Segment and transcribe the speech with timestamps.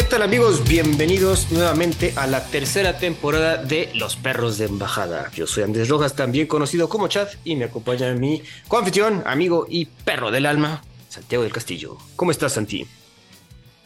[0.00, 0.66] ¿Qué tal amigos?
[0.66, 5.30] Bienvenidos nuevamente a la tercera temporada de Los Perros de Embajada.
[5.34, 9.84] Yo soy Andrés Rojas, también conocido como Chad, y me acompaña mi coanfitrión, amigo y
[9.84, 11.98] perro del alma, Santiago del Castillo.
[12.16, 12.86] ¿Cómo estás, Santi?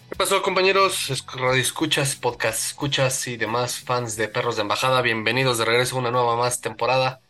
[0.08, 1.25] ¿Qué pasó, compañeros?
[1.35, 5.03] Radio escuchas, podcast escuchas y demás fans de Perros de Embajada.
[5.03, 7.22] Bienvenidos de regreso a una nueva más temporada.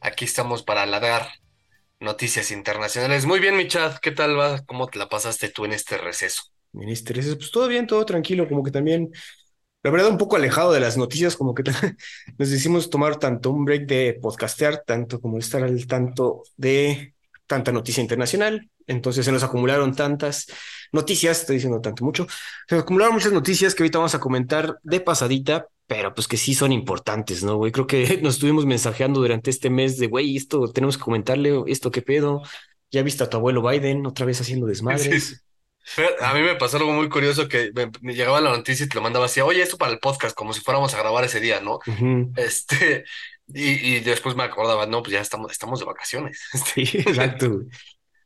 [0.00, 1.28] Aquí estamos para ladrar
[2.00, 3.26] noticias internacionales.
[3.26, 4.64] Muy bien, mi Chad, ¿qué tal va?
[4.64, 6.44] ¿Cómo te la pasaste tú en este receso?
[6.72, 9.10] Ministerios, pues todo bien, todo tranquilo, como que también,
[9.82, 11.62] la verdad, un poco alejado de las noticias, como que
[12.38, 17.14] nos decimos tomar tanto un break de podcastear, tanto como estar al tanto de
[17.46, 18.70] tanta noticia internacional.
[18.86, 20.46] Entonces se nos acumularon tantas
[20.92, 22.26] noticias, estoy diciendo tanto mucho,
[22.68, 26.36] se nos acumularon muchas noticias que ahorita vamos a comentar de pasadita, pero pues que
[26.36, 27.72] sí son importantes, ¿no, güey?
[27.72, 31.90] Creo que nos estuvimos mensajeando durante este mes de, güey, esto tenemos que comentarle, esto
[31.90, 32.42] qué pedo.
[32.90, 35.44] Ya viste a tu abuelo Biden otra vez haciendo desmadres.
[36.20, 39.02] A mí me pasó algo muy curioso que me, llegaba la noticia y te lo
[39.02, 41.78] mandaba así, oye, esto para el podcast, como si fuéramos a grabar ese día, ¿no?
[42.36, 43.04] Este,
[43.48, 46.48] y, y, después me acordaba, no, pues ya estamos, estamos de vacaciones.
[46.74, 47.62] Sí, exacto.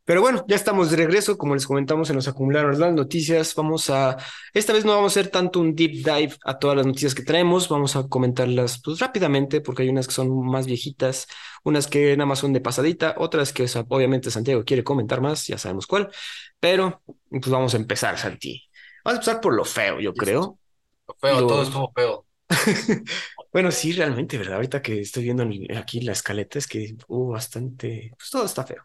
[0.05, 1.39] Pero bueno, ya estamos de regreso.
[1.39, 3.55] Como les comentamos, se nos acumularon las noticias.
[3.55, 4.17] Vamos a,
[4.53, 7.23] esta vez no vamos a hacer tanto un deep dive a todas las noticias que
[7.23, 7.69] traemos.
[7.69, 11.29] Vamos a comentarlas pues rápidamente porque hay unas que son más viejitas,
[11.63, 15.57] unas que nada más son de pasadita, otras que obviamente Santiago quiere comentar más, ya
[15.57, 16.11] sabemos cuál.
[16.59, 18.69] Pero pues vamos a empezar, Santi.
[19.05, 20.59] Vamos a empezar por lo feo, yo creo.
[21.07, 22.27] Lo feo, todo estuvo feo.
[23.53, 24.57] bueno, sí, realmente, ¿verdad?
[24.57, 28.85] Ahorita que estoy viendo aquí la escaleta es que hubo bastante, pues todo está feo.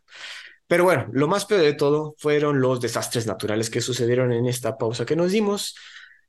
[0.67, 4.77] Pero bueno, lo más peor de todo fueron los desastres naturales que sucedieron en esta
[4.77, 5.75] pausa que nos dimos,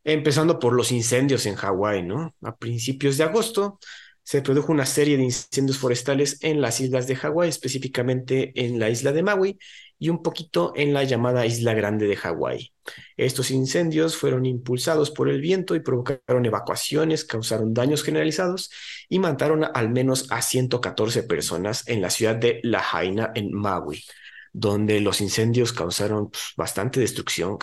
[0.05, 2.35] empezando por los incendios en Hawái, ¿no?
[2.43, 3.79] A principios de agosto
[4.23, 8.91] se produjo una serie de incendios forestales en las islas de Hawái, específicamente en la
[8.91, 9.59] isla de Maui
[9.99, 12.73] y un poquito en la llamada Isla Grande de Hawái.
[13.17, 18.71] Estos incendios fueron impulsados por el viento y provocaron evacuaciones, causaron daños generalizados
[19.09, 24.05] y mataron al menos a 114 personas en la ciudad de Lahaina, en Maui
[24.53, 27.59] donde los incendios causaron pues, bastante destrucción.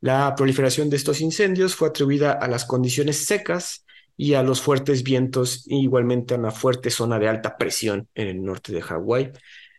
[0.00, 3.84] La proliferación de estos incendios fue atribuida a las condiciones secas
[4.16, 8.42] y a los fuertes vientos, igualmente a una fuerte zona de alta presión en el
[8.42, 9.32] norte de Hawái.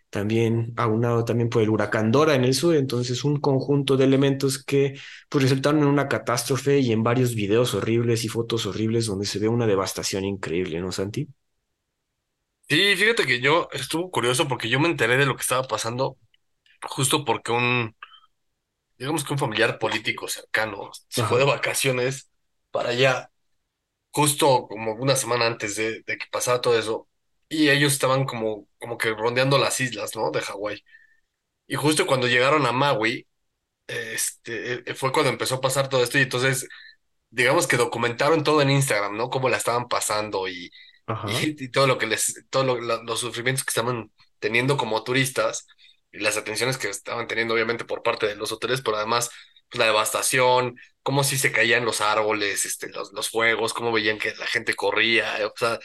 [0.10, 4.64] También aunado también por el huracán Dora en el sur, entonces un conjunto de elementos
[4.64, 4.98] que
[5.30, 9.40] pues, resultaron en una catástrofe y en varios videos horribles y fotos horribles donde se
[9.40, 11.28] ve una devastación increíble, ¿no, Santi?
[12.68, 16.18] Sí, fíjate que yo estuvo curioso porque yo me enteré de lo que estaba pasando
[16.84, 17.96] justo porque un,
[18.98, 22.30] digamos que un familiar político cercano se fue de vacaciones
[22.72, 23.32] para allá,
[24.12, 27.10] justo como una semana antes de, que pasara todo eso,
[27.50, 30.32] y ellos estaban como, como que rondeando las islas, ¿no?
[30.32, 30.84] De Hawái.
[31.68, 33.28] Y justo cuando llegaron a Maui,
[33.88, 36.68] este, fue cuando empezó a pasar todo esto, y entonces,
[37.32, 39.30] digamos que documentaron todo en Instagram, ¿no?
[39.30, 40.72] Cómo la estaban pasando y
[41.42, 45.68] y, todo lo que les, todos los sufrimientos que estaban teniendo como turistas
[46.12, 49.30] y las atenciones que estaban teniendo obviamente por parte de los hoteles, pero además
[49.70, 54.18] pues, la devastación, cómo si se caían los árboles, este, los, los fuegos, cómo veían
[54.20, 55.80] que la gente corría, o sea,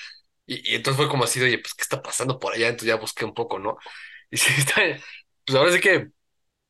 [0.47, 2.69] y, entonces fue como así, oye, pues, ¿qué está pasando por allá?
[2.69, 3.76] Entonces ya busqué un poco, ¿no?
[4.32, 4.76] Y sí, está,
[5.44, 6.09] pues ahora sí que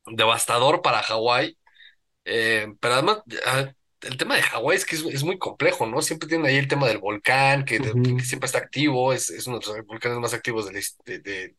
[0.07, 1.57] devastador para Hawái,
[2.25, 3.19] eh, pero además,
[4.01, 6.01] el tema de Hawái es que es, muy complejo, ¿no?
[6.01, 7.77] Siempre tienen ahí el tema del volcán, que,
[8.23, 11.55] siempre está activo, es, uno de los volcanes más activos de, de,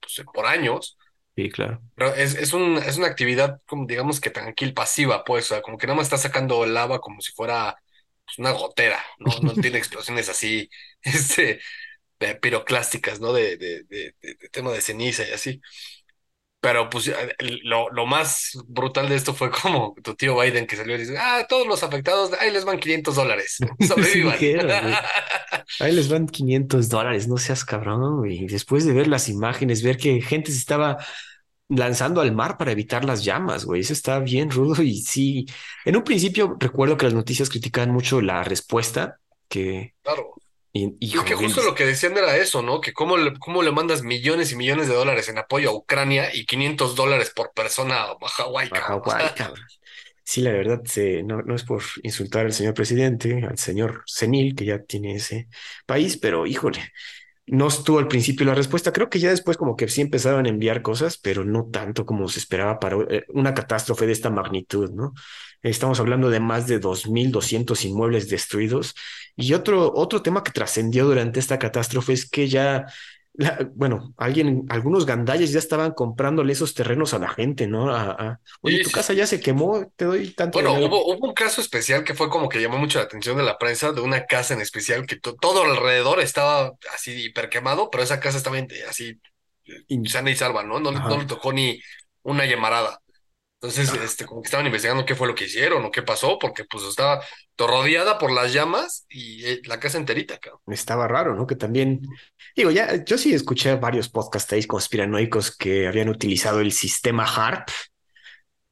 [0.00, 0.96] pues, por años.
[1.36, 1.82] Sí, claro.
[1.94, 5.62] Pero es, es, un, es una actividad, como digamos que tranquil, pasiva, pues, o sea,
[5.62, 7.76] como que nada más está sacando lava como si fuera
[8.24, 9.32] pues, una gotera, ¿no?
[9.42, 10.70] No tiene explosiones así,
[11.02, 11.60] este,
[12.40, 13.32] piroclásticas, ¿no?
[13.32, 14.14] De, de, de,
[14.50, 15.60] tema de ceniza y así.
[16.64, 17.12] Pero pues
[17.62, 21.18] lo, lo, más brutal de esto fue como tu tío Biden que salió y dice,
[21.18, 23.58] ah, todos los afectados, ahí les van 500 dólares.
[23.86, 24.38] Sobrevivan.
[25.80, 29.98] ahí les van 500 dólares, no seas cabrón, Y Después de ver las imágenes, ver
[29.98, 30.96] que gente se estaba
[31.68, 33.82] lanzando al mar para evitar las llamas, güey.
[33.82, 35.44] Eso está bien rudo y sí.
[35.84, 39.18] En un principio recuerdo que las noticias criticaban mucho la respuesta
[39.48, 39.92] que...
[40.02, 40.34] Claro
[40.76, 42.80] y, que justo lo que decían era eso, ¿no?
[42.80, 46.34] Que cómo le, cómo le mandas millones y millones de dólares en apoyo a Ucrania
[46.34, 48.70] y 500 dólares por persona a Hawái.
[50.26, 50.80] Sí, la verdad,
[51.26, 55.48] no, no, es por insultar al señor presidente, al señor senil que ya tiene ese
[55.84, 56.80] país, pero híjole,
[57.46, 58.90] no estuvo al principio la respuesta.
[58.90, 62.26] Creo que ya después como que sí empezaron a enviar cosas, pero no tanto como
[62.28, 65.12] se esperaba para eh, una catástrofe de esta magnitud, ¿no?
[65.70, 68.94] Estamos hablando de más de 2.200 inmuebles destruidos.
[69.36, 72.86] Y otro, otro tema que trascendió durante esta catástrofe es que ya
[73.34, 77.90] la- bueno, alguien, algunos gandalles ya estaban comprándole esos terrenos a la gente, ¿no?
[77.92, 80.86] A- a, Oye, Sí, tu casa ya se quemó, te doy tanto Bueno, dinero.
[80.88, 83.58] hubo, hubo un caso especial que fue como que llamó mucho la atención de la
[83.58, 88.20] prensa, de una casa en especial que to- todo alrededor estaba así hiperquemado, pero esa
[88.20, 88.56] casa estaba
[88.88, 89.20] así
[90.06, 90.80] sana y salva, ¿no?
[90.80, 91.80] No, le- no le tocó ni
[92.22, 93.00] una llamarada.
[93.64, 96.64] Entonces, este, como que estaban investigando qué fue lo que hicieron o qué pasó, porque
[96.66, 97.24] pues estaba
[97.56, 100.60] rodeada por las llamas y eh, la casa enterita, cabrón.
[100.66, 101.46] estaba raro, ¿no?
[101.46, 102.02] Que también,
[102.54, 107.70] digo, ya, yo sí escuché varios podcasts ahí conspiranoicos que habían utilizado el sistema HARP,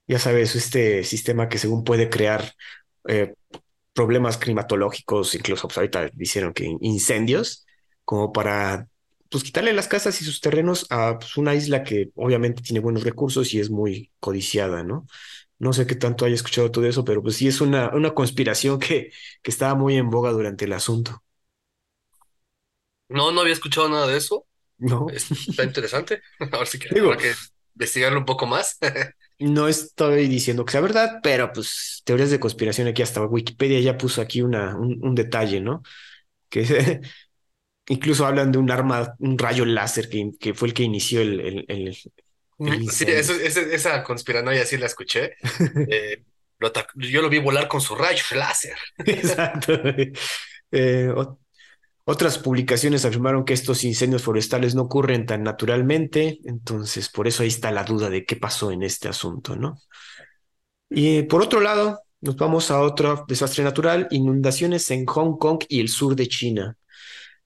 [0.06, 2.52] ya sabes, este sistema que según puede crear
[3.08, 3.32] eh,
[3.94, 7.64] problemas climatológicos, incluso pues ahorita dijeron que incendios,
[8.04, 8.88] como para
[9.32, 13.04] pues quitarle las casas y sus terrenos a pues, una isla que obviamente tiene buenos
[13.04, 15.06] recursos y es muy codiciada, ¿no?
[15.60, 18.80] No sé qué tanto haya escuchado todo eso, pero pues sí es una, una conspiración
[18.80, 19.12] que,
[19.42, 21.24] que estaba muy en boga durante el asunto,
[23.08, 24.46] No, no había escuchado nada de eso.
[24.78, 25.06] ¿no?
[25.08, 26.22] Es- Está interesante.
[26.52, 27.40] Ahora sí que Digo, habrá que
[27.76, 28.78] investigarlo un poco más.
[29.38, 33.98] no estoy diciendo que sea verdad, pero pues teorías de conspiración aquí hasta Wikipedia ya
[33.98, 35.82] puso aquí una, un, un detalle, ¿no?
[36.50, 37.00] Que
[37.88, 41.40] Incluso hablan de un arma, un rayo láser que, que fue el que inició el,
[41.40, 41.96] el, el,
[42.58, 45.34] el Sí, eso, esa conspiranoia sí la escuché.
[45.90, 46.22] Eh,
[46.58, 48.76] lo yo lo vi volar con su rayo láser.
[49.04, 49.72] Exacto.
[50.70, 51.12] Eh,
[52.04, 57.48] otras publicaciones afirmaron que estos incendios forestales no ocurren tan naturalmente, entonces por eso ahí
[57.48, 59.78] está la duda de qué pasó en este asunto, ¿no?
[60.90, 65.80] Y por otro lado, nos vamos a otro desastre natural, inundaciones en Hong Kong y
[65.80, 66.76] el sur de China.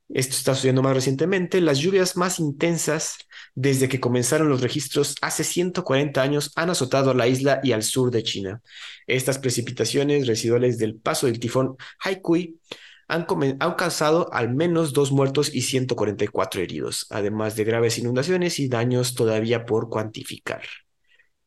[0.09, 1.61] Esto está sucediendo más recientemente.
[1.61, 3.19] Las lluvias más intensas
[3.55, 7.83] desde que comenzaron los registros hace 140 años han azotado a la isla y al
[7.83, 8.63] sur de China.
[9.07, 12.61] Estas precipitaciones residuales del paso del tifón Haikui
[13.09, 13.27] han,
[13.61, 19.15] han causado al menos dos muertos y 144 heridos, además de graves inundaciones y daños
[19.15, 20.63] todavía por cuantificar.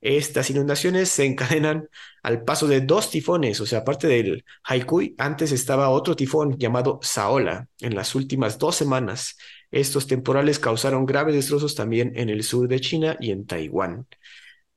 [0.02, 1.90] Estas inundaciones se encadenan
[2.24, 7.00] al paso de dos tifones, o sea, aparte del Haikui, antes estaba otro tifón llamado
[7.04, 9.38] Saola en las últimas dos semanas.
[9.72, 14.08] Estos temporales causaron graves destrozos también en el sur de China y en Taiwán.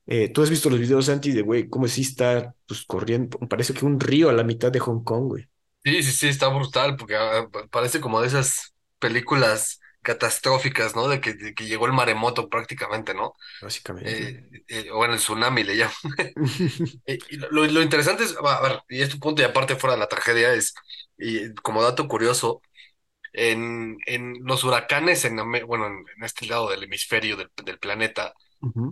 [0.06, 3.38] Eh, ¿tú has visto los videos, Santi, de, güey, cómo sí está pues, corriendo?
[3.48, 5.48] Parece que un río a la mitad de Hong Kong, güey,
[5.84, 11.08] Sí, sí, sí, está brutal, porque ah, pa- parece como de esas películas catastróficas, ¿no?
[11.08, 13.34] De que, de que llegó el maremoto prácticamente, ¿no?
[13.60, 14.10] básicamente.
[14.10, 15.94] Eh, eh, o bueno, el tsunami le llaman.
[17.06, 20.00] Eh, y lo, lo interesante es, a ver, y este punto y aparte fuera de
[20.00, 20.75] la tragedia es,
[21.19, 22.62] y como dato curioso,
[23.32, 28.34] en, en los huracanes, en, bueno, en, en este lado del hemisferio del, del planeta,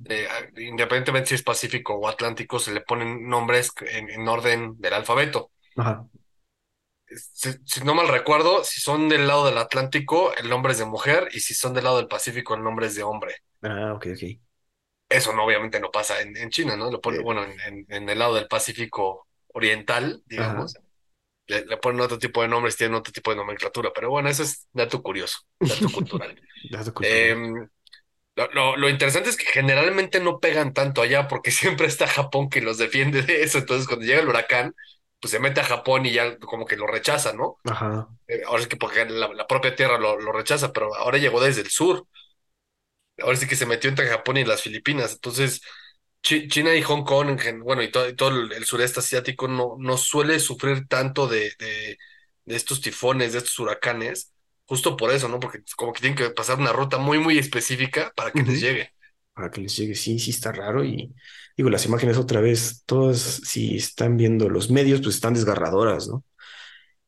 [0.04, 0.28] eh,
[0.58, 5.52] independientemente si es Pacífico o Atlántico, se le ponen nombres en, en orden del alfabeto.
[5.76, 6.08] Ajá.
[7.10, 10.84] Si, si no mal recuerdo, si son del lado del Atlántico, el nombre es de
[10.86, 13.34] mujer, y si son del lado del Pacífico, el nombre es de hombre.
[13.62, 14.22] Ah, ok, ok.
[15.08, 16.90] Eso no, obviamente no pasa en, en China, ¿no?
[16.90, 20.70] Lo ponen, Eh, bueno, en, en- el lado del Pacífico Oriental, ajá.
[20.70, 20.76] digamos,
[21.48, 24.42] le, le ponen otro tipo de nombres, tienen otro tipo de nomenclatura, pero bueno, eso
[24.44, 26.36] es dato curioso, dato cultural.
[26.62, 27.32] Dato cultural.
[27.32, 27.54] Em,
[28.36, 32.50] lo, lo- lo interesante es que generalmente no pegan tanto allá porque siempre está Japón
[32.50, 33.58] que los defiende de eso.
[33.58, 34.74] Entonces, cuando llega el huracán,
[35.20, 37.58] pues se mete a Japón y ya como que lo rechaza, ¿no?
[37.64, 38.10] Ajá.
[38.28, 41.40] Eh, Ahora es que porque la, la propia tierra lo, lo rechaza, pero ahora llegó
[41.42, 42.06] desde el sur.
[43.18, 45.12] Ahora sí que se metió entre Japón y las Filipinas.
[45.12, 45.60] Entonces,
[46.22, 49.96] Chi- China y Hong Kong, bueno, y todo, y todo el, sureste asiático no, no
[49.98, 51.98] suele sufrir tanto de, de,
[52.44, 54.34] de estos tifones, de estos huracanes,
[54.66, 55.40] justo por eso, ¿no?
[55.40, 58.92] Porque como que tienen que pasar una ruta muy, muy específica para que les llegue.
[59.40, 59.94] Para que les llegue.
[59.94, 61.14] Sí, sí está raro y
[61.56, 66.24] digo, las imágenes otra vez, todas, si están viendo los medios, pues están desgarradoras, ¿no?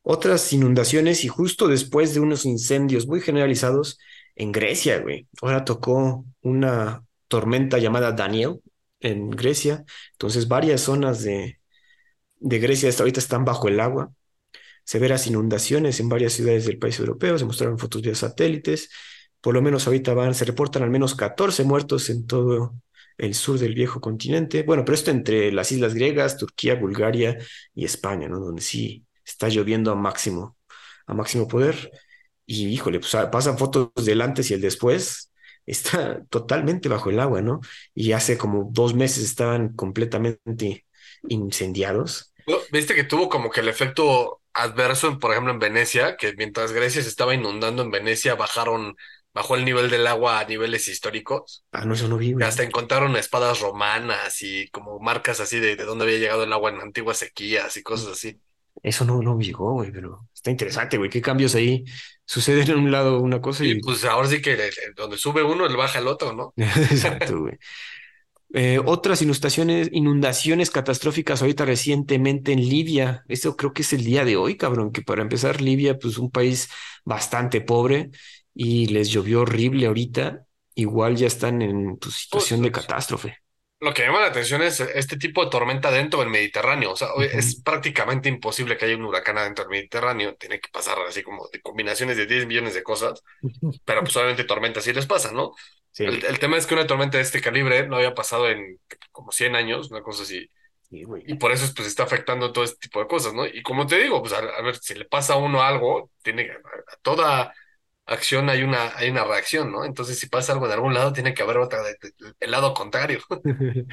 [0.02, 3.98] Otras inundaciones y justo después de unos incendios muy generalizados
[4.34, 5.28] en Grecia, güey.
[5.42, 8.60] Ahora tocó una tormenta llamada Daniel
[9.00, 9.84] en Grecia.
[10.12, 11.60] Entonces varias zonas de,
[12.40, 14.12] de Grecia hasta ahorita están bajo el agua
[14.84, 18.90] severas inundaciones en varias ciudades del país europeo, se mostraron fotos vía satélites,
[19.42, 22.74] por lo menos ahorita van, se reportan al menos 14 muertos en todo
[23.18, 27.36] el sur del viejo continente, bueno, pero esto entre las islas griegas, Turquía, Bulgaria
[27.74, 28.40] y España, ¿no?
[28.40, 30.56] Donde sí está lloviendo a máximo,
[31.06, 31.90] a máximo poder,
[32.46, 35.32] y híjole, pues ah, pasan fotos del antes y el después,
[35.66, 37.60] está totalmente bajo el agua, ¿no?
[37.94, 40.86] Y hace como dos meses estaban completamente
[41.28, 42.32] incendiados.
[42.72, 47.02] ¿Viste que tuvo como que el efecto adverso, por ejemplo, en Venecia, que mientras Grecia
[47.02, 48.96] se estaba inundando en Venecia, bajaron,
[49.34, 51.64] bajó el nivel del agua a niveles históricos?
[51.72, 52.46] Ah, no, eso no vi, güey.
[52.46, 56.70] hasta encontraron espadas romanas y como marcas así de, de dónde había llegado el agua
[56.70, 58.40] en antiguas sequías y cosas así.
[58.82, 61.10] Eso no, no llegó, güey, pero está interesante, güey.
[61.10, 61.84] ¿Qué cambios ahí
[62.24, 63.80] suceden en un lado una cosa Y y...
[63.80, 66.52] pues ahora sí que donde sube uno, le baja el otro, ¿no?
[66.56, 67.58] Exacto, güey.
[68.54, 73.24] Eh, otras inundaciones, inundaciones catastróficas ahorita recientemente en Libia.
[73.28, 76.30] Esto creo que es el día de hoy, cabrón, que para empezar Libia, pues un
[76.30, 76.68] país
[77.04, 78.10] bastante pobre
[78.54, 80.46] y les llovió horrible ahorita.
[80.74, 83.36] Igual ya están en tu Pues, situación de catástrofe.
[83.80, 86.92] Lo que llama la atención es este tipo de tormenta dentro del Mediterráneo.
[86.92, 87.38] O sea, Ujú.
[87.38, 90.36] es prácticamente imposible que haya un huracán adentro del Mediterráneo.
[90.36, 93.22] Tiene que pasar así como de combinaciones de 10 millones de cosas,
[93.84, 95.52] pero pues obviamente tormentas sí les pasa, ¿no?
[96.02, 98.80] El, Sí, el tema es que una tormenta de este calibre no había pasado en
[99.12, 100.48] como 100 años, una cosa así.
[100.90, 101.04] sí.
[101.26, 103.46] Y por eso pues está afectando todo este tipo de cosas, ¿no?
[103.46, 106.50] Y como te digo, pues a, a ver, si le pasa a uno algo, tiene
[106.50, 107.54] a, a toda
[108.06, 109.84] acción hay una, hay una reacción, ¿no?
[109.84, 112.74] Entonces si pasa algo de algún lado, tiene que haber otra, de- de- el lado
[112.74, 113.20] contrario.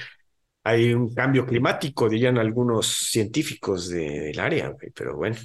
[0.63, 5.37] Hay un cambio climático, dirían algunos científicos de- del área, güey, pero bueno,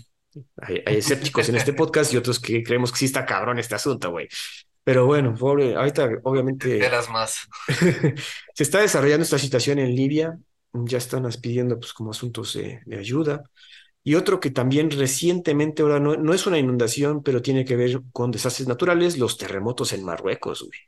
[0.59, 3.76] hay, hay escépticos en este podcast y otros que creemos que sí está cabrón este
[3.76, 4.28] asunto, güey.
[4.83, 7.49] Pero bueno, pobre, ahorita obviamente Eras más.
[8.54, 10.38] se está desarrollando esta situación en Libia,
[10.73, 13.44] ya están pidiendo pues como asuntos de, de ayuda.
[14.04, 18.02] Y otro que también recientemente, ahora no, no es una inundación, pero tiene que ver
[18.12, 20.78] con desastres naturales, los terremotos en Marruecos, güey.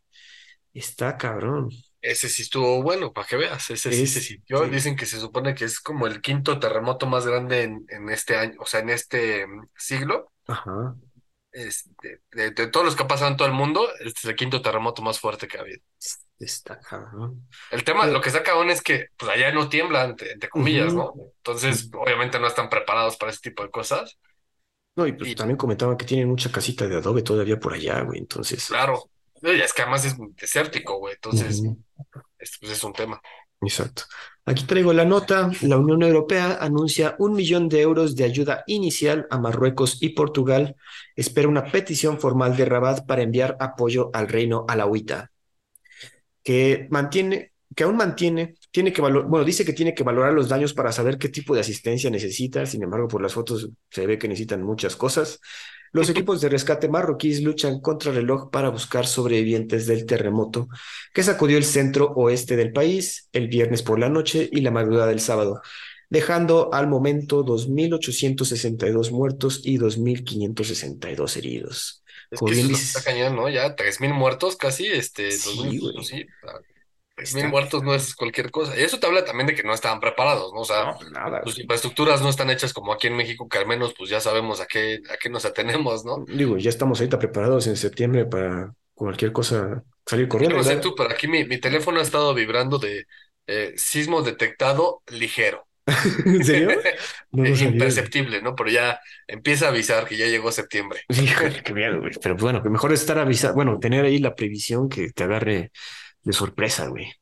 [0.74, 1.70] Está cabrón.
[2.00, 4.64] Ese sí estuvo bueno, para que veas, ese sí se sintió.
[4.64, 8.08] Este, Dicen que se supone que es como el quinto terremoto más grande en, en
[8.10, 10.32] este año, o sea, en este mm, siglo.
[10.46, 10.96] ajá,
[11.56, 14.36] Este, de, de todos los que ha pasado en todo el mundo, este es el
[14.36, 15.80] quinto terremoto más fuerte que ha habido.
[16.38, 17.46] está cabrón.
[17.70, 20.94] El tema, lo que está cabrón es que pues allá no tiembla, entre, entre comillas,
[20.94, 21.14] ¿no?
[21.38, 24.18] Entonces, obviamente no están preparados para ese tipo de cosas.
[24.96, 28.00] No, y pues Y también comentaban que tienen mucha casita de adobe todavía por allá,
[28.02, 28.18] güey.
[28.18, 29.10] Entonces, claro,
[29.42, 31.14] y es que además es desértico, güey.
[31.14, 31.76] Entonces, ujú,
[32.38, 33.22] este, pues es un tema.
[33.62, 34.04] exacto.
[34.48, 35.50] Aquí traigo la nota.
[35.62, 40.76] La Unión Europea anuncia un millón de euros de ayuda inicial a Marruecos y Portugal.
[41.16, 45.32] Espera una petición formal de Rabat para enviar apoyo al reino alauita,
[46.44, 50.48] que mantiene, que aún mantiene, tiene que valorar, bueno, dice que tiene que valorar los
[50.48, 52.64] daños para saber qué tipo de asistencia necesita.
[52.66, 55.40] Sin embargo, por las fotos se ve que necesitan muchas cosas.
[55.96, 60.68] Los equipos de rescate marroquíes luchan contra el reloj para buscar sobrevivientes del terremoto
[61.14, 65.06] que sacudió el centro oeste del país el viernes por la noche y la madrugada
[65.06, 65.62] del sábado,
[66.10, 72.04] dejando al momento 2.862 muertos y 2.562 heridos.
[72.30, 73.48] Es Como que eso bien es lo que está dices, cañón, ¿no?
[73.48, 76.26] Ya tres mil muertos casi, este, sí, pues sí,
[77.16, 78.78] mil está, muertos no es cualquier cosa.
[78.78, 80.60] Y eso te habla también de que no estaban preparados, ¿no?
[80.60, 83.66] O sea, no, nada, sus infraestructuras no están hechas como aquí en México, que al
[83.66, 86.24] menos pues ya sabemos a qué, a qué nos atenemos, ¿no?
[86.28, 90.94] Digo, ya estamos ahorita preparados en septiembre para cualquier cosa salir corriendo, no sé tú,
[90.94, 93.06] pero aquí mi, mi teléfono ha estado vibrando de
[93.46, 95.66] eh, sismo detectado ligero,
[96.24, 96.70] ¿En serio?
[97.32, 97.64] No güey.
[97.64, 98.54] imperceptible, ¿no?
[98.54, 101.00] Pero ya empieza a avisar que ya llegó septiembre.
[101.08, 102.12] Híjole, qué miedo, güey.
[102.20, 105.70] Pero bueno, que mejor es estar avisado, bueno, tener ahí la previsión que te agarre
[106.26, 107.12] de sorpresa, güey.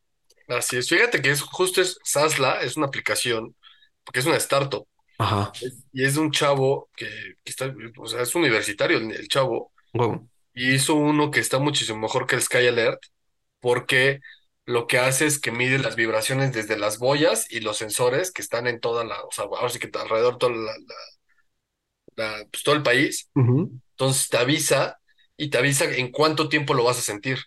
[0.48, 0.88] Así es.
[0.88, 3.56] Fíjate que es justo es Sasla, es una aplicación,
[4.04, 4.86] porque es una startup.
[5.18, 5.52] Ajá.
[5.92, 7.06] Y es de un chavo que,
[7.44, 10.28] que está, o sea, es universitario el, el chavo, Wow.
[10.54, 13.00] y hizo uno que está muchísimo mejor que el Sky Alert,
[13.60, 14.20] porque
[14.66, 18.42] lo que hace es que mide las vibraciones desde las boyas y los sensores que
[18.42, 20.72] están en toda la, o sea, ahora sí que alrededor toda la,
[22.16, 23.30] la- la- pues, todo el país.
[23.34, 24.98] Entonces te avisa
[25.36, 27.38] y te avisa en cuánto tiempo lo vas a sentir.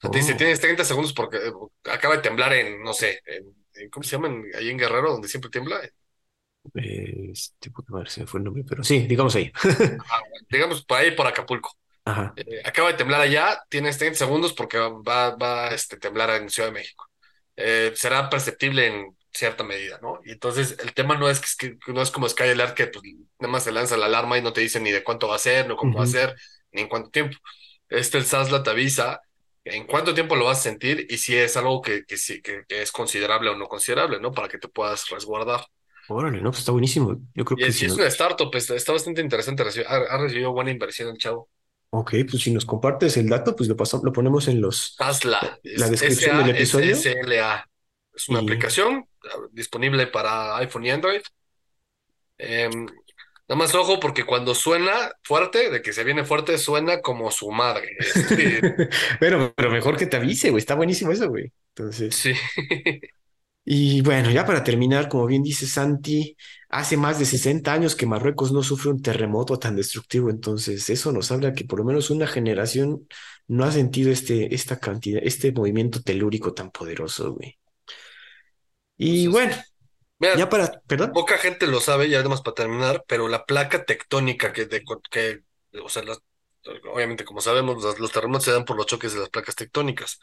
[0.00, 1.52] Sea, te dice, Oh, tienes 30 segundos porque eh,
[1.92, 4.44] acaba de temblar en, no sé, en, en- ¿cómo se llaman?
[4.58, 5.80] Ahí en Guerrero, donde siempre tiembla.
[6.74, 9.52] eh, este madre, se me fue el nombre, pero sí, digamos ahí.
[10.08, 11.70] Ah, digamos, por ahí, por Acapulco.
[12.04, 12.34] Ajá.
[12.36, 16.50] Eh, acaba de temblar allá, tienes 30 segundos porque va, va a este, temblar en
[16.50, 17.06] Ciudad de México.
[17.56, 20.20] Eh, será perceptible en cierta medida, ¿no?
[20.24, 23.04] Y entonces el tema no es que, que no es como Sky Alert que pues,
[23.40, 25.38] nada más se lanza la alarma y no te dice ni de cuánto va a
[25.40, 26.36] ser, no cómo va a ser,
[26.72, 27.36] ni en cuánto tiempo.
[27.88, 29.20] Este el Sasla te avisa
[29.70, 32.92] en cuánto tiempo lo vas a sentir y si es algo que, que, que, es
[32.92, 34.32] considerable o no considerable, ¿no?
[34.32, 35.64] Para que te puedas resguardar.
[36.08, 37.16] Órale, no, pues está buenísimo.
[37.34, 37.96] Yo creo Y que es, si es no.
[37.96, 41.48] una startup, está, está bastante interesante, ha, ha recibido buena inversión el chavo.
[41.90, 45.58] Ok, pues si nos compartes el dato, pues lo pasamos, lo ponemos en los, Sasla,
[45.74, 46.96] la es descripción del episodio.
[46.96, 47.66] S-A-S-S-L-A.
[48.14, 51.22] Es una Y aplicación ah, disponible para iPhone y Android.
[52.38, 52.86] Em,
[53.50, 57.50] nada más ojo, porque cuando suena fuerte, de que se viene fuerte, suena como su
[57.50, 57.88] madre.
[57.98, 58.60] Este,
[59.18, 60.60] Pero, pero mejor que te avise, güey.
[60.60, 61.52] Está buenísimo eso, güey.
[61.74, 62.32] Entonces, sí,
[63.64, 66.36] y bueno, ya para terminar, como bien dice Santi,
[66.68, 70.30] hace más de 60 años que Marruecos no sufre un terremoto tan destructivo.
[70.30, 73.08] Entonces, eso nos habla que por lo menos una generación
[73.48, 77.58] no ha sentido este, esta cantidad, este movimiento telúrico tan poderoso, güey.
[78.96, 79.54] Y bueno,
[80.20, 81.12] Mira, Ya para, perdón.
[81.12, 85.42] poca gente lo sabe, y además para terminar, pero la placa tectónica que, de, que
[85.82, 86.22] o sea, las-
[86.92, 90.20] obviamente como sabemos, los, los terremotos se dan por los choques de las placas tectónicas.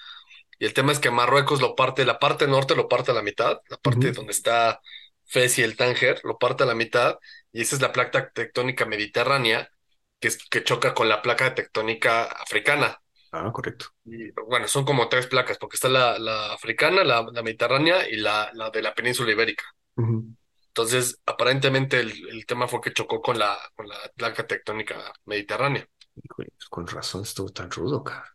[0.60, 3.24] Y el tema es que Marruecos lo parte, la parte norte lo parte a la
[3.24, 4.82] mitad, la parte donde está
[5.26, 7.18] Fez y el Tánger lo parte a la mitad,
[7.52, 9.70] y esa es la placa tectónica mediterránea
[10.20, 13.02] que, es, que choca con la placa tectónica africana.
[13.32, 13.88] Ah, correcto.
[14.06, 18.16] Y, bueno, son como tres placas, porque está la, la africana, la, la mediterránea y
[18.18, 19.64] la, la de la península ibérica.
[20.68, 25.88] Entonces, aparentemente el, el tema fue que chocó con la, con la placa tectónica mediterránea.
[26.24, 28.32] Híjole, pues con razón estuvo tan rudo, cabrón.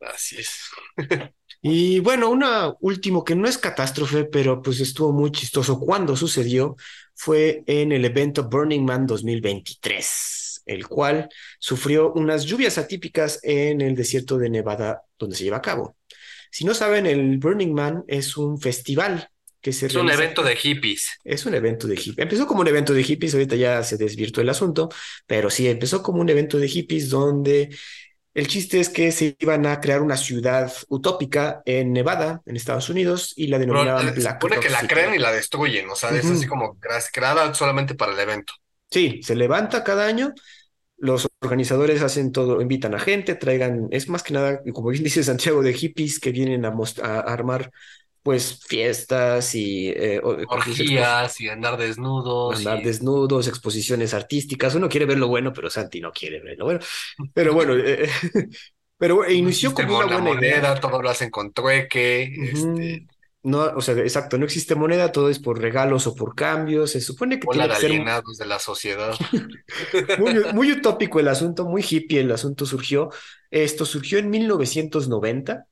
[0.00, 0.70] Así es.
[1.62, 6.76] Y bueno, una último que no es catástrofe, pero pues estuvo muy chistoso cuando sucedió,
[7.14, 13.96] fue en el evento Burning Man 2023, el cual sufrió unas lluvias atípicas en el
[13.96, 15.96] desierto de Nevada, donde se lleva a cabo.
[16.52, 19.28] Si no saben, el Burning Man es un festival
[19.60, 21.08] que se Es un evento de hippies.
[21.24, 22.18] Es un evento de hippies.
[22.18, 24.88] Empezó como un evento de hippies, ahorita ya se desvirtuó el asunto,
[25.26, 27.74] pero sí, empezó como un evento de hippies donde
[28.34, 32.90] el chiste es que se iban a crear una ciudad utópica en Nevada, en Estados
[32.90, 35.88] Unidos, y la denominaban eh, se Black supone que la creen y la destruyen.
[35.90, 38.52] O sea, es así como cre- creada solamente para el evento.
[38.90, 40.32] Sí, se levanta cada año,
[40.98, 45.24] los organizadores hacen todo, invitan a gente, traigan, es más que nada, como bien dice
[45.24, 46.70] Santiago, de hippies que vienen a,
[47.02, 47.70] a armar
[48.26, 50.20] pues fiestas y eh.
[50.22, 52.56] Expo- Orgías y andar desnudos.
[52.56, 54.74] andar y- desnudos, exposiciones artísticas.
[54.74, 56.80] Uno quiere ver lo bueno, pero Santi no quiere ver lo bueno.
[57.34, 58.08] Pero bueno, eh,
[58.98, 60.60] pero bueno, no inició como una buena idea.
[60.60, 62.24] moneda, todo lo hacen con trueque.
[62.52, 63.06] Este,
[63.42, 66.90] No, o sea, exacto, no existe moneda, todo es por regalos o por cambios.
[66.92, 69.18] Se supone que bola tiene de que ser alienados de la sociedad.
[70.16, 73.10] muy, muy utópico el asunto, muy hippie el asunto surgió.
[73.50, 75.66] Esto surgió en 1990.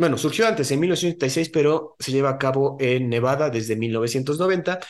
[0.00, 4.80] Bueno, surgió antes, en 1986, pero se lleva a cabo en Nevada desde 1990.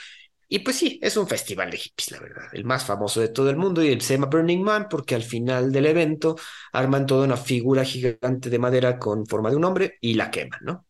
[0.49, 3.51] Y pues sí, es un festival de hippies, la verdad, el más famoso de todo
[3.51, 3.83] el mundo.
[3.85, 6.37] Y el se llama Burning Man porque al final del evento
[6.73, 10.61] arman toda una figura gigante de madera con forma de un hombre y la queman,
[10.63, 10.87] ¿no?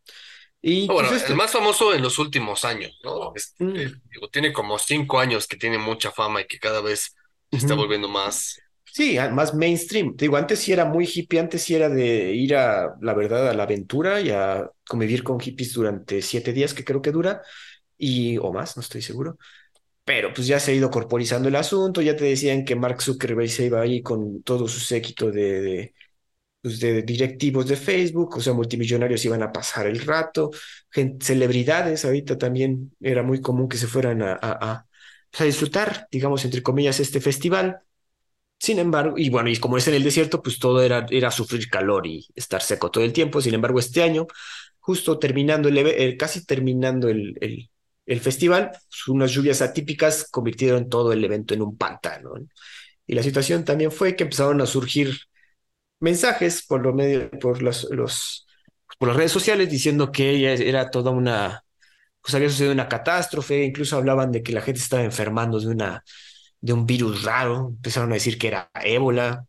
[0.62, 3.32] Y Bueno, pues el más famoso en los últimos años, ¿no?
[3.34, 4.00] Este, Mm.
[4.12, 7.14] digo, tiene como cinco años que tiene mucha fama y que cada vez
[7.50, 8.60] se está volviendo más.
[8.92, 10.16] Sí, más mainstream.
[10.16, 13.48] Te digo, antes sí era muy hippie, antes sí era de ir a, la verdad,
[13.48, 17.42] a la aventura y a convivir con hippies durante siete días, que creo que dura,
[17.98, 19.38] y o más, no estoy seguro.
[20.04, 23.50] Pero pues ya se ha ido corporizando el asunto, ya te decían que Mark Zuckerberg
[23.50, 25.94] se iba ahí con todo su séquito de, de,
[26.62, 30.50] pues, directivos de Facebook, o sea, multimillonarios iban a pasar el rato,
[31.20, 34.86] celebridades, ahorita también era muy común que se fueran a, a, a,
[35.30, 37.80] pues, a disfrutar, digamos, entre comillas, este festival.
[38.60, 41.68] Sin embargo, y bueno, y como es en el desierto, pues todo era, era sufrir
[41.70, 43.40] calor y estar seco todo el tiempo.
[43.40, 44.26] Sin embargo, este año,
[44.80, 47.38] justo terminando el, eh, casi terminando el,
[48.06, 52.34] el, festival, pues, unas lluvias atípicas convirtieron todo el evento en un pantano.
[52.36, 52.46] ¿no?
[53.06, 55.16] Y la situación también fue que empezaron a surgir
[56.00, 58.46] mensajes por lo medio, por los, los,
[58.98, 61.64] por las redes sociales diciendo que era toda una,
[62.22, 66.04] pues había sucedido una catástrofe, incluso hablaban de que la gente estaba enfermando de una
[66.60, 69.46] de un virus raro, empezaron a decir que era ébola,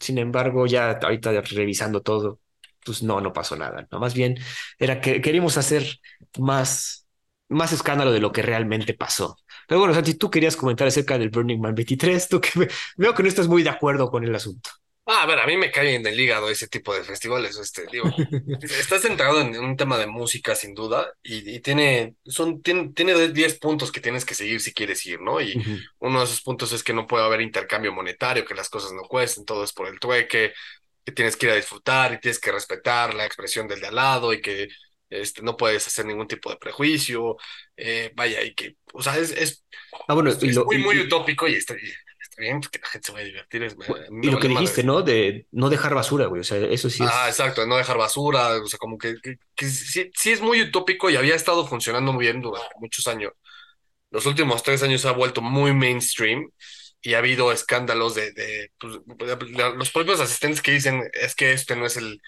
[0.00, 2.40] sin embargo, ya ahorita revisando todo,
[2.84, 3.98] pues no, no pasó nada, ¿no?
[4.00, 4.36] Más bien
[4.78, 5.84] era que queríamos hacer
[6.38, 7.06] más,
[7.48, 9.36] más escándalo de lo que realmente pasó.
[9.68, 12.50] Pero bueno, Santi, tú querías comentar acerca del Burning Man 23, tú que
[12.96, 14.70] veo que no estás muy de acuerdo con el asunto.
[15.06, 17.58] Ah, a ver, a mí me cae en el hígado ese tipo de festivales.
[17.58, 18.22] Este, digo,
[18.60, 23.28] estás centrado en un tema de música, sin duda, y, y tiene, son, tiene, tiene
[23.28, 25.40] 10 puntos que tienes que seguir si quieres ir, ¿no?
[25.42, 25.84] Y Ujú.
[25.98, 29.02] uno de esos puntos es que no puede haber intercambio monetario, que las cosas no
[29.02, 30.54] cuesten, todo es por el trueque,
[31.04, 33.94] que tienes que ir a disfrutar y tienes que respetar la expresión del de al
[33.96, 34.68] lado y que
[35.10, 37.36] este, no puedes hacer ningún tipo de prejuicio,
[37.76, 39.64] eh, vaya, y que, o sea, es, es,
[40.06, 41.74] Ah, bueno, es y lo, muy, y- muy utópico y está,
[42.34, 43.62] está bien porque la gente se va a divertir.
[43.62, 43.76] Es,
[44.22, 44.86] y lo que dijiste, madre.
[44.86, 45.02] ¿no?
[45.02, 47.10] De no dejar basura, güey, o sea, eso sí es...
[47.10, 50.60] Ah, exacto, no dejar basura, o sea, como que, que, que sí, sí es muy
[50.62, 53.32] utópico y había estado funcionando muy bien durante muchos años.
[54.10, 56.50] Los últimos tres años se ha vuelto muy mainstream
[57.02, 61.52] y ha habido escándalos de, de, pues, de- los propios asistentes que dicen es que
[61.52, 62.20] este no es el,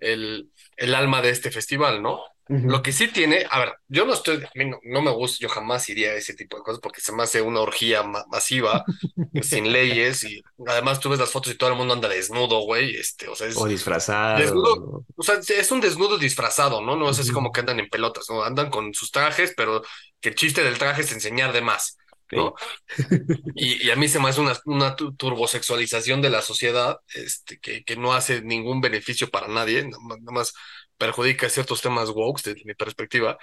[0.00, 2.20] el, el alma de este festival, ¿no?
[2.66, 5.38] Lo que sí tiene, a ver, yo no estoy, a mí no, no me gusta,
[5.40, 8.24] yo jamás iría a ese tipo de cosas porque se me hace una orgía ma-
[8.30, 8.84] masiva,
[9.40, 12.96] sin leyes y además tú ves las fotos y todo el mundo anda desnudo, güey,
[12.96, 14.38] este, o sea, es, O disfrazado.
[14.40, 15.04] Desnudo.
[15.16, 16.96] o sea, es un desnudo disfrazado, ¿no?
[16.96, 18.42] No es así como que andan en pelotas, ¿no?
[18.42, 19.82] Andan con sus trajes, pero
[20.20, 21.96] que el chiste del traje es enseñar de más,
[22.30, 22.54] ¿no?
[23.54, 27.58] Y, y a mí se me hace una, una tu- turbosexualización de la sociedad, este,
[27.58, 29.98] que, que no hace ningún beneficio para nadie, nada
[30.32, 30.52] más
[30.98, 33.38] perjudica ciertos temas woke desde mi perspectiva.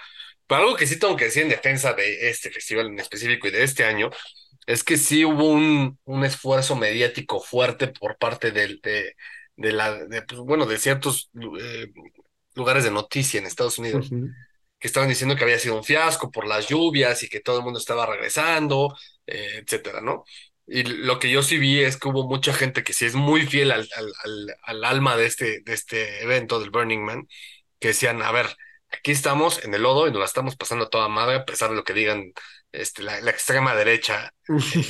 [0.46, 3.50] Pero algo que sí tengo que decir en defensa de este festival en específico y
[3.50, 4.10] de este año
[4.66, 9.14] es que sí hubo un, un esfuerzo mediático fuerte por parte del, de,
[9.56, 11.88] de la, de, pues, bueno, de ciertos eh,
[12.54, 14.14] lugares de noticia en Estados Unidos
[14.78, 17.64] que estaban diciendo que había sido un fiasco por las lluvias y que todo el
[17.64, 20.24] mundo estaba regresando, eh, etcétera, ¿no?
[20.66, 23.46] Y lo que yo sí vi es que hubo mucha gente que sí es muy
[23.46, 27.26] fiel al, al, al, al alma de este, de este evento, del Burning Man,
[27.80, 28.46] que decían, a ver,
[28.92, 31.70] aquí estamos en el lodo y nos la estamos pasando a toda madre, a pesar
[31.70, 32.32] de lo que digan
[32.72, 34.34] este, la, la extrema derecha.
[34.70, 34.80] eh,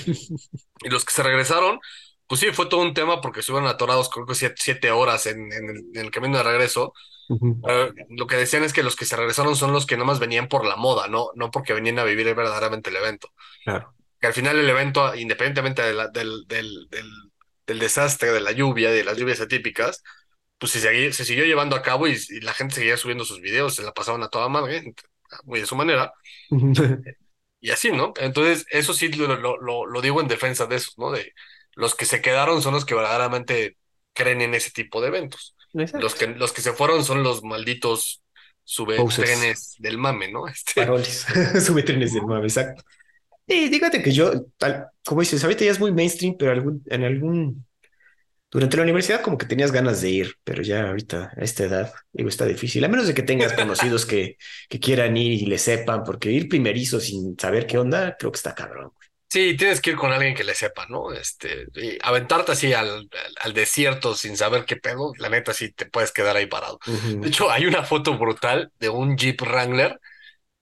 [0.82, 1.80] y los que se regresaron,
[2.26, 5.52] pues sí, fue todo un tema porque estuvieron atorados, creo que siete, siete horas en,
[5.52, 6.92] en el, en el camino de regreso
[7.68, 10.48] eh, lo que decían es que los que se regresaron son los que nomás venían
[10.48, 13.28] por la moda, no, no porque venían a vivir verdaderamente el evento.
[13.64, 13.94] Claro.
[14.22, 17.10] Que al final el evento, independientemente de la- del, del, del,
[17.68, 20.02] del desastre, de la lluvia, de las lluvias atípicas,
[20.58, 23.74] pues se, se siguió llevando a cabo y, y la gente seguía subiendo sus videos,
[23.76, 24.94] se la pasaban a toda madre,
[25.44, 26.12] muy de su manera,
[27.60, 28.12] y así, ¿no?
[28.16, 31.10] Entonces, eso sí lo, lo, lo, digo en defensa de eso, ¿no?
[31.12, 31.32] De
[31.74, 33.76] los que se quedaron son los que verdaderamente
[34.12, 35.56] creen en ese tipo de eventos.
[35.96, 38.22] Los que, los que se fueron son los malditos
[38.94, 40.48] Posers, subtrenes del mame, ¿no?
[40.48, 41.26] Este, paroles,
[41.66, 42.82] sube trenes del mame, exacto.
[43.46, 47.04] Y dígate que yo, tal, como dices, ahorita ya es muy mainstream, pero algún, en
[47.04, 47.66] algún,
[48.50, 51.94] durante la universidad como que tenías ganas de ir, pero ya ahorita a esta edad,
[52.12, 55.58] digo, está difícil, a menos de que tengas conocidos que, que quieran ir y le
[55.58, 58.92] sepan, porque ir primerizo sin saber qué onda, creo que está cabrón.
[59.28, 61.12] sí, tienes que ir con alguien que le sepa, ¿no?
[61.12, 63.08] Este, y aventarte así al, al,
[63.40, 66.78] al desierto sin saber qué pedo, la neta sí te puedes quedar ahí parado.
[67.20, 69.98] De hecho, hay una foto brutal de un Jeep Wrangler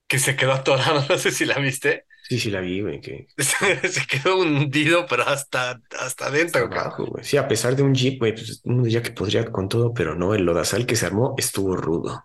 [0.07, 2.05] que se quedó atorado, no sé si la viste.
[2.31, 7.21] Sí, sí, la vi, güey, que Se, quedó hundido, pero hasta, hasta adentro, cabrón.
[7.23, 10.15] Sí, a pesar de un Jeep, güey, pues uno diría que podría con todo, pero
[10.15, 12.23] no, el lodazal que se armó estuvo rudo.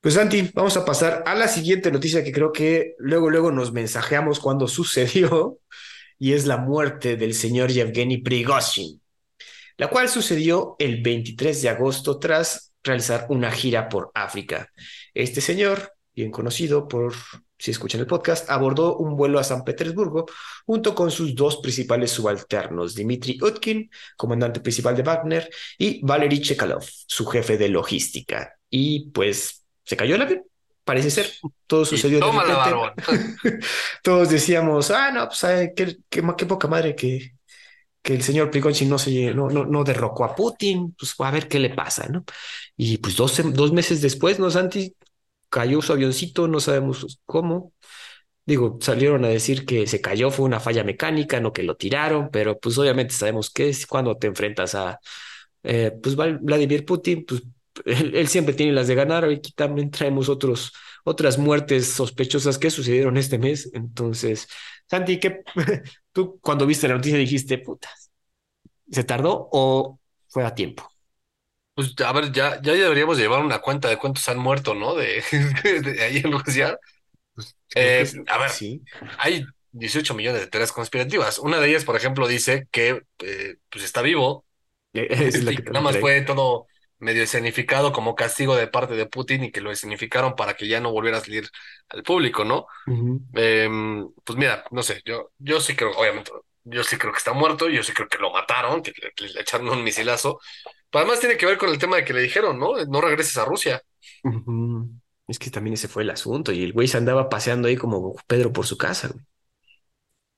[0.00, 3.72] Pues Santi, vamos a pasar a la siguiente noticia que creo que luego, luego nos
[3.72, 5.60] mensajeamos cuando sucedió,
[6.18, 9.00] y es la muerte del señor Yevgeny Prigozhin,
[9.76, 14.72] la cual sucedió el 23 de agosto tras realizar una gira por África.
[15.14, 17.14] Este señor, bien conocido por,
[17.58, 20.26] si escuchan el podcast, abordó un vuelo a San Petersburgo
[20.66, 26.84] junto con sus dos principales subalternos, Dmitry Utkin, comandante principal de Wagner, y Valery Chekalov,
[27.06, 28.54] su jefe de logística.
[28.68, 30.42] Y pues se cayó el avión,
[30.84, 31.32] parece ser.
[31.66, 32.94] Todo sucedió de la.
[34.02, 37.32] Todos decíamos, ah, no, pues ay, qué, qué, ma- qué poca madre que,
[38.02, 41.48] que el señor Prigozhin no, se, no, no, no derrocó a Putin, pues a ver
[41.48, 42.24] qué le pasa, ¿no?
[42.76, 44.94] Y pues dos, dos meses después, ¿no, Santi?
[45.48, 47.72] Cayó su avioncito, no sabemos cómo.
[48.46, 52.30] Digo, salieron a decir que se cayó, fue una falla mecánica, no que lo tiraron,
[52.30, 55.00] pero pues obviamente sabemos que es cuando te enfrentas a,
[55.64, 57.42] eh, pues Vladimir Putin, pues
[57.84, 60.72] él, siempre tiene las de ganar, aquí también traemos otros,
[61.04, 64.48] otras muertes sospechosas que sucedieron este mes, entonces,
[64.88, 65.42] Santi, ¿qué,
[66.12, 67.90] tú cuando viste la noticia dijiste, puta,
[68.90, 70.95] ¿se tardó o fue a tiempo?
[71.76, 74.96] Pues a ver, ya, ya deberíamos llevar una cuenta de cuántos han muerto, ¿no?
[74.96, 75.22] De,
[75.84, 76.78] de ahí en Rusia.
[77.68, 78.82] Que Eh, a ver, sí,
[79.18, 81.38] hay 18 millones de teorías conspirativas.
[81.40, 84.46] Una de ellas, por ejemplo, dice que eh, pues está vivo
[84.94, 86.66] esa es la y que que nada más fue todo
[86.98, 90.80] medio escenificado como castigo de parte de Putin y que lo escenificaron para que ya
[90.80, 91.48] no volviera a salir
[91.90, 92.66] al público, ¿no?
[93.34, 93.68] Eh,
[94.24, 96.30] pues mira, no sé, yo, yo sí creo, obviamente,
[96.64, 99.26] yo sí creo que está muerto, yo sí creo que lo mataron, que le, que
[99.28, 100.40] le echaron un misilazo.
[100.90, 102.74] Pero además tiene que ver con el tema de que le dijeron, ¿no?
[102.86, 103.82] No regreses a Rusia.
[105.28, 108.14] Es que también ese fue el asunto y el güey se andaba paseando ahí como
[108.26, 109.24] Pedro por su casa, güey.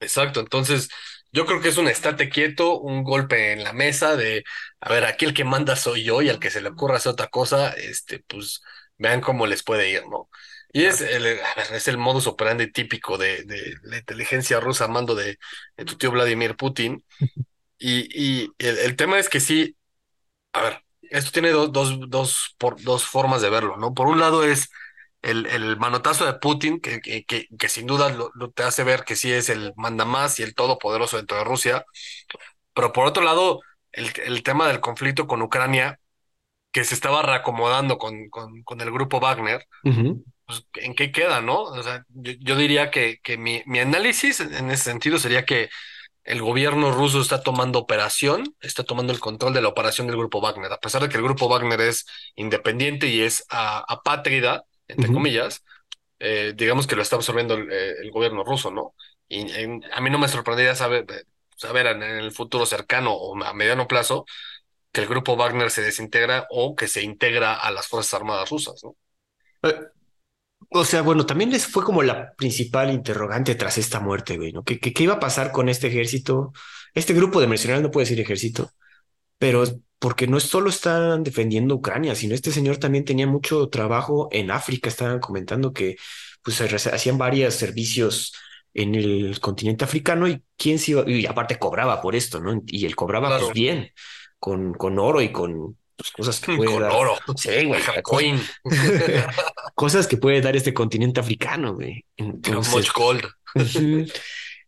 [0.00, 0.88] Exacto, entonces
[1.32, 4.44] yo creo que es un estate quieto, un golpe en la mesa de,
[4.80, 7.12] a ver, aquí el que manda soy yo y al que se le ocurra hacer
[7.12, 8.62] otra cosa, este, pues
[8.96, 10.30] vean cómo les puede ir, ¿no?
[10.72, 14.84] Y es el, a ver, es el modus operandi típico de, de la inteligencia rusa
[14.84, 15.38] a mando de,
[15.76, 17.04] de tu tío Vladimir Putin.
[17.78, 19.77] Y, y el, el tema es que sí,
[20.58, 23.94] a ver, esto tiene dos, dos, dos, por, dos formas de verlo, ¿no?
[23.94, 24.70] Por un lado es
[25.22, 28.84] el, el manotazo de Putin, que, que, que, que sin duda lo, lo te hace
[28.84, 31.84] ver que sí es el mandamás y el todopoderoso dentro de Rusia,
[32.74, 33.60] pero por otro lado,
[33.92, 36.00] el, el tema del conflicto con Ucrania,
[36.72, 39.66] que se estaba reacomodando con, con, con el grupo Wagner,
[40.46, 41.62] pues, ¿en qué queda, no?
[41.62, 45.68] O sea, yo, yo diría que, que mi, mi análisis en ese sentido sería que
[46.28, 50.40] el gobierno ruso está tomando operación, está tomando el control de la operación del grupo
[50.40, 55.10] Wagner, a pesar de que el grupo Wagner es independiente y es a- apátrida, entre
[55.10, 55.64] comillas,
[56.20, 58.94] eh, digamos que lo está absorbiendo el, eh, el gobierno ruso, ¿no?
[59.28, 61.24] Y en- a mí no me sorprendería saber, eh,
[61.56, 64.26] saber en el futuro cercano o a mediano plazo
[64.92, 68.82] que el grupo Wagner se desintegra o que se integra a las Fuerzas Armadas rusas,
[68.84, 68.96] ¿no?
[70.70, 74.64] O sea, bueno, también les fue como la principal interrogante tras esta muerte, güey, ¿no?
[74.64, 76.52] ¿Qué, qué, qué iba a pasar con este ejército?
[76.94, 78.70] Este grupo de mercenarios no puede decir ejército,
[79.38, 79.64] pero
[79.98, 84.88] porque no solo están defendiendo Ucrania, sino este señor también tenía mucho trabajo en África.
[84.88, 85.96] Estaban comentando que
[86.42, 88.34] pues hacían varios servicios
[88.74, 92.62] en el continente africano y quién se iba, y aparte cobraba por esto, ¿no?
[92.66, 93.90] Y él cobraba pues, bien,
[94.38, 96.92] con, con oro y con pues, cosas que puede Con dar.
[96.92, 97.18] oro.
[97.36, 97.82] Sí, güey.
[98.02, 98.40] Coin.
[99.74, 102.04] cosas que puede dar este continente africano, güey.
[102.16, 103.24] Entonces, much gold.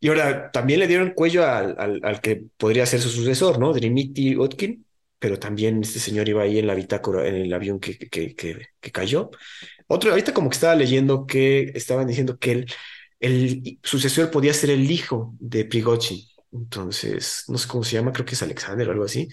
[0.01, 3.73] y ahora también le dieron cuello al, al, al, que podría ser su sucesor, ¿no?
[3.73, 4.85] Drimiti Otkin,
[5.19, 8.69] pero también este señor iba ahí en la bitácora, en el avión que, que, que,
[8.81, 9.31] que cayó.
[9.87, 12.67] Otro, ahorita como que estaba leyendo que estaban diciendo que el,
[13.21, 16.21] el sucesor podía ser el hijo de Prigozhin.
[16.53, 19.29] Entonces, no sé cómo se llama, creo que es Alexander o algo así.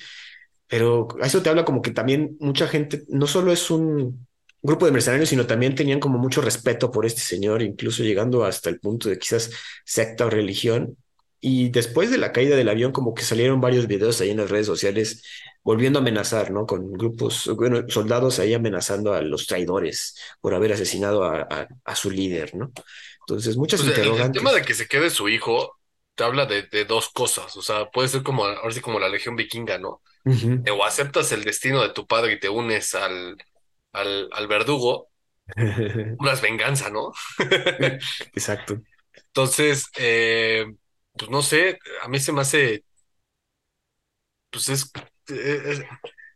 [0.67, 4.27] Pero eso te habla como que también mucha gente, no solo es un
[4.61, 8.69] grupo de mercenarios, sino también tenían como mucho respeto por este señor, incluso llegando hasta
[8.69, 9.51] el punto de quizás
[9.85, 10.97] secta o religión.
[11.39, 14.49] Y después de la caída del avión, como que salieron varios videos ahí en las
[14.49, 15.23] redes sociales
[15.63, 16.65] volviendo a amenazar, ¿no?
[16.65, 21.95] Con grupos, bueno, soldados ahí amenazando a los traidores por haber asesinado a, a, a
[21.95, 22.71] su líder, ¿no?
[23.27, 24.41] Entonces, muchas interrogantes.
[24.41, 25.76] El, tema de que se quede su hijo
[26.17, 27.57] te habla de, de dos cosas.
[27.57, 30.03] O sea, puede ser como, ahora sí como la legión vikinga, ¿no?
[30.25, 30.69] Ujú.
[30.71, 33.37] O aceptas el destino de tu padre y te unes al,
[33.93, 35.09] al, al verdugo,
[36.19, 37.11] unas venganza, ¿no?
[38.35, 38.81] Exacto.
[39.15, 40.65] Entonces, eh,
[41.13, 42.83] pues no sé, a mí se me hace,
[44.49, 44.91] pues es,
[45.27, 45.81] es,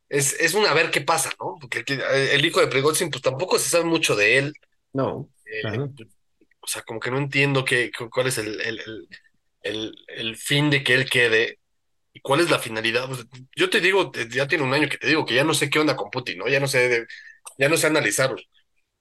[0.09, 1.57] es, es un a ver qué pasa, ¿no?
[1.61, 4.53] Porque el, hijo de Prigozhin, pues tampoco se sabe mucho de él.
[4.93, 5.91] No, Eh, Ajá.
[6.61, 9.09] o sea, como que no entiendo qué, cu- cuál es el, el, el,
[9.63, 11.59] el, el fin de que él quede
[12.13, 13.11] y cuál es la finalidad.
[13.11, 15.53] O sea, yo te digo, ya tiene un año que te digo que ya no
[15.55, 16.47] sé qué onda con Putin, ¿no?
[16.49, 17.05] Ya no sé,
[17.57, 18.37] ya no sé analizarlo.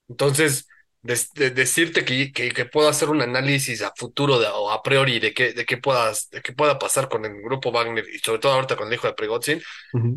[0.08, 0.68] Entonces,
[1.02, 5.18] de- decirte que, que, que puedo hacer un análisis a futuro de- o a priori
[5.20, 8.40] de qué, de qué puedas, de qué pueda pasar con el grupo Wagner y sobre
[8.40, 9.62] todo ahorita con el hijo de Prigozhin,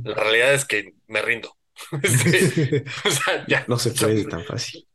[0.04, 1.58] la realidad es que me rindo.
[2.02, 2.44] Este,
[3.06, 4.88] o sea, ya, No se o sea, puede tan fácil.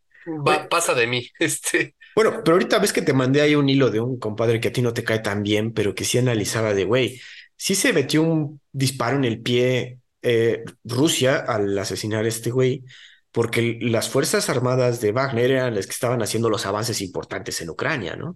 [0.47, 1.29] va- pasa de mí.
[1.39, 4.67] Este, Bueno, pero ahorita ves que te mandé ahí un hilo de un compadre que
[4.67, 7.21] a ti no te cae tan bien, pero que sí analizaba de, güey,
[7.55, 12.83] sí se metió un disparo en el pie eh, Rusia al asesinar a este güey,
[13.31, 17.71] porque las Fuerzas Armadas de Wagner eran las que estaban haciendo los avances importantes en
[17.71, 18.35] Ucrania, ¿no?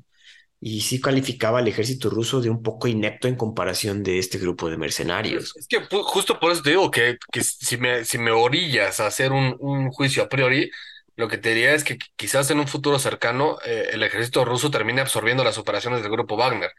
[0.60, 4.70] Y sí calificaba al ejército ruso de un poco inepto en comparación de este grupo
[4.70, 5.56] de mercenarios.
[5.56, 9.90] Es que pu- justo por eso te digo que, si me, orillas a hacer un
[9.90, 10.70] juicio a priori,
[11.16, 14.44] lo que te diría es que qui- quizás en un futuro cercano eh, el ejército
[14.44, 16.70] ruso termine absorbiendo las operaciones del grupo Wagner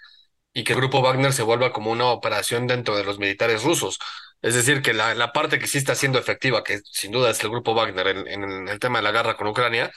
[0.53, 3.99] y que el grupo Wagner se vuelva como una operación dentro de los militares rusos.
[4.41, 7.43] Es decir, que la, la parte que sí está siendo efectiva, que sin duda es
[7.43, 9.91] el grupo Wagner en, en el tema de la guerra con Ucrania,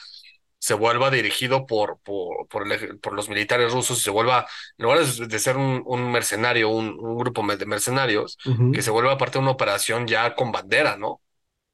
[0.59, 4.47] se vuelva dirigido por, por, por, el ej- por los militares rusos y se vuelva,
[4.77, 8.37] en lugar de ser un, un mercenario, un, un grupo de mercenarios,
[8.71, 11.21] que se vuelva parte de una operación ya con bandera, ¿no?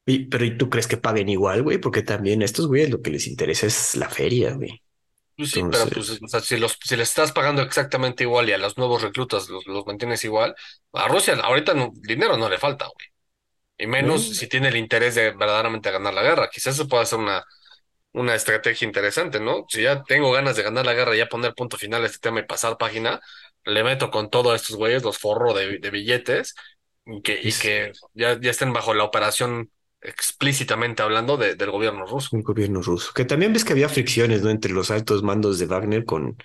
[0.05, 1.77] Y, pero ¿y tú crees que paguen igual, güey?
[1.79, 4.81] Porque también a estos güeyes lo que les interesa es la feria, güey.
[5.35, 8.53] Pues sí, pero pues, o sea, si los, si les estás pagando exactamente igual y
[8.53, 10.55] a los nuevos reclutas los, los mantienes igual,
[10.93, 13.07] a Rusia ahorita no, dinero no le falta, güey.
[13.77, 14.33] Y menos Mm.
[14.35, 16.49] si tiene el interés de verdaderamente ganar la guerra.
[16.51, 17.43] Quizás se pueda hacer una,
[18.13, 19.65] una estrategia interesante, ¿no?
[19.69, 22.19] Si ya tengo ganas de ganar la guerra y ya poner punto final a este
[22.19, 23.21] tema y pasar página,
[23.65, 26.55] le meto con todo a estos güeyes, los forro de, de billetes
[27.05, 29.71] y que, y que ya, ya estén bajo la operación
[30.03, 32.35] explícitamente hablando de- del gobierno ruso.
[32.35, 33.11] el gobierno ruso.
[33.13, 34.49] Que también ves que había fricciones, ¿no?
[34.49, 36.37] Entre los altos mandos de Wagner con,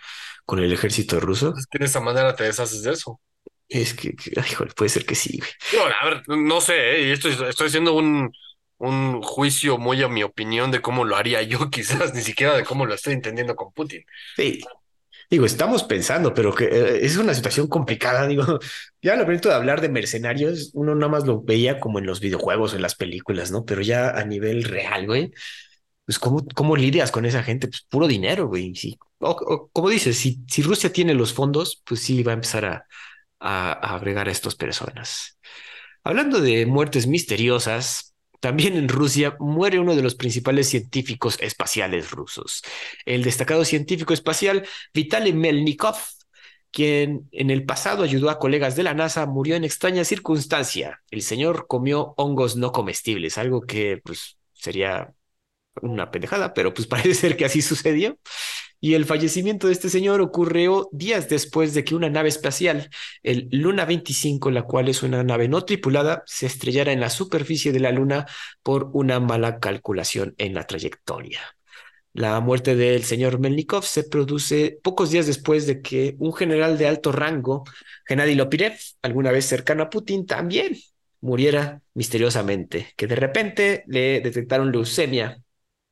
[0.45, 1.47] con el ejército ruso.
[1.49, 3.21] Entonces, que de esa manera te deshaces de eso.
[3.69, 4.33] Es que, que-
[4.77, 5.41] puede ser que sí.
[5.75, 7.09] No, a ver, no sé, ¿eh?
[7.09, 8.33] Y esto, estoy haciendo un,
[8.79, 12.65] un juicio muy a mi opinión de cómo lo haría yo, quizás, ni siquiera de
[12.65, 14.05] cómo lo estoy entendiendo con Putin.
[14.37, 14.61] Sí.
[15.31, 18.27] Digo, estamos pensando, pero que eh, es una situación complicada.
[18.27, 18.45] Digo,
[19.03, 22.21] ya lo momento de hablar de mercenarios, uno nada más lo veía como en los
[22.21, 23.65] videojuegos o en las películas, ¿no?
[23.65, 25.33] Pero ya a nivel real, güey,
[26.07, 27.69] pues ¿cómo, cómo lidias con esa gente?
[27.69, 28.75] Pues puro dinero, güey.
[28.75, 28.99] Sí.
[29.21, 32.87] O, como dices, si, si Rusia tiene los fondos, pues sí va a empezar a,
[33.41, 35.39] a, a agregar a estas personas.
[36.05, 38.08] Hablando de muertes misteriosas,
[38.41, 42.63] también en Rusia muere uno de los principales científicos espaciales rusos,
[43.05, 45.97] el destacado científico espacial Vitaly Melnikov,
[46.71, 51.03] quien en el pasado ayudó a colegas de la NASA, murió en extraña circunstancia.
[51.11, 55.13] El señor comió hongos no comestibles, algo que pues sería
[55.83, 58.19] una pendejada, pero pues parece ser que así sucedió.
[58.81, 62.91] Y el fallecimiento de este señor ocurrió días después de que una nave espacial,
[63.23, 67.73] el Luna 25, la cual es una nave no tripulada, se estrellara en la superficie
[67.73, 68.27] de la Luna
[68.63, 71.41] por una mala calculación en la trayectoria.
[72.13, 76.89] La muerte del señor Melnikov se produce pocos días después de que un general de
[76.89, 77.65] alto rango,
[78.07, 80.77] Gennady Lopirev, alguna vez cercano a Putin, también
[81.21, 85.41] muriera misteriosamente, que de repente le detectaron leucemia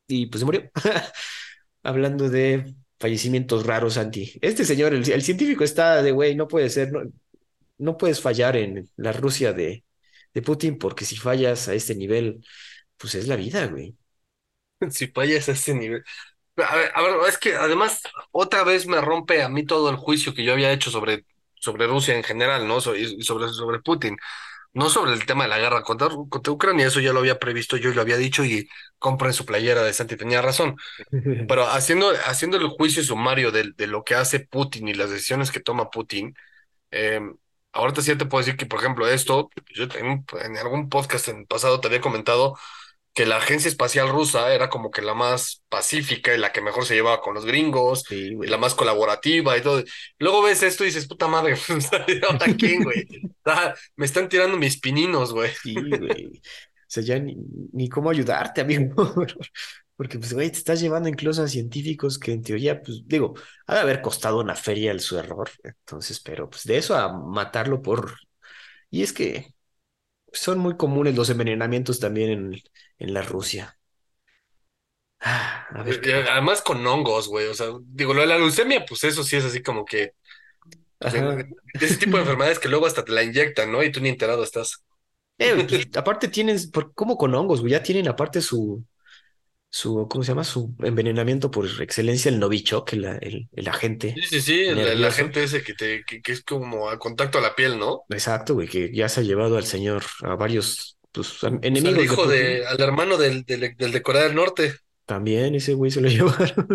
[0.06, 0.70] y pues se murió.
[1.86, 4.32] Hablando de fallecimientos raros, Santi.
[4.42, 7.02] Este señor, el, el científico está de, güey, no puede ser, no,
[7.78, 9.84] no puedes fallar en la Rusia de,
[10.34, 12.44] de Putin, porque si fallas a este nivel,
[12.98, 13.96] pues es la vida, güey.
[14.90, 16.04] Si fallas a ese nivel.
[16.58, 19.96] A ver, a ver, es que además otra vez me rompe a mí todo el
[19.96, 22.78] juicio que yo había hecho sobre, sobre Rusia en general, ¿no?
[22.96, 24.16] Y sobre, sobre Putin.
[24.76, 27.76] No sobre el tema de la guerra contra, contra Ucrania, eso ya lo había previsto
[27.78, 30.76] yo y lo había dicho y compren su playera de Santi, tenía razón.
[31.46, 35.50] Pero haciendo, haciendo el juicio sumario de, de lo que hace Putin y las decisiones
[35.52, 36.34] que toma Putin,
[36.90, 37.20] eh,
[37.72, 41.46] ahorita sí te puedo decir que, por ejemplo, esto, yo en, en algún podcast en
[41.46, 42.56] pasado te había comentado
[43.16, 46.84] que la agencia espacial rusa era como que la más pacífica y la que mejor
[46.84, 49.82] se llevaba con los gringos Sí, y la más colaborativa y todo.
[50.18, 51.56] Luego ves esto y dices, puta madre,
[52.28, 53.06] ¿ahora quién, güey?
[53.46, 55.50] Ah, me están tirando mis pininos, güey.
[55.62, 56.26] Sí, güey.
[56.26, 57.36] O sea, ya ni,
[57.72, 58.94] ni cómo ayudarte, amigo.
[59.96, 63.32] Porque, pues, güey, te estás llevando incluso a científicos que en teoría, pues, digo,
[63.66, 65.48] ha de haber costado una feria el su error.
[65.64, 68.14] Entonces, pero, pues, de eso a matarlo por...
[68.90, 69.54] Y es que
[70.32, 72.62] son muy comunes los envenenamientos también en,
[72.98, 73.78] en la Rusia.
[75.20, 77.46] Ah, a ver además con hongos, güey.
[77.48, 80.12] O sea, digo, lo de la leucemia, pues eso sí es así como que
[81.78, 83.82] de ese tipo de enfermedades que luego hasta te la inyectan, ¿no?
[83.82, 84.84] Y tú ni enterado estás.
[85.38, 88.84] Eh, pues, aparte tienen, por, como con hongos, güey, ya tienen aparte su,
[89.70, 90.44] su, ¿cómo se llama?
[90.44, 93.68] Su envenenamiento por excelencia, el Novichok, el, el, el
[94.14, 96.98] Sí, agente sí, sí, el, el agente ese que te, que, que es como a
[96.98, 98.02] contacto a la piel, ¿no?
[98.08, 101.94] Exacto, güey, que ya se ha llevado al señor a varios, pues, Pues al enemigos
[101.94, 104.74] de hijo de, al hermano del, del, del de Corea del Norte.
[105.04, 106.68] También ese güey se lo llevaron.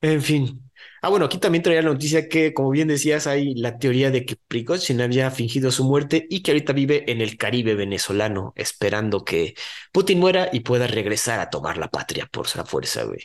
[0.00, 0.62] En fin.
[1.02, 4.24] Ah, bueno, aquí también traía la noticia que, como bien decías, hay la teoría de
[4.26, 9.24] que Prigozhin había fingido su muerte y que ahorita vive en el Caribe venezolano, esperando
[9.24, 9.54] que
[9.92, 13.20] Putin muera y pueda regresar a tomar la patria por la fuerza, güey.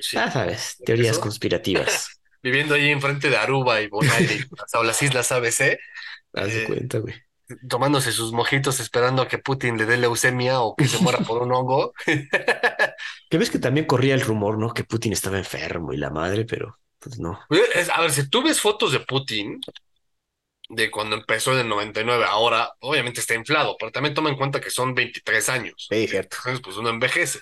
[0.00, 2.08] Sí, Ah, sabes, teorías conspirativas.
[2.42, 5.78] Viviendo ahí enfrente de Aruba y Bonaire o las islas ABC,
[6.32, 7.14] Haz de eh, cuenta, güey.
[7.68, 11.42] Tomándose sus mojitos esperando a que Putin le dé leucemia o que se muera por
[11.42, 11.92] un hongo.
[13.28, 14.72] Que ves que también corría el rumor, ¿no?
[14.72, 17.38] Que Putin estaba enfermo y la madre, pero pues no.
[17.94, 19.60] A ver, si tú ves fotos de Putin,
[20.68, 24.60] de cuando empezó en el 99, ahora obviamente está inflado, pero también toma en cuenta
[24.60, 25.86] que son 23 años.
[25.90, 26.36] Sí, cierto.
[26.38, 27.40] Entonces, pues uno envejece.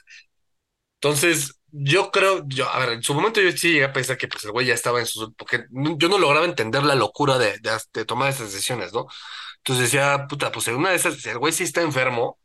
[1.01, 4.29] Entonces, yo creo, yo, a ver, en su momento yo sí llegué a pensar que
[4.29, 7.59] pues el güey ya estaba en sus, porque yo no lograba entender la locura de,
[7.59, 9.07] de, de tomar esas decisiones, ¿no?
[9.67, 12.39] Entonces decía, puta, pues en una de esas, el güey sí está enfermo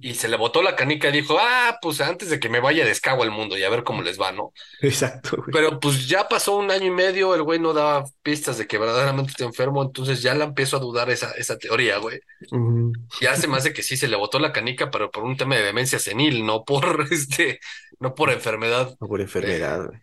[0.00, 2.82] y se le botó la canica y dijo, ah, pues antes de que me vaya
[2.86, 4.54] descago el mundo y a ver cómo les va, ¿no?
[4.80, 5.50] Exacto, güey.
[5.52, 8.78] Pero pues ya pasó un año y medio, el güey no daba pistas de que
[8.78, 12.20] verdaderamente está enfermo, entonces ya la empiezo a dudar esa, esa teoría, güey.
[12.50, 12.92] Ujú.
[13.20, 15.56] Ya se me hace que sí se le botó la canica, pero por un tema
[15.56, 17.60] de demencia senil, no por este,
[17.98, 20.00] no por enfermedad, No por eh, enfermedad, güey.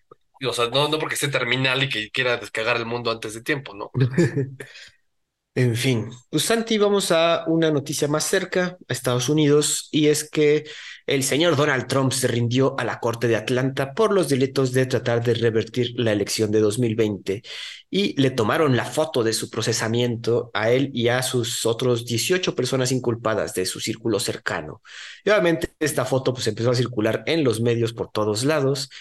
[0.48, 3.42] o sea, no, no porque esté terminal y que quiera descagar el mundo antes de
[3.42, 3.90] tiempo, ¿no?
[5.58, 10.30] En fin, pues Santi, vamos a una noticia más cerca, a Estados Unidos, y es
[10.30, 10.66] que
[11.08, 14.86] el señor Donald Trump se rindió a la Corte de Atlanta por los delitos de
[14.86, 17.42] tratar de revertir la elección de 2020
[17.90, 22.54] y le tomaron la foto de su procesamiento a él y a sus otros 18
[22.54, 24.84] personas inculpadas de su círculo cercano.
[25.26, 28.92] Y obviamente esta foto pues empezó a circular en los medios por todos lados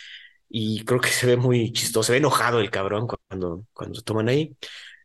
[0.49, 4.31] y creo que se ve muy chistoso, se ve enojado el cabrón cuando, cuando toman
[4.31, 4.57] ahí.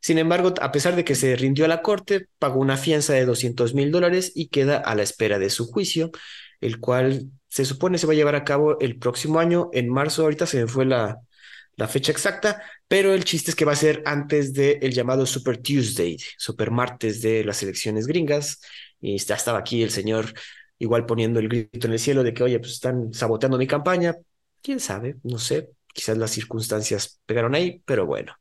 [0.01, 3.25] Sin embargo, a pesar de que se rindió a la corte, pagó una fianza de
[3.25, 6.11] 200 mil dólares y queda a la espera de su juicio,
[6.59, 10.23] el cual se supone se va a llevar a cabo el próximo año, en marzo.
[10.23, 11.19] Ahorita se me fue la,
[11.87, 16.17] fecha exacta, pero el chiste es que va a ser antes del llamado Super Tuesday,
[16.37, 18.61] Super Martes de las elecciones gringas.
[18.99, 20.33] Y ya estaba aquí el señor
[20.79, 24.15] igual poniendo el grito en el cielo de que, oye, pues están saboteando mi campaña.
[24.63, 25.17] ¿Quién sabe?
[25.23, 25.69] No sé.
[25.93, 28.35] Quizás las circunstancias pegaron ahí, pero bueno.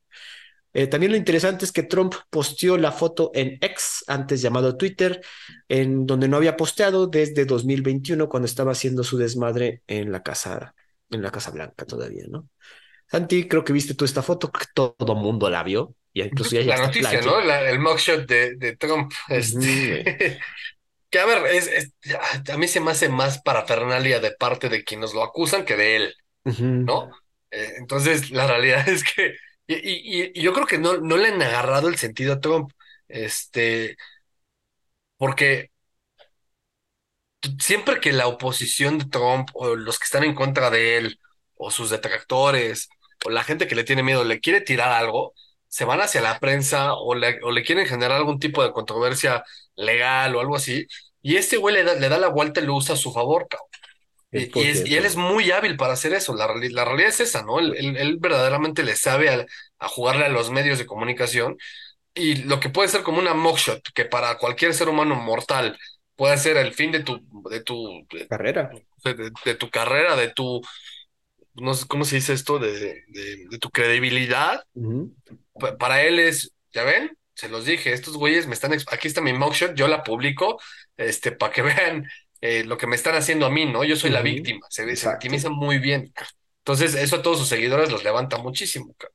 [0.73, 5.21] Eh, también lo interesante es que Trump posteó la foto en X, antes llamado Twitter,
[5.67, 10.73] en donde no había posteado desde 2021 cuando estaba haciendo su desmadre en la casa,
[11.09, 12.47] en la Casa Blanca todavía, ¿no?
[13.09, 16.61] Santi, creo que viste tú esta foto, que todo mundo la vio, y incluso ya,
[16.77, 17.21] La noticia.
[17.21, 17.41] ¿no?
[17.41, 20.39] La- el mugshot de, de Trump, este,
[21.09, 21.93] que a ver, es, es-
[22.49, 25.95] a mí se me hace más parafernalia de parte de quienes lo acusan que de
[25.97, 26.15] él.
[26.85, 27.09] ¿no?
[27.51, 29.35] Eh, entonces, la realidad es que,
[29.75, 32.71] y, y- yo creo que no, no le han agarrado el sentido a Trump,
[33.07, 33.97] este,
[35.17, 35.71] porque
[37.59, 41.19] siempre que la oposición de Trump o los que están en contra de él
[41.55, 42.89] o sus detractores
[43.25, 45.33] o la gente que le tiene miedo le quiere tirar algo,
[45.67, 49.43] se van hacia la prensa o le, o le quieren generar algún tipo de controversia
[49.75, 50.87] legal o algo así.
[51.21, 53.47] Y este güey le da, le da la vuelta y lo usa a su favor,
[53.49, 53.69] cabrón.
[54.31, 56.35] Es Y, es- él es muy hábil para hacer eso.
[56.35, 57.59] La, la realidad es esa, ¿no?
[57.59, 59.45] Él, él- él verdaderamente le sabe a,
[59.79, 61.57] a jugarle a los medios de comunicación
[62.13, 65.77] y lo que puede ser como una mugshot, que para cualquier ser humano mortal
[66.15, 67.19] puede ser el fin de tu,
[67.49, 68.71] de tu, de, carrera.
[69.03, 70.61] de- de tu carrera, de tu,
[71.55, 73.03] no sé cómo se dice esto, de,
[73.59, 74.63] tu credibilidad.
[75.79, 79.33] Para él es, ya ven, se los dije, estos güeyes me están, aquí está mi
[79.33, 80.59] mugshot, yo la publico,
[80.97, 82.07] este, para que vean
[82.41, 83.83] eh, lo que me están haciendo a mí, ¿no?
[83.83, 86.13] Yo soy la víctima, se, victimiza muy bien.
[86.59, 88.93] Entonces, eso a todos sus seguidores los levanta muchísimo.
[88.97, 89.07] ca-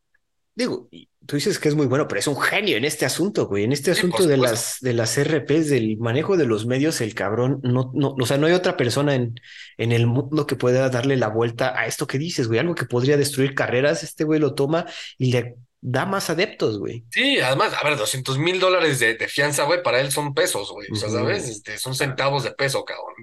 [0.55, 0.89] Digo,
[1.27, 3.65] tú dices que es muy bueno, pero es un genio en este asunto, güey.
[3.65, 7.15] En este Sí, asunto de las, de las RPs, del manejo de los medios, el
[7.15, 9.35] cabrón, no, no, o sea, no hay otra persona en,
[9.77, 12.59] en el mundo que pueda darle la vuelta a esto que dices, güey.
[12.61, 14.87] Algo que podría destruir carreras, este güey lo toma
[15.19, 15.57] y le
[15.89, 17.05] da más adeptos, güey.
[17.11, 20.71] Sí, además, a ver, 200 mil dólares de, de fianza, güey, para él son pesos,
[20.73, 20.89] güey.
[20.93, 21.09] O sea.
[21.11, 21.49] ¿sabes?
[21.49, 23.15] Este, son centavos de peso, cabrón.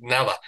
[0.00, 0.38] Nada.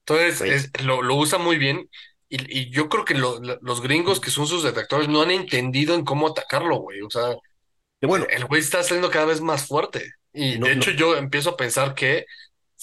[0.00, 1.88] Entonces, es- lo, lo usa muy bien.
[2.28, 5.30] Y, y yo creo que lo- lo- los gringos que son sus detractores no han
[5.30, 7.00] entendido en cómo atacarlo, güey.
[7.02, 7.36] O sea,
[8.02, 10.12] bueno, el güey está saliendo cada vez más fuerte.
[10.32, 10.82] Y No, de no.
[10.82, 12.26] hecho, yo empiezo a pensar que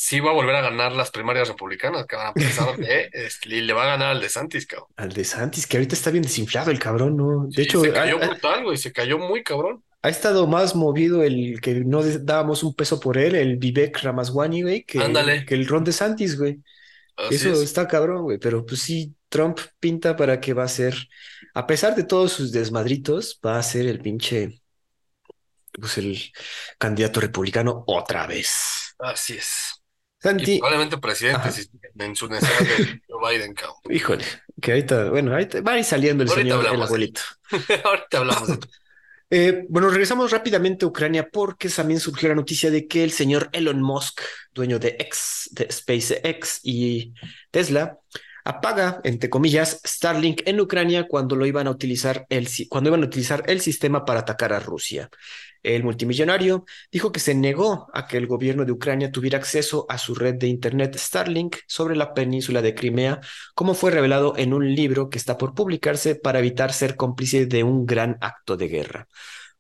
[0.05, 2.29] sí va a volver a ganar las primarias republicanas, cabrón.
[2.29, 4.89] A pesar de, este, y le va a ganar al de Santis, cabrón.
[4.95, 7.47] al de Santis, que ahorita está bien desinflado el cabrón, ¿no?
[7.47, 8.77] De Sí, hecho, se cayó brutal, güey.
[8.77, 9.83] Se cayó muy cabrón.
[10.03, 14.61] ha estado más movido el que no dábamos un peso por él, el Vivek Ramaswamy,
[14.63, 15.45] güey, que, Ándale.
[15.45, 16.59] que el Ron de Santis, güey.
[17.17, 17.61] Así Eso es.
[17.63, 20.95] está cabrón, güey, pero pues sí, Trump pinta para que va a ser,
[21.53, 24.61] a pesar de todos sus desmadritos, va a ser el pinche,
[25.73, 26.17] pues el
[26.77, 28.95] candidato republicano otra vez.
[28.99, 29.80] Así es.
[30.22, 33.78] Y Santi, probablemente presidente si, en su necesidad de Joe Biden, cabrón.
[33.89, 34.24] híjole,
[34.61, 37.22] que ahorita, bueno, ahorita va a ir saliendo el Ahorita señor, el hablamos de abuelito.
[37.84, 38.59] Ahorita hablamos de
[39.34, 43.47] Eh, bueno, regresamos rápidamente a Ucrania porque también surgió la noticia de que el señor
[43.53, 44.19] Elon Musk,
[44.53, 47.13] dueño de X, de SpaceX y
[47.49, 47.97] Tesla,
[48.43, 53.05] apaga, entre comillas, Starlink en Ucrania cuando lo iban a utilizar el, cuando iban a
[53.05, 55.09] utilizar el sistema para atacar a Rusia.
[55.64, 59.97] El multimillonario dijo que se negó a que el gobierno de Ucrania tuviera acceso a
[59.97, 63.22] su red de Internet Starlink sobre la península de Crimea,
[63.53, 67.64] como fue revelado en un libro que está por publicarse para evitar ser cómplice de
[67.64, 69.07] un gran acto de guerra.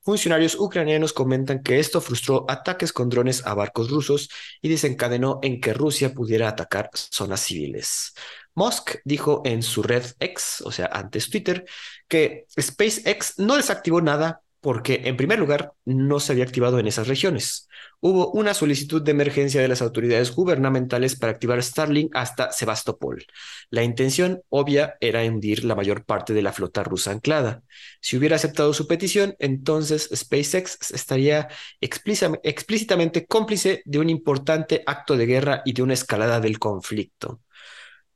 [0.03, 4.29] Funcionarios ucranianos comentan que esto frustró ataques con drones a barcos rusos
[4.59, 8.15] y desencadenó en que Rusia pudiera atacar zonas civiles.
[8.55, 11.65] Musk dijo en su red X, o sea, antes Twitter,
[12.07, 17.07] que SpaceX no desactivó nada porque, en primer lugar, no se había activado en esas
[17.07, 17.67] regiones.
[17.99, 23.25] Hubo una solicitud de emergencia de las autoridades gubernamentales para activar Starlink hasta Sebastopol.
[23.71, 27.63] La intención obvia era hundir la mayor parte de la flota rusa anclada.
[28.01, 31.47] Si hubiera aceptado su petición, entonces SpaceX estaría
[31.81, 37.41] explícita- explícitamente cómplice de un importante acto de guerra y de una escalada del conflicto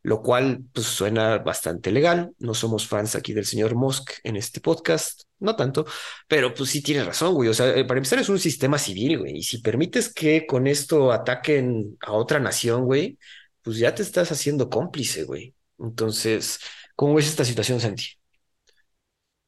[0.05, 2.31] lo cual pues suena bastante legal.
[2.39, 5.85] No somos fans aquí del señor Musk en este podcast, no tanto,
[6.27, 7.49] pero pues sí tiene razón, güey.
[7.49, 9.37] O sea, eh, para empezar es un sistema civil, güey.
[9.37, 13.17] Y si permites que con esto ataquen a otra nación, güey,
[13.63, 15.55] pues ya te estás haciendo cómplice, güey.
[15.79, 16.59] Entonces,
[16.95, 18.05] ¿cómo ves esta situación, Santi?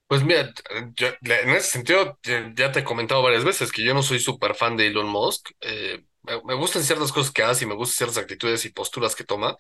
[0.08, 0.54] Pues mira,
[0.96, 2.18] yo- en ese sentido,
[2.56, 5.50] ya te he comentado varias veces que yo no soy súper fan de Elon Musk.
[5.60, 6.06] Eh,
[6.46, 9.58] me gustan ciertas cosas que hace y me gustan ciertas actitudes y posturas que toma.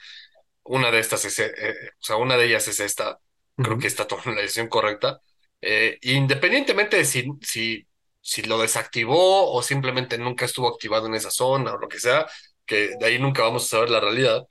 [0.67, 3.19] Una de estas es, eh, eh, o sea, una de ellas es esta.
[3.61, 5.21] Creo que está tomando la decisión correcta.
[5.61, 7.87] Eh, independientemente de si, si,
[8.21, 12.27] si lo desactivó o simplemente nunca estuvo activado en esa zona o lo que sea,
[12.65, 14.43] que de ahí nunca vamos a saber la realidad.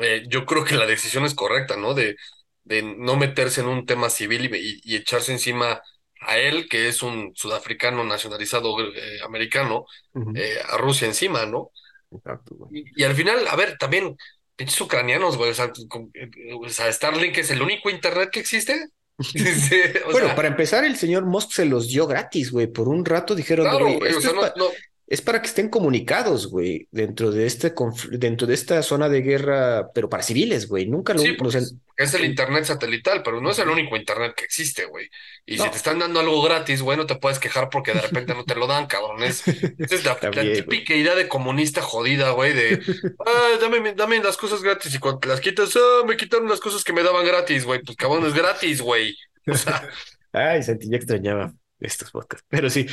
[0.00, 1.94] Eh, yo creo que la decisión es correcta, ¿no?
[1.94, 2.16] De,
[2.64, 5.82] de no meterse en un tema civil y, y- y echarse encima
[6.20, 10.32] a él, que es un sudafricano nacionalizado eh, americano, Ujú.
[10.34, 11.72] eh, a Rusia encima, ¿no?
[12.10, 12.54] Exacto.
[12.68, 14.16] Y, y al final, a ver, también,
[14.60, 18.40] pinches ucranianos, güey, o sea, con- eh, o sea, Starlink es el único internet que
[18.40, 18.86] existe.
[19.22, 19.80] Sí,
[20.10, 22.66] Bueno, sea, para empezar, el señor Musk se los dio gratis, güey.
[22.66, 24.70] Por un rato dijeron, claro, güey, güey, o esto sea, es no, no,
[25.10, 27.74] Es para que estén comunicados, güey, dentro de este
[28.12, 30.86] dentro de esta zona de guerra, pero para civiles, güey.
[30.86, 31.60] Nunca lo, sí, o sea,
[31.96, 35.10] es, el internet satelital, pero no es el único internet que existe, güey.
[35.44, 38.34] Y si te están dando algo gratis, güey, no te puedes quejar porque de repente
[38.34, 39.24] no te lo dan, cabrón.
[39.24, 42.80] Es, esa es la, También, típica idea de comunista jodida, güey, de,
[43.26, 46.60] ah, dame, dame las cosas gratis y cuando te las quitas, ah, me quitaron las
[46.60, 47.82] cosas que me daban gratis, güey.
[47.82, 49.16] Pues cabrón, es gratis, güey.
[49.48, 49.88] O sea,
[50.32, 52.46] Ay, Santi, ya extrañaba estos podcasts.
[52.48, 52.86] Pero sí,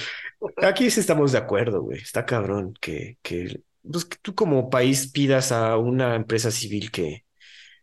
[0.62, 2.00] aquí sí estamos de acuerdo, güey.
[2.00, 7.26] Está cabrón que, que, pues, que tú como país pidas a una empresa civil que,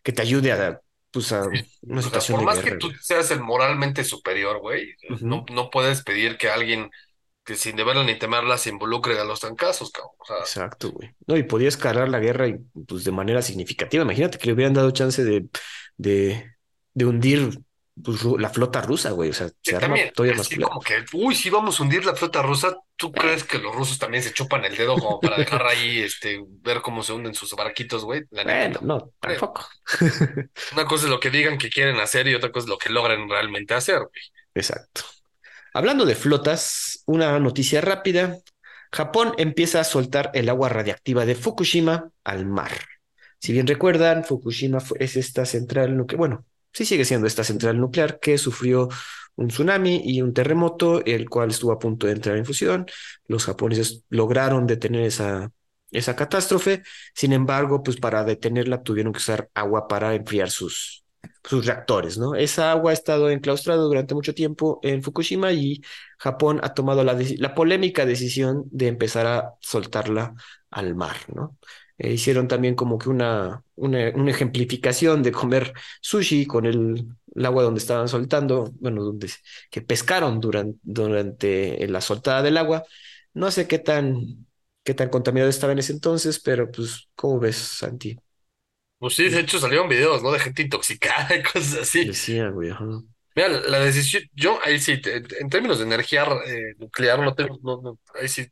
[0.02, 0.80] que te ayude a
[1.12, 1.44] pues a
[1.82, 2.98] una O sea, situación por de más que tú güey.
[3.00, 6.90] seas el moralmente superior, güey, no, no puedes pedir que alguien
[7.44, 10.12] que sin deberla ni temerla se involucre a los trancazos, cabrón.
[10.18, 11.14] O sea, Exacto, güey.
[11.26, 14.02] No, y podía escalar la guerra y, pues, de manera significativa.
[14.02, 15.48] Imagínate que le hubieran dado chance de,
[15.96, 16.52] de,
[16.92, 17.60] de hundir
[18.02, 19.30] pues, la flota rusa, güey.
[19.30, 22.04] O sea, que se arma también, todavía más como que, uy, si vamos a hundir
[22.04, 25.36] la flota rusa, ¿tú crees que los rusos también se chupan el dedo como para
[25.36, 28.22] dejar ahí, este, ver cómo se hunden sus barquitos, güey?
[28.30, 29.38] La bueno, no, creo.
[29.38, 29.68] tampoco.
[30.72, 32.90] Una cosa es lo que digan que quieren hacer y otra cosa es lo que
[32.90, 34.22] logran realmente hacer, güey.
[34.54, 35.02] Exacto.
[35.72, 38.38] Hablando de flotas, una noticia rápida.
[38.92, 42.70] Japón empieza a soltar el agua radiactiva de Fukushima al mar.
[43.40, 46.44] Si bien recuerdan, Fukushima es esta central nuclear, bueno,
[46.74, 48.88] sí sigue siendo esta central nuclear que sufrió
[49.36, 52.86] un tsunami y un terremoto, el cual estuvo a punto de entrar en fusión.
[53.26, 55.50] Los japoneses lograron detener esa,
[55.90, 56.82] esa catástrofe.
[57.14, 61.04] Sin embargo, pues para detenerla tuvieron que usar agua para enfriar sus,
[61.42, 62.34] sus reactores, ¿no?
[62.34, 65.82] Esa agua ha estado enclaustrada durante mucho tiempo en Fukushima y
[66.18, 70.34] Japón ha tomado la, la polémica decisión de empezar a soltarla
[70.70, 71.56] al mar, ¿no?
[71.98, 77.46] Eh, hicieron también como que una, una, una ejemplificación de comer sushi con el, el
[77.46, 79.30] agua donde estaban soltando, bueno, donde
[79.70, 82.84] que pescaron durante, durante la soltada del agua.
[83.34, 84.46] No sé qué tan,
[84.84, 88.18] qué tan contaminado estaba en ese entonces, pero pues, ¿cómo ves, Santi?
[88.98, 90.32] Pues sí, de hecho salieron videos, ¿no?
[90.32, 92.10] De gente intoxicada y cosas así.
[92.10, 93.02] Decía, güey, ajá.
[93.36, 95.00] Mira, la decisión, yo ahí sí,
[95.40, 98.46] en términos de energía eh, nuclear, no tengo, no, no, ahí sí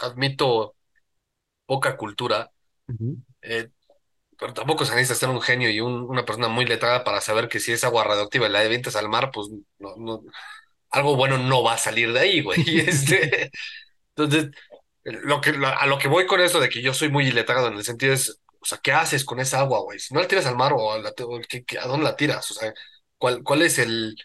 [0.00, 0.76] admito
[1.66, 2.52] poca cultura,
[2.88, 3.16] Ujú.
[3.42, 3.68] eh,
[4.38, 7.48] pero tampoco se necesita ser un genio y un- una persona muy letrada para saber
[7.48, 10.22] que si es agua radioactiva y la avientas al mar, pues no, no,
[10.90, 12.60] algo bueno no va a salir de ahí, güey.
[12.66, 13.50] Y Este,
[14.16, 14.50] entonces,
[15.04, 17.68] lo que, lo- a lo que voy con eso de que yo soy muy iletrado
[17.68, 19.98] en el sentido es, o sea, ¿qué haces con esa agua, güey?
[19.98, 22.16] Si no la tiras al mar o, a, la- o ¿qué- qué- a dónde la
[22.16, 22.50] tiras?
[22.50, 22.72] O sea,
[23.18, 24.16] ¿cuál, cuál es el,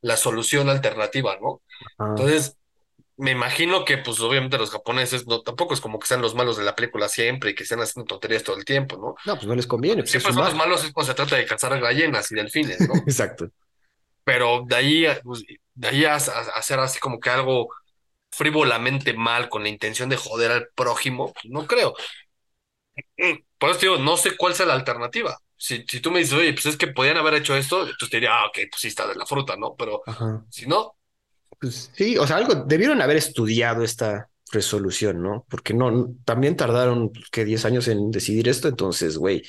[0.00, 1.62] la solución alternativa, ¿no?
[2.10, 2.56] Entonces,
[3.16, 6.56] me imagino que, pues, obviamente los japoneses no, tampoco es como que sean los malos
[6.56, 9.14] de la película siempre y que estén haciendo tonterías todo el tiempo, ¿no?
[9.24, 10.54] no, pues no les conviene, pues es Siempre son los mar.
[10.54, 13.06] malos es cuando se trata de cazar ballenas y delfines, ¿no?
[13.06, 13.50] Exacto.
[14.24, 15.44] Pero de ahí, a- pues,
[15.74, 17.68] de ahí a, a- a hacer así como que algo
[18.32, 21.94] frívolamente mal con la intención de joder al prójimo, pues, no creo.
[23.16, 25.36] Mm, Por eso te digo, no sé cuál sea la alternativa.
[25.56, 28.16] Si, si tú me dices, oye, pues es que podían haber hecho esto, entonces te
[28.18, 29.74] diría, ah, ok, pues sí está de la fruta, ¿no?
[29.76, 30.44] Pero Ajá.
[30.48, 30.96] si no,
[31.64, 35.46] Pues sí, o sea, algo debieron haber estudiado esta resolución, ¿no?
[35.48, 39.42] Porque no, también tardaron pues, que 10 años en decidir esto, entonces, güey,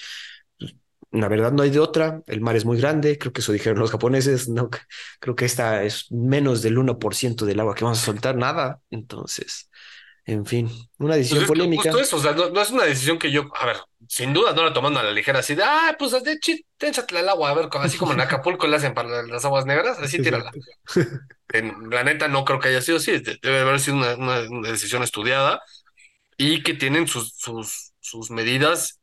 [0.58, 0.76] pues,
[1.12, 3.80] la verdad no hay de otra, el mar es muy grande, creo que eso dijeron
[3.80, 4.70] los japoneses, no,
[5.20, 8.38] creo que esta es menos del uno por ciento del agua que vamos a soltar,
[8.38, 9.70] nada, entonces,
[10.26, 10.70] en fin,
[11.00, 13.18] una pues decisión es que polémica, justo eso, o sea, no, no es una decisión
[13.18, 15.96] que yo, a ver, sin duda no la tomando a la ligera, así de, ah,
[15.98, 19.24] pues de chit, échatela al agua, a ver, así como en Acapulco le hacen para
[19.24, 20.56] las aguas negras, así tírala.
[21.50, 24.42] En, la neta no creo que haya sido así, de- debe haber sido una, una-
[24.50, 25.62] una decisión estudiada
[26.38, 29.00] y que tienen sus, sus, sus medidas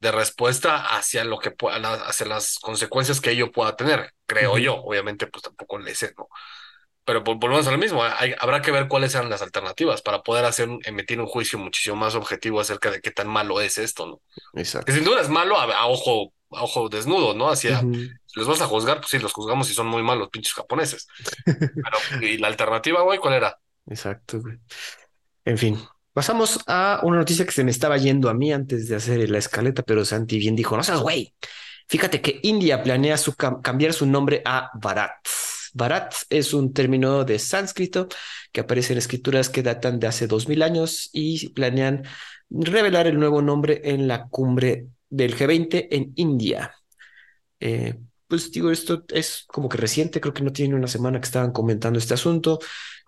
[0.00, 4.76] de respuesta hacia lo que pueda, hacia las consecuencias que ello pueda tener, creo yo.
[4.76, 6.28] Obviamente, pues tampoco le sé, ¿no?
[7.06, 10.22] Pero vol- volvemos a lo mismo, hay- habrá que ver cuáles eran las alternativas para
[10.22, 14.06] poder hacer, emitir un juicio muchísimo más objetivo acerca de qué tan malo es esto,
[14.06, 14.20] ¿no?
[14.54, 17.48] Que exacto, sin duda es malo a, a ojo, a ojo desnudo, ¿no?
[17.48, 20.52] Hacia, si los vas a juzgar, pues sí, los juzgamos y son muy malos, pinches
[20.52, 21.06] japoneses.
[21.44, 23.58] Pero, ¿y la alternativa, güey, cuál era?
[23.88, 24.56] exacto, güey.
[25.44, 25.78] En fin,
[26.12, 29.38] pasamos a una noticia que se me estaba yendo a mí antes de hacer la
[29.38, 31.32] escaleta, pero Santi bien dijo, no seas güey.
[31.88, 35.12] Fíjate que India planea su cam- cambiar su nombre a Bharat.
[35.76, 38.08] Bharat es un término de sánscrito
[38.52, 42.04] que aparece en escrituras que datan de hace dos mil años y planean
[42.50, 46.72] revelar el nuevo nombre en la cumbre del G20 en India.
[47.60, 47.94] Eh,
[48.28, 51.52] pues digo, esto es como que reciente, creo que no tiene una semana que estaban
[51.52, 52.58] comentando este asunto.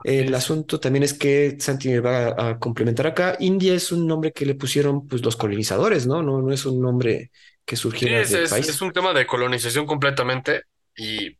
[0.03, 3.37] Sí, El es- asunto también es que Santi me va a, a complementar acá.
[3.41, 6.23] India es un nombre que le pusieron pues los colonizadores, ¿no?
[6.23, 7.31] No, no es un nombre
[7.65, 8.83] que sí, surgiera es, del es, es país.
[8.83, 10.63] un tema de colonización completamente
[10.97, 11.38] y,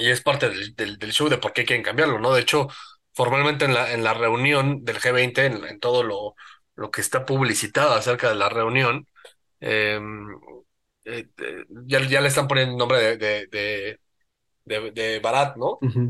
[0.00, 2.32] y es parte del, del, del show de por qué quieren cambiarlo, ¿no?
[2.34, 2.68] De hecho,
[3.14, 6.34] formalmente en la, en la reunión del G20, en, en todo lo,
[6.76, 9.06] lo que está publicitado acerca de la reunión,
[9.60, 10.00] eh,
[11.04, 14.00] eh, eh, ya, ya le están poniendo el nombre de, de, de,
[14.64, 15.80] de, de Bharat, ¿no?
[15.80, 16.02] Ujú,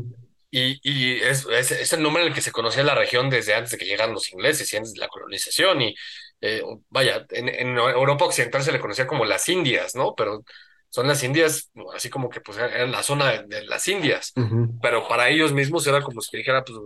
[0.51, 3.53] Y, y es, es, es el nombre en el que se conocía la región desde
[3.55, 5.81] antes de que llegaran los ingleses y antes de la colonización.
[5.81, 5.95] Y
[6.41, 10.15] eh, vaya, en, en Europa Occidental se le conocía como las Indias, ¿no?
[10.15, 10.43] Pero
[10.89, 14.35] son las Indias, así como que pues eran la zona de, de las Indias.
[14.37, 16.77] ujú, Pero para ellos mismos era como si dijera, pues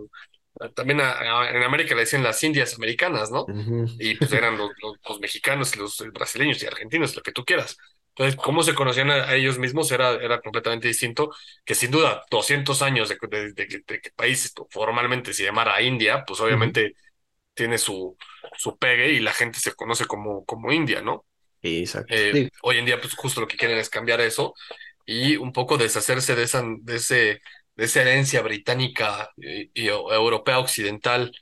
[0.74, 3.50] también a- a- en América le decían las Indias americanas, ¿no?
[3.50, 3.86] ujú.
[3.98, 7.44] Y pues eran los, los, los mexicanos y los brasileños y argentinos, lo que tú
[7.44, 7.76] quieras.
[8.10, 11.30] Entonces, cómo se conocían a, a ellos mismos era, era completamente distinto,
[11.64, 16.40] que sin duda 200 años de, de, de, que país formalmente se llamara India, pues
[16.40, 16.94] obviamente
[17.54, 18.16] tiene su,
[18.56, 21.26] su pegue y la gente se conoce como, como India, ¿no?
[21.62, 22.14] Exacto.
[22.14, 24.54] Eh, hoy en día, pues justo lo que quieren es cambiar eso
[25.06, 27.40] y un poco deshacerse de esa, de ese,
[27.76, 31.32] de esa herencia británica y, y europea occidental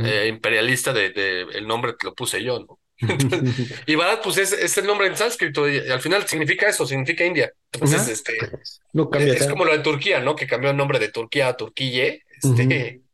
[0.00, 2.78] eh, imperialista de, de el nombre que lo puse yo, ¿no?
[2.98, 3.42] Entonces,
[3.86, 7.24] y Bharat, pues es, es el nombre en sánscrito y, al final significa eso, significa
[7.24, 7.52] India.
[7.72, 10.34] Entonces, Ajá, este, pues, no cambia es como lo de Turquía, ¿no?
[10.34, 12.22] Que cambió el nombre de Turquía a Turquille.
[12.42, 13.02] Este,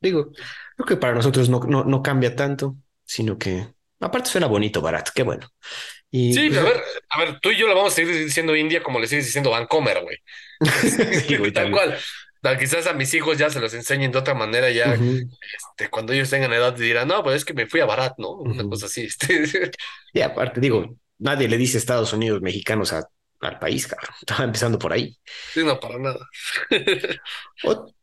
[0.00, 0.32] Digo,
[0.76, 3.68] creo que para nosotros no, no, no cambia tanto, sino que
[4.06, 5.48] aparte suena bonito, barato, qué bueno.
[6.10, 8.82] Y sí, a ver, a ver, tú y yo le vamos a seguir diciendo India
[8.82, 10.18] como le sigues diciendo Vancomer, güey.
[11.26, 11.98] sí, güey, Tal cual.
[12.40, 15.90] Tal, Quizás a mis hijos ya se los enseñen de otra manera, ya Ujú, este,
[15.90, 18.30] cuando ellos tengan edad dirán, no, pues es que me fui a Barat, ¿no?
[18.32, 18.68] Una ujú.
[18.68, 19.02] cosa así.
[19.04, 19.70] Este.
[20.12, 23.08] Y aparte, digo, nadie le dice Estados Unidos mexicanos a-
[23.40, 24.14] al país, cabrón.
[24.20, 25.18] Estaba empezando por ahí.
[25.54, 26.28] Sí, no, para nada.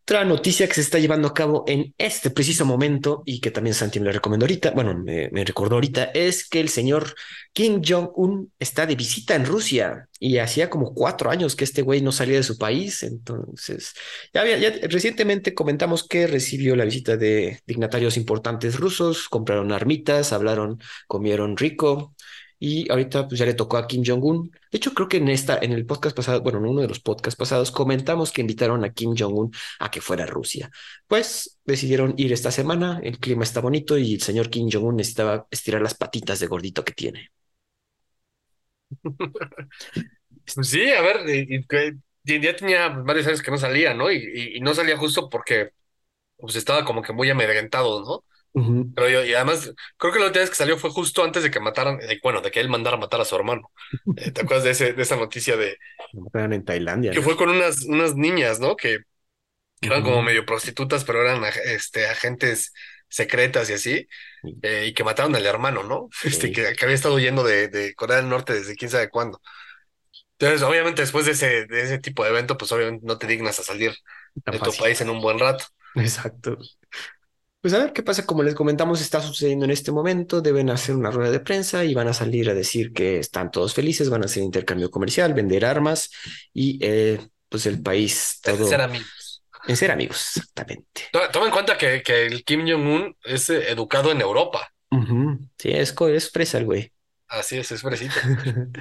[0.10, 3.76] Otra noticia que se está llevando a cabo en este preciso momento y que también
[3.76, 7.14] Santi me lo recomendó ahorita, bueno, me, me recordó ahorita, es que el señor
[7.54, 12.02] Kim Jong-un está de visita en Rusia y hacía como cuatro años que este güey
[12.02, 13.04] no salía de su país.
[13.04, 13.94] Entonces,
[14.34, 20.34] ya, había, ya recientemente comentamos que recibió la visita de dignatarios importantes rusos, compraron armitas,
[20.34, 22.16] hablaron, comieron rico.
[22.60, 24.52] Y ahorita pues ya le tocó a Kim Jong-un.
[24.72, 27.00] De hecho, creo que en esta, en el podcast pasado, bueno, en uno de los
[27.00, 30.70] podcasts pasados, comentamos que invitaron a Kim Jong-un a que fuera a Rusia.
[31.08, 35.48] Pues decidieron ir esta semana, el clima está bonito y el señor Kim Jong-un necesitaba
[35.50, 37.32] estirar las patitas de gordito que tiene.
[40.56, 41.66] Pues sí, a ver, y,
[42.42, 44.12] ya tenía varios años que no salía, ¿no?
[44.12, 45.72] Y, y, y no salía justo porque
[46.38, 48.26] pues estaba como que muy amedrentado, ¿no?
[48.94, 51.52] Pero yo, y además, creo que la última vez que salió fue justo antes de
[51.52, 53.72] que mataran, bueno, de que él mandara a matar a su hermano.
[54.16, 55.78] Eh, ¿te acuerdas de ese, de esa noticia de
[56.14, 57.24] Lo mataron en Tailandia, que ¿no?
[57.24, 58.76] fue con unas, unas niñas, ¿no?
[58.76, 59.00] Que,
[59.82, 62.74] que eran como medio prostitutas, pero eran este, agentes
[63.10, 64.08] secretas y así,
[64.44, 66.10] Y- eh, y que mataron al hermano, ¿no?
[66.26, 69.42] Este, que, que había estado huyendo de, de Corea del Norte desde quién sabe cuándo.
[70.40, 73.60] Entonces, obviamente, después de ese, de ese tipo de evento, pues obviamente no te dignas
[73.60, 73.94] a salir
[74.50, 75.66] de tu país en un buen rato.
[75.96, 76.58] Exacto.
[77.62, 80.96] Pues a ver qué pasa, como les comentamos, está sucediendo en este momento, deben hacer
[80.96, 84.22] una rueda de prensa y van a salir a decir que están todos felices, van
[84.22, 86.10] a hacer intercambio comercial, vender armas
[86.54, 89.44] y eh, pues el país de ser todo amigos.
[89.68, 91.02] en ser amigos, exactamente.
[91.12, 94.72] To- Toma en cuenta que, que el Kim Jong-un es eh, educado en Europa.
[94.92, 95.40] Ujú.
[95.58, 96.94] Sí, es, es fresa el güey.
[97.28, 98.14] Así es, es fresita.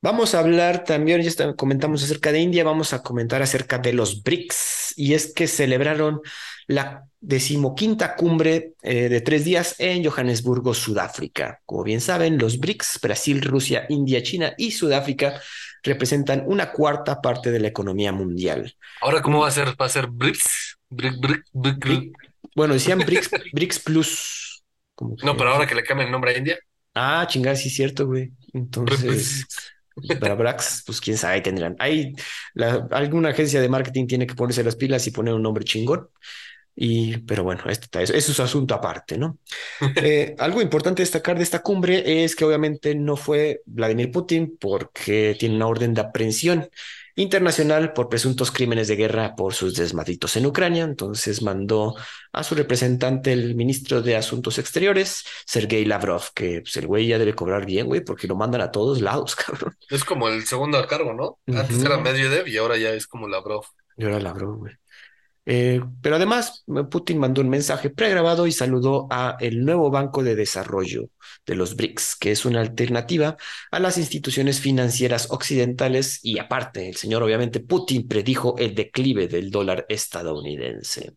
[0.00, 3.94] Vamos a hablar también, ya está- comentamos acerca de India, vamos a comentar acerca de
[3.94, 6.20] los BRICS, y es que celebraron
[6.66, 11.60] la decimoquinta cumbre eh, de tres días en Johannesburgo, Sudáfrica.
[11.64, 15.40] Como bien saben, los BRICS, Brasil, Rusia, India, China y Sudáfrica,
[15.82, 18.74] representan una cuarta parte de la economía mundial.
[19.00, 19.68] Ahora, ¿cómo va a ser?
[19.80, 20.78] ¿Va a ser BRICS?
[20.90, 22.16] Bric, bric, bric,
[22.54, 24.62] bueno, decían BRICS, BRICS Plus,
[24.94, 26.58] como No, pero ahora que le cambien el nombre a India,
[26.94, 28.32] ah, chingar, sí es cierto, güey.
[28.52, 29.46] Entonces...
[30.20, 31.76] Para Brax, pues quién sabe, tendrán.
[31.78, 32.14] Hay
[32.54, 36.08] la- alguna agencia de marketing tiene que ponerse las pilas y poner un nombre chingón.
[36.76, 39.38] Y, pero bueno, esto, eso, es asunto aparte, ¿no?
[39.96, 45.36] Eh, algo importante destacar de esta cumbre es que obviamente no fue Vladimir Putin porque
[45.38, 46.68] tiene una orden de aprehensión
[47.16, 50.84] internacional por presuntos crímenes de guerra por sus desmadritos en Ucrania.
[50.84, 51.94] Entonces mandó
[52.32, 57.18] a su representante, el ministro de Asuntos Exteriores, Sergei Lavrov, que pues, el güey ya
[57.18, 59.76] debe cobrar bien, güey, porque lo mandan a todos lados, cabrón.
[59.88, 61.38] Es como el segundo al cargo, ¿no?
[61.56, 62.04] Antes era Ujú.
[62.04, 63.64] Medvedev y ahora ya es como Lavrov.
[63.96, 64.74] Y ahora Lavrov, güey.
[65.46, 70.36] Eh, pero además, Putin mandó un mensaje pregrabado y saludó a el nuevo Banco de
[70.36, 71.10] Desarrollo
[71.46, 73.36] de los BRICS, que es una alternativa
[73.70, 79.50] a las instituciones financieras occidentales y aparte, el señor obviamente Putin predijo el declive del
[79.50, 81.12] dólar estadounidense.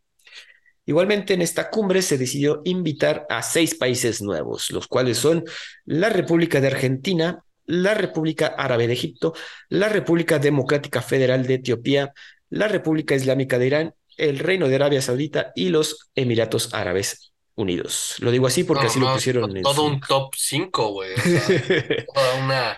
[0.85, 5.43] Igualmente, en esta cumbre se decidió invitar a seis países nuevos, los cuales son
[5.85, 9.33] la República de Argentina, la República Árabe de Egipto,
[9.67, 12.13] la República Democrática Federal de Etiopía,
[12.49, 18.15] la República Islámica de Irán, el Reino de Arabia Saudita y los Emiratos Árabes Unidos.
[18.19, 19.85] Lo digo así porque No, así lo no, pusieron en todo su...
[19.85, 21.13] un top 5, güey.
[21.13, 22.77] O sea, toda una,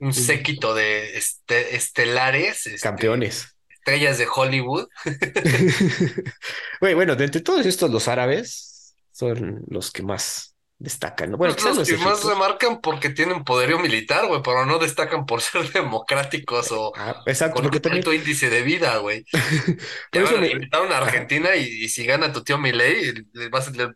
[0.00, 3.56] un séquito de este, estelares, este, Campeones.
[3.70, 4.86] estrellas de Hollywood.
[6.80, 10.53] Güey, bueno, de entre todos estos, los árabes son los que más
[10.84, 11.32] destacan.
[11.32, 11.36] ¿no?
[11.36, 15.40] Bueno, Pues los que más remarcan porque tienen poderío militar, güey, pero no destacan por
[15.42, 19.24] ser democráticos o Ah, exacto, con un porque también, alto índice de vida, güey.
[20.12, 20.50] Por eso me...
[20.50, 20.98] invitaron a.
[20.98, 23.26] Argentina y, y si gana tu tío Milei, el,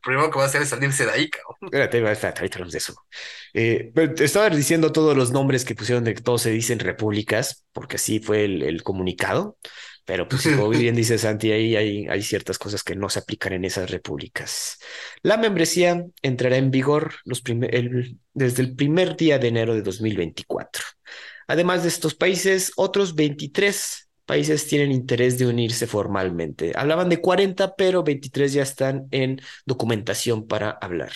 [0.01, 1.57] primero que va a hacer es salirse de ahí, cabrón.
[1.63, 2.95] Espérate, espérate, ahorita hablamos de eso.
[3.55, 6.79] Eh, pero te estaba diciendo todos los nombres que pusieron de que todos se dicen
[6.79, 9.57] repúblicas, porque así fue el, el comunicado.
[10.09, 13.53] Pero pues como bien dice Santi, ahí hay, hay ciertas cosas que no se aplican
[13.53, 14.79] en esas repúblicas.
[15.23, 19.83] La membresía entrará en vigor los primer- el- desde el primer día de enero de
[19.83, 20.83] 2024.
[21.47, 26.73] Además de estos países, otros 23 países tienen interés de unirse formalmente.
[26.75, 31.13] Hablaban de 40, pero 23 ya están en documentación para hablar.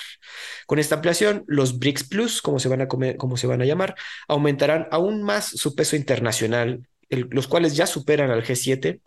[0.67, 3.65] Con esta ampliación, los BRICS Plus, como se van a, comer- como se van a
[3.67, 3.95] llamar,
[4.29, 9.01] aumentarán aún más su peso internacional, el- los cuales ya superan al G7.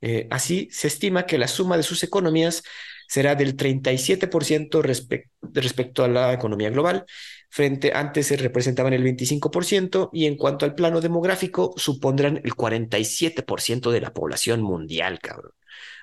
[0.00, 2.62] Eh, así, se estima que la suma de sus economías
[3.08, 7.04] será del 37% respec- respecto a la economía global.
[7.50, 13.90] Frente antes se representaban el 25% y en cuanto al plano demográfico supondrán el 47%
[13.90, 15.52] de la población mundial, cabrón.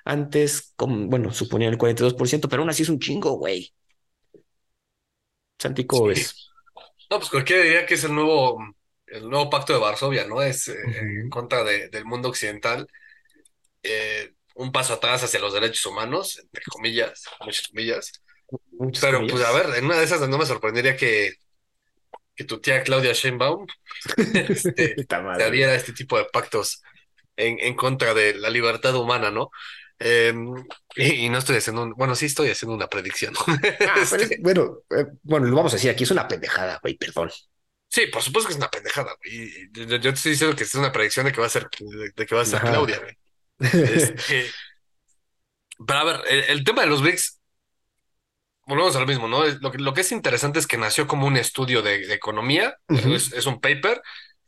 [0.04, 3.72] Antes, con- bueno, suponían el 42%, pero aún así es un chingo, güey.
[5.58, 6.08] Santi, ¿cómo Sí.
[6.08, 6.34] ves?
[7.10, 8.58] No, pues cualquiera diría que es el nuevo,
[9.10, 10.42] el nuevo pacto de Varsovia, ¿no?
[10.42, 10.74] Es eh,
[11.22, 12.86] en contra de- del mundo occidental,
[13.82, 18.12] eh, un paso atrás hacia los derechos humanos, entre comillas, muchas comillas.
[18.78, 21.32] Muchas Pero pues a ver, en una de esas no me sorprendería que,
[22.34, 23.66] que tu tía Claudia Sheinbaum
[24.48, 24.96] este,
[25.32, 26.82] se adhiera a este tipo de pactos
[27.36, 29.50] en, en contra de la libertad humana, ¿no?
[30.00, 30.34] Eh,
[30.96, 33.34] y, y no estoy haciendo un, bueno, sí estoy haciendo una predicción.
[33.84, 36.96] Ah, es, Este, bueno, eh, bueno, lo vamos a decir aquí, es una pendejada, güey,
[36.96, 37.30] perdón.
[37.90, 39.70] Sí, por supuesto que es una pendejada, güey.
[39.72, 42.10] Yo, yo te estoy diciendo que es una predicción de que va a ser, de,
[42.16, 42.70] de que va a ser Ajá.
[42.70, 43.16] Claudia, güey.
[43.60, 44.46] Este,
[45.86, 47.38] pero a ver, el, el tema de los BRICS,
[48.66, 49.44] volvemos a lo mismo, ¿no?
[49.44, 52.76] Lo que, lo que es interesante es que nació como un estudio de, de economía,
[52.88, 54.00] es, es un paper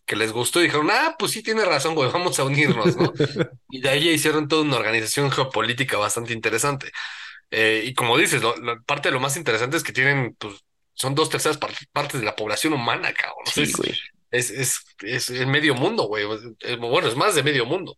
[0.04, 3.12] que les gustó y dijeron, ah, pues sí tiene razón, güey, vamos a unirnos, ¿no?
[3.70, 6.92] Y de ahí hicieron toda una organización geopolítica bastante interesante.
[7.50, 10.54] Eh, y como dices, lo- lo- parte de lo más interesante es que tienen, pues,
[10.94, 13.44] son dos terceras par- partes de la población humana, cabrón.
[13.46, 13.92] Sí, es, güey,
[14.30, 16.26] es, es, es el medio mundo, güey.
[16.60, 17.96] Es- bueno, es más de medio mundo.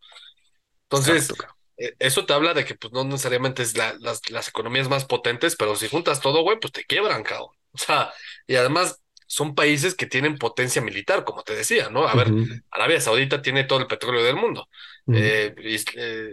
[0.85, 4.49] Entonces, exacto, eh, eso te habla de que, pues, no necesariamente es la- las, las
[4.49, 7.51] economías más potentes, pero si juntas todo, güey, pues te quiebran, cabrón.
[7.73, 8.13] O sea,
[8.47, 12.07] y además son países que tienen potencia militar, como te decía, ¿no?
[12.07, 12.29] A ver,
[12.71, 14.69] Arabia Saudita tiene todo el petróleo del mundo.
[15.13, 15.55] Eh,
[15.97, 16.31] eh,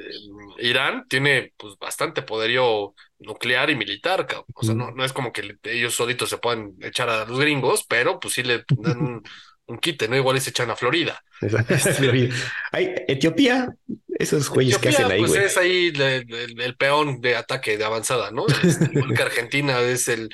[0.59, 4.45] Irán tiene pues bastante poderío nuclear y militar, cabrón.
[4.53, 7.85] O sea, no, no es como que ellos solitos se puedan echar a los gringos,
[7.87, 9.23] pero pues sí le dan un,
[9.67, 10.15] un quite, ¿no?
[10.15, 11.23] Igual se echan a Florida.
[11.39, 12.35] Florida.
[12.71, 13.73] Ay, Etiopía,
[14.09, 15.43] esos güeyes que hacen ahí, pues güey.
[15.43, 18.45] es ahí el, peón de ataque de avanzada, ¿no?
[18.63, 20.29] Este, igual que Argentina es el,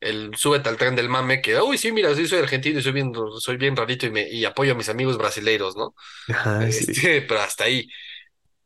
[0.00, 2.92] el súbete al tren del mame que, uy, sí, mira, sí soy argentino y soy
[2.92, 5.94] bien, soy bien rarito y, me, y apoyo a mis amigos brasileiros, ¿no?
[6.28, 6.84] Ajá, sí.
[6.88, 7.88] Este, pero hasta ahí.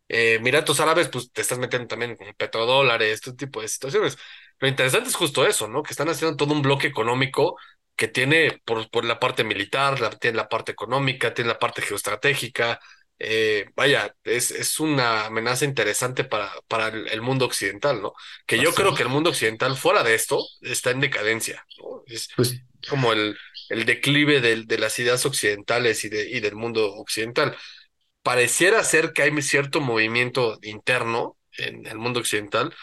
[0.08, 4.16] Eh, Emiratos Árabes, pues te estás metiendo también con petrodólares, este tipo de situaciones.
[4.60, 5.82] Lo interesante es justo eso, ¿no?
[5.82, 7.56] Que están haciendo todo un bloque económico
[7.96, 11.82] que tiene por, por la parte militar, la- tiene la parte económica, tiene la parte
[11.82, 12.80] geoestratégica.
[13.20, 18.12] Eh, vaya, es, es una amenaza interesante para, para el, el mundo occidental, ¿no?
[18.46, 22.02] Que yo creo que el mundo occidental, fuera de esto, está en decadencia, ¿no?
[22.06, 23.36] Es Pues, como el,
[23.70, 27.56] el declive del- de las ideas occidentales y, de, y del mundo occidental
[28.22, 32.74] pareciera ser que hay cierto movimiento interno en el mundo occidental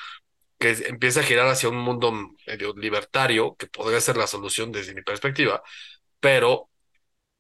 [0.58, 2.12] que empieza a girar hacia un mundo
[2.48, 5.62] medio libertario, que podría ser la solución desde mi perspectiva,
[6.20, 6.70] pero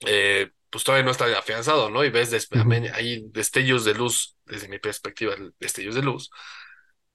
[0.01, 2.03] eh, pues todavía no está afianzado, ¿no?
[2.03, 2.49] Y ves
[2.93, 6.29] hay destellos de luz, desde mi perspectiva, destellos de luz,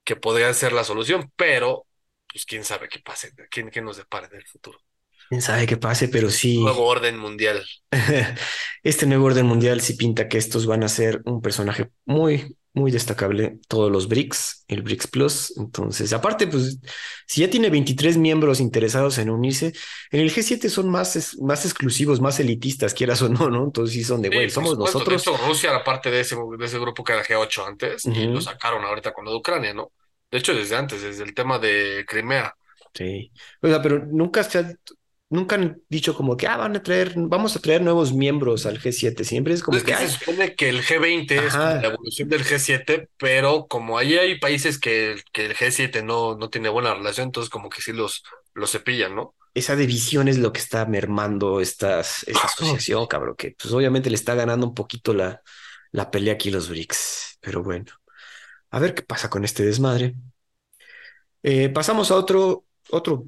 [0.05, 1.87] que podrían ser la solución, pero
[2.26, 4.78] pues quién sabe qué pase, quién, qué nos depara en el futuro.
[5.31, 6.59] Quién sabe qué pase, pero Nuevo sí.
[6.87, 7.64] orden mundial.
[8.83, 12.91] Este nuevo orden mundial sí pinta que estos van a ser un personaje muy, muy
[12.91, 13.59] destacable.
[13.68, 15.55] Todos los BRICS, el BRICS Plus.
[15.59, 16.78] Entonces, aparte, pues,
[17.26, 19.72] si ya tiene 23 miembros interesados en unirse,
[20.11, 23.64] en el G7 son más, más exclusivos, más elitistas, quieras o no, ¿no?
[23.64, 25.05] Entonces sí son de, güey, somos supuesto.
[25.05, 25.22] De nosotros.
[25.22, 28.41] hecho, Rusia era parte de ese, de ese grupo que era G8 antes y lo
[28.41, 29.93] sacaron ahorita con lo de Ucrania, ¿no?
[30.31, 32.55] De hecho, desde antes, desde el tema de Crimea.
[32.95, 33.33] sí.
[33.62, 34.74] O sea, pero nunca se ha-
[35.31, 38.78] nunca han dicho como que, ah, van a traer, vamos a traer nuevos miembros al
[38.78, 39.24] G7.
[39.24, 42.45] Siempre es como Es que, que se supone que el G20 es la evolución del
[42.45, 47.28] G7, pero como ahí hay países que, que el G7 no, no tiene buena relación,
[47.28, 48.22] entonces como que sí los,
[48.55, 49.35] los cepillan, ¿no?
[49.55, 54.16] esa división es lo que está mermando estas, esta asociación, cabrón, que pues obviamente le
[54.16, 55.43] está ganando un poquito la,
[55.93, 57.39] la pelea aquí los BRICS.
[57.41, 57.87] Pero bueno,
[58.70, 60.16] a ver qué pasa con este desmadre.
[61.43, 63.24] Eh, pasamos a otro, otro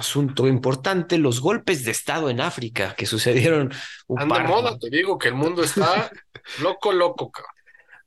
[0.00, 3.72] asunto importante, los golpes de Estado en África que sucedieron
[4.08, 4.48] un Anda par.
[4.48, 6.10] moda, te digo que el mundo está
[6.62, 7.54] loco, loco, cabrón.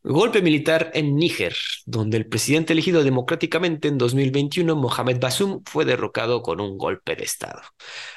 [0.05, 6.41] Golpe militar en Níger, donde el presidente elegido democráticamente en 2021, Mohamed Bazoum, fue derrocado
[6.41, 7.61] con un golpe de Estado.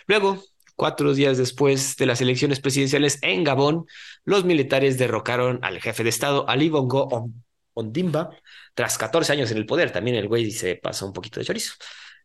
[0.09, 0.43] Luego,
[0.75, 3.87] cuatro días después de las elecciones presidenciales en Gabón,
[4.25, 7.31] los militares derrocaron al jefe de Estado, Ali Bongo
[7.75, 8.31] Ondimba,
[8.75, 9.93] tras 14 años en el poder.
[9.93, 11.75] También el güey se pasó un poquito de chorizo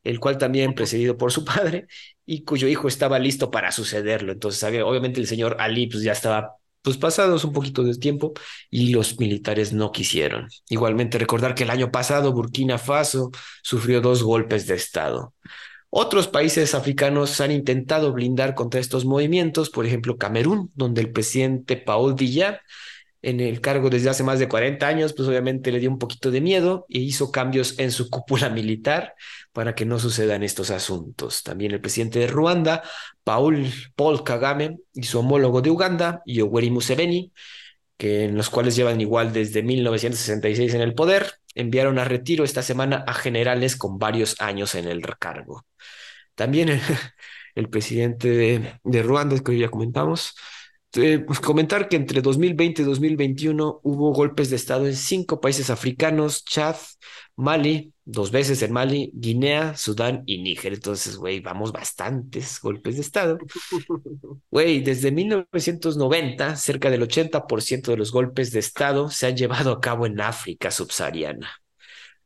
[0.04, 1.88] el cual también precedido por su padre
[2.26, 4.32] y cuyo hijo estaba listo para sucederlo.
[4.32, 8.34] Entonces, obviamente el señor Ali pues ya estaba pues pasados un poquito de tiempo
[8.70, 10.48] y los militares no quisieron.
[10.70, 13.32] Igualmente recordar que el año pasado Burkina Faso
[13.62, 15.34] sufrió dos golpes de Estado.
[15.90, 21.76] Otros países africanos han intentado blindar contra estos movimientos, por ejemplo Camerún, donde el presidente
[21.76, 22.62] Paul Biya
[23.22, 26.32] en el cargo desde hace más de 40 años, pues obviamente le dio un poquito
[26.32, 29.14] de miedo e hizo cambios en su cúpula militar
[29.54, 31.44] para que no sucedan estos asuntos.
[31.44, 32.84] También el presidente de Ruanda,
[33.24, 37.32] Paul, Paul Kagame, y su homólogo de Uganda, Yoweri Museveni,
[37.98, 42.64] que en los cuales llevan igual desde 1966 en el poder, enviaron a retiro esta
[42.64, 45.66] semana a generales con varios años en el cargo.
[46.36, 46.82] También
[47.56, 50.36] el, presidente de, de Ruanda, que hoy ya comentamos,
[50.94, 55.70] eh, pues comentar que entre 2020 y 2021 hubo golpes de Estado en cinco países
[55.70, 56.76] africanos, Chad,
[57.38, 60.74] Mali, dos veces en Mali, Guinea, Sudán y Níger.
[60.74, 63.38] Entonces, güey, vamos bastantes golpes de Estado.
[64.52, 69.80] Güey, desde 1990, cerca del 80% de los golpes de Estado se han llevado a
[69.80, 71.50] cabo en África subsahariana.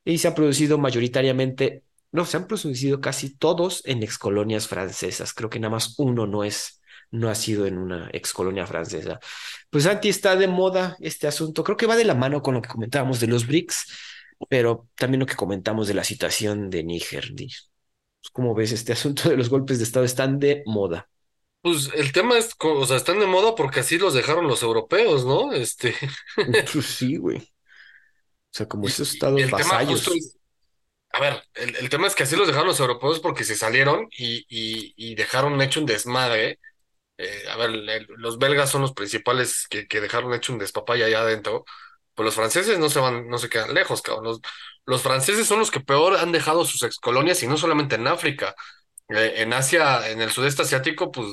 [0.04, 5.34] Y se han producido mayoritariamente, no, se han producido casi todos en excolonias francesas.
[5.34, 9.20] Creo que nada más uno no es no ha sido en una ex colonia francesa.
[9.70, 11.64] Pues Santi está de moda este asunto.
[11.64, 13.86] Creo que va de la mano con lo que comentábamos de los BRICS,
[14.50, 17.34] pero también lo que comentamos de la situación de Níger.
[17.36, 17.70] Pues,
[18.32, 20.06] ¿Cómo ves este asunto de los golpes de Estado?
[20.06, 21.10] Están de moda.
[21.62, 25.26] Pues el tema es, o sea, están de moda porque así los dejaron los europeos,
[25.26, 25.52] ¿no?
[25.52, 25.96] Este.
[26.74, 27.38] Pues sí, güey.
[27.38, 30.10] O sea, como esos estados vasallos.
[31.12, 34.46] a ver, el, tema es que así los dejaron los europeos porque se salieron y,
[34.48, 36.60] y, y dejaron hecho un desmadre
[37.18, 41.22] eh, a ver, los belgas son los principales que, que dejaron hecho un despapaya allá
[41.22, 41.66] adentro,
[42.16, 44.26] pues los franceses no se van, no se quedan lejos, cabrón.
[44.26, 44.42] Los,
[44.86, 48.56] los franceses son los que peor han dejado sus excolonias y no solamente en África.
[49.10, 51.28] Eh, en Asia, en el sudeste asiático, pues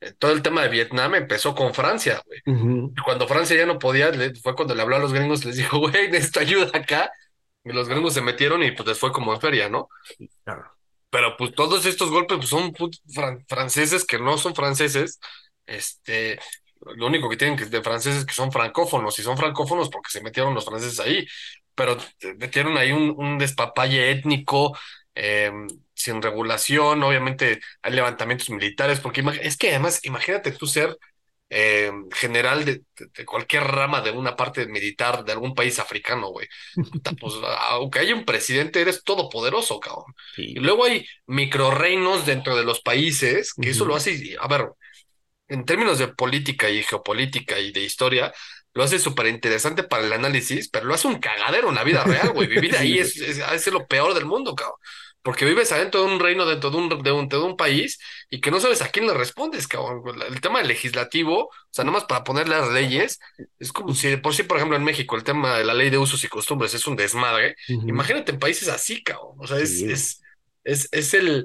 [0.00, 2.92] eh, todo el tema de Vietnam empezó con Francia, güey.
[3.04, 4.12] Cuando Francia ya no podía,
[4.42, 7.10] fue cuando le habló a los gringos, les dijo, güey, necesito ayuda acá.
[7.64, 9.88] Y los gringos se metieron y pues les fue como en feria, ¿no?
[10.44, 10.72] Claro.
[11.10, 12.72] Pero pues todos estos golpes pues, son
[13.48, 15.18] franceses que no son franceses.
[15.66, 16.38] Este,
[16.80, 20.22] lo único que tienen que de franceses que son francófonos, y son francófonos porque se
[20.22, 21.26] metieron los franceses ahí,
[21.74, 21.96] pero
[22.38, 24.76] metieron ahí un, un despapalle étnico,
[25.14, 25.50] eh,
[25.94, 30.96] sin regulación, obviamente hay levantamientos militares, porque es que además, imagínate tú ser
[31.48, 32.82] eh, general de,
[33.24, 36.48] cualquier rama de una parte militar de algún país africano, güey.
[37.20, 37.34] Pues,
[37.70, 40.12] aunque haya un presidente, eres todopoderoso, cabrón.
[40.36, 44.68] Y luego hay microreinos dentro de los países, que eso lo hace, a ver,
[45.48, 48.32] en términos de política y geopolítica y de historia,
[48.74, 52.04] lo hace súper interesante para el análisis, pero lo hace un cagadero en la vida
[52.04, 52.46] real, güey.
[52.46, 54.78] Vivir ahí es, es, es, lo peor del mundo, cabrón
[55.26, 57.98] porque vives adentro de un reino, dentro de un, de un, de un país,
[58.30, 60.04] y que no sabes a quién le respondes, cabrón.
[60.22, 63.18] El tema legislativo, o sea, nomás para poner las leyes,
[63.58, 65.98] es como si por sí, por ejemplo, en México el tema de la ley de
[65.98, 67.56] usos y costumbres es un desmadre.
[67.66, 69.34] Imagínate en países así, cabrón.
[69.38, 70.22] O sea, es, es,
[70.62, 71.42] es, es, el,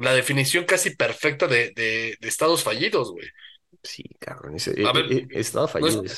[0.00, 3.26] la definición casi perfecta de, de, de estados fallidos, güey.
[3.82, 4.56] Sí, cabrón.
[4.56, 6.02] a ver, eh, eh, estado fallido.
[6.02, 6.10] No,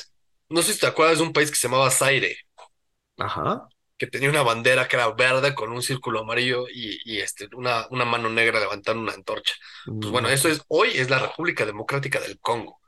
[0.49, 2.37] no sé si te acuerdas de un país que se llamaba Zaire.
[3.17, 3.67] Ajá
[4.01, 7.85] que tenía una bandera que era verde con un círculo amarillo y, y este, una,
[7.91, 9.53] una, mano negra levantando una antorcha.
[9.85, 12.79] Pues bueno, eso es, hoy es la República Democrática del Congo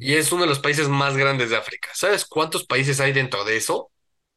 [0.00, 1.90] y es uno de los países más grandes de África.
[1.94, 3.92] ¿Sabes cuántos países hay dentro de eso?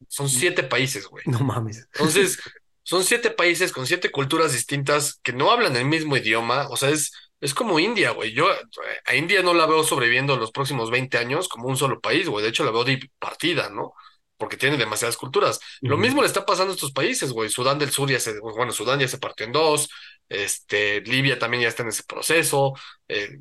[0.06, 1.24] Son siete países, güey.
[1.26, 1.88] No mames.
[1.92, 2.38] Entonces,
[2.82, 6.68] son siete países con siete culturas distintas que no hablan el mismo idioma.
[6.68, 8.32] O sea, es, es como India, güey.
[8.32, 8.48] Yo
[9.04, 12.42] a India no la veo sobreviviendo los próximos 20 años como un solo país, güey.
[12.42, 12.84] De hecho, la veo
[13.18, 13.94] partida, ¿no?
[14.42, 15.60] porque tiene demasiadas culturas.
[15.82, 17.48] Lo mismo le está pasando a estos países, güey.
[17.48, 19.88] Sudán del Sur ya se, bueno, Sudán ya se partió en dos,
[20.28, 22.74] este, Libia también ya está en ese proceso,
[23.06, 23.38] eh,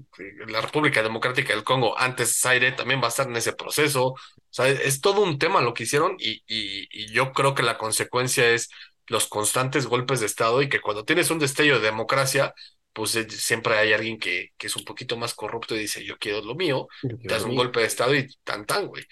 [0.48, 4.10] la República Democrática del Congo, antes Zaire, también va a estar en ese proceso.
[4.10, 4.18] O
[4.52, 8.50] sea, es, todo un tema lo que hicieron y, y, yo creo que la consecuencia
[8.50, 8.70] es
[9.08, 12.54] los constantes golpes de Estado y que cuando tienes un destello de democracia,
[12.94, 16.18] pues eh, siempre hay alguien que, que, es un poquito más corrupto y dice, yo
[16.18, 19.04] quiero lo mío, te das un golpe de Estado y tan tan, güey.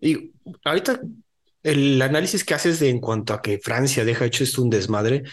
[0.00, 0.32] Y
[0.64, 1.00] ahorita
[1.62, 5.24] el análisis que haces de en cuanto a que Francia deja hecho esto un desmadre,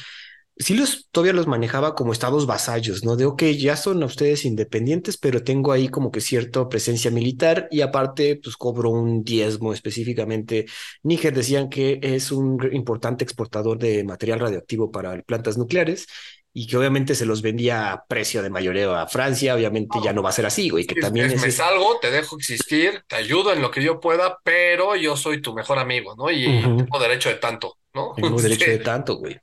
[0.57, 3.15] sí los todavía los manejaba como estados vasallos, ¿no?
[3.15, 7.81] De, ok, ya son ustedes independientes, pero tengo ahí como que cierta presencia militar y
[7.81, 10.65] aparte, pues cobro un diezmo específicamente.
[11.03, 16.07] Níger decían que es un importante exportador de material radioactivo para plantas nucleares
[16.55, 20.21] y que obviamente se los vendía a precio de mayoreo a Francia, obviamente ya no
[20.21, 21.41] va a ser así, güey, que también es, es...
[21.41, 25.41] Me salgo, te dejo existir, te ayudo en lo que yo pueda, pero yo soy
[25.41, 26.29] tu mejor amigo, ¿no?
[26.29, 28.15] Y, tengo derecho de tanto, ¿no?
[28.15, 29.39] Tengo derecho de tanto, güey.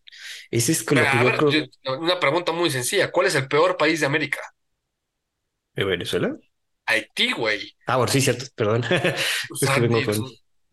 [0.51, 1.51] Ese es con Pero, lo que a yo ver, creo...
[1.83, 3.11] yo- una pregunta muy sencilla.
[3.13, 4.41] ¿Cuál es el peor país de América?
[5.75, 6.37] ¿De Venezuela?
[6.87, 7.75] Haití, güey.
[7.87, 8.85] Ah, bueno, sí, cierto, perdón.
[9.49, 10.17] O Es que sea, vengo y con...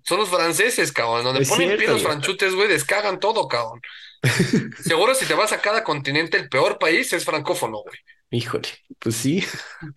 [0.03, 1.23] son los franceses, cabrón.
[1.23, 2.03] Donde Es ponen pie cierto, los güey.
[2.03, 3.81] franchutes, güey, descagan todo, cabrón.
[4.79, 7.97] Seguro si te vas a cada continente, el peor país es francófono, güey.
[8.29, 8.67] Híjole,
[8.99, 9.43] pues sí,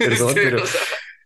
[0.01, 0.81] perdón, Sí, pero, o sea,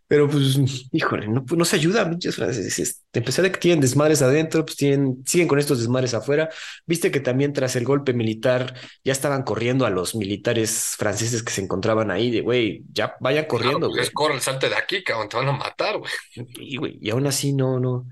[0.07, 0.57] pero pues,
[0.91, 3.03] híjole, no, pues no se ayuda, pinches franceses.
[3.15, 6.49] A pesar de que tienen desmadres adentro, pues tienen, siguen con estos desmadres afuera.
[6.85, 11.51] Viste que también tras el golpe militar ya estaban corriendo a los militares franceses que
[11.51, 14.03] se encontraban ahí, de güey, ya vayan claro, corriendo, pues güey.
[14.03, 16.11] es corre, salte de aquí, cabrón, te van a matar, güey.
[16.59, 18.05] Y, güey, y aún así no, no.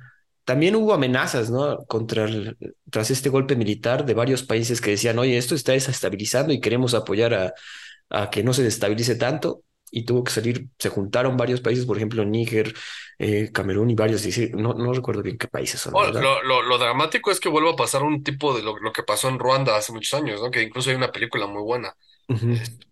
[0.46, 1.86] También hubo amenazas, ¿no?
[1.86, 2.58] Contra el-
[2.90, 6.94] tras este golpe militar de varios países que decían, oye, esto está desestabilizando y queremos
[6.94, 7.54] apoyar a,
[8.10, 9.64] a que no se destabilice tanto.
[9.96, 12.74] Y tuvo que salir, se juntaron varios países, por ejemplo, Níger,
[13.20, 16.62] eh, Camerún y varios, y sí, no, no recuerdo bien qué países son, lo, lo,
[16.62, 19.40] lo dramático es que vuelva a pasar un tipo de lo, lo que pasó en
[19.40, 20.52] Ruanda hace muchos años, ¿no?
[20.52, 21.96] Que incluso hay una película muy buena.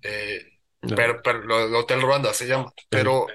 [0.02, 0.42] Eh,
[0.84, 2.72] No, pero, pero el Hotel Ruanda se llama.
[2.90, 3.28] Pero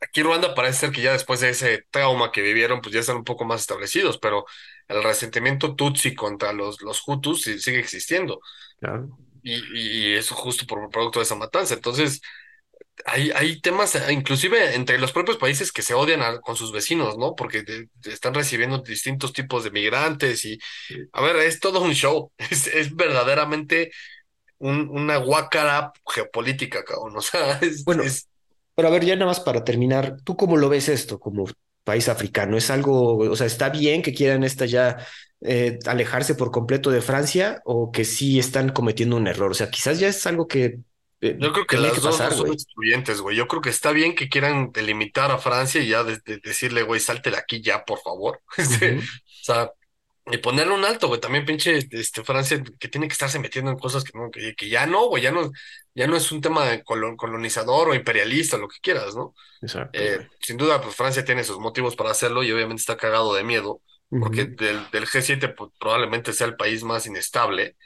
[0.00, 3.16] aquí Ruanda parece ser que ya después de ese trauma que vivieron, pues ya están
[3.18, 4.46] un poco más establecidos, pero
[4.88, 8.40] el resentimiento Tutsi contra los, los Hutus sigue existiendo.
[8.80, 9.18] claro.
[9.42, 11.74] Y, y eso justo por producto de esa matanza.
[11.74, 12.20] Entonces,
[13.06, 16.72] hay, hay temas, eh, inclusive entre los propios países que se odian a- con sus
[16.72, 17.34] vecinos, ¿no?
[17.34, 20.58] Porque de- de- están recibiendo distintos tipos de migrantes y,
[21.12, 22.32] a ver, es todo un show.
[22.50, 23.90] Es, es verdaderamente
[24.58, 27.16] un- una guácara geopolítica, cabrón.
[27.18, 28.28] O sea, es, Bueno, es
[28.74, 31.46] pero a ver, ya nada más para terminar, ¿tú cómo lo ves esto como
[31.84, 32.56] país africano?
[32.56, 34.98] ¿Es algo, o sea, está bien que quieran esta ya
[35.42, 39.50] eh, alejarse por completo de Francia o que sí están cometiendo un error?
[39.52, 40.80] O sea, quizás ya es algo que
[41.20, 43.36] Yo creo que tenía que las dos no pasar, son excluyentes, güey.
[43.36, 46.82] Yo creo que está bien que quieran delimitar a Francia y ya de- de- decirle,
[46.82, 48.40] güey, salte de aquí ya, por favor.
[48.56, 49.02] Este, o
[49.42, 49.70] sea,
[50.30, 51.20] y ponerle un alto, güey.
[51.20, 54.68] También pinche este, Francia que tiene que estarse metiendo en cosas que, no, que, que
[54.68, 55.22] ya no, güey.
[55.22, 55.50] Ya no,
[55.94, 59.34] ya no es un tema de colon- colonizador o imperialista, lo que quieras, ¿no?
[59.62, 63.34] Exacto, Eh, sin duda, pues Francia tiene sus motivos para hacerlo y obviamente está cagado
[63.34, 63.80] de miedo,
[64.18, 67.76] porque del, del G7 pues, probablemente sea el país más inestable.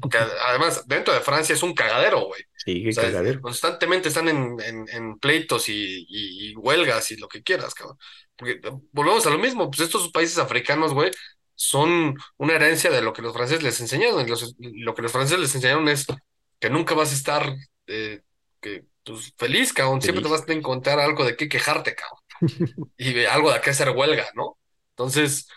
[0.00, 2.42] Porque además, dentro de Francia es un cagadero, güey.
[2.56, 3.40] Sí, O sea, cagadero.
[3.40, 7.98] constantemente están en, en, en pleitos y, y- y huelgas y lo que quieras, cabrón.
[8.36, 11.10] Porque eh, volvemos a lo mismo, pues estos países africanos, güey,
[11.54, 14.20] son una herencia de lo que los franceses les enseñaron.
[14.26, 16.06] Y los- lo que los franceses les enseñaron es
[16.60, 17.54] que nunca vas a estar
[17.86, 18.22] eh,
[18.60, 20.00] que, pues, feliz, cabrón.
[20.02, 22.20] Siempre te vas a encontrar algo de qué quejarte, cabrón.
[22.98, 24.58] Y algo de qué hacer huelga, ¿no?
[24.94, 25.48] Entonces,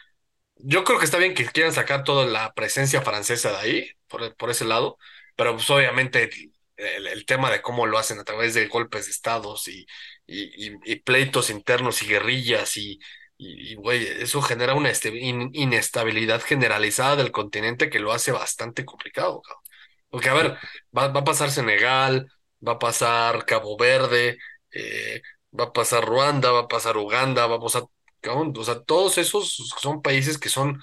[0.56, 4.36] yo creo que está bien que quieran sacar toda la presencia francesa de ahí, por,
[4.36, 4.98] por ese lado,
[5.36, 6.30] pero pues obviamente
[6.78, 9.86] el, tema de cómo lo hacen a través de golpes de estados y,
[10.28, 13.00] y, y- pleitos internos y guerrillas y,
[13.38, 18.86] y, güey, eso genera una este- in- inestabilidad generalizada del continente que lo hace bastante
[18.86, 19.64] complicado, cabrón.
[20.10, 20.58] Porque, a ver,
[20.98, 22.32] va, va a pasar Senegal,
[22.66, 24.38] va a pasar Cabo Verde,
[24.72, 25.22] eh,
[25.58, 27.84] va a pasar Ruanda, va a pasar Uganda, va a pasar
[28.28, 30.82] Cabrón, o sea, todos esos son países que son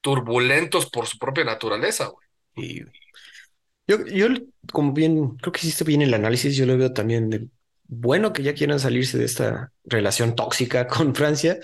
[0.00, 2.26] turbulentos por su propia naturaleza, güey.
[2.56, 2.84] Y
[3.86, 4.26] yo, yo,
[4.72, 7.48] como bien, creo que hiciste bien el análisis, yo lo veo también de
[7.84, 11.58] bueno que ya quieran salirse de esta relación tóxica con Francia,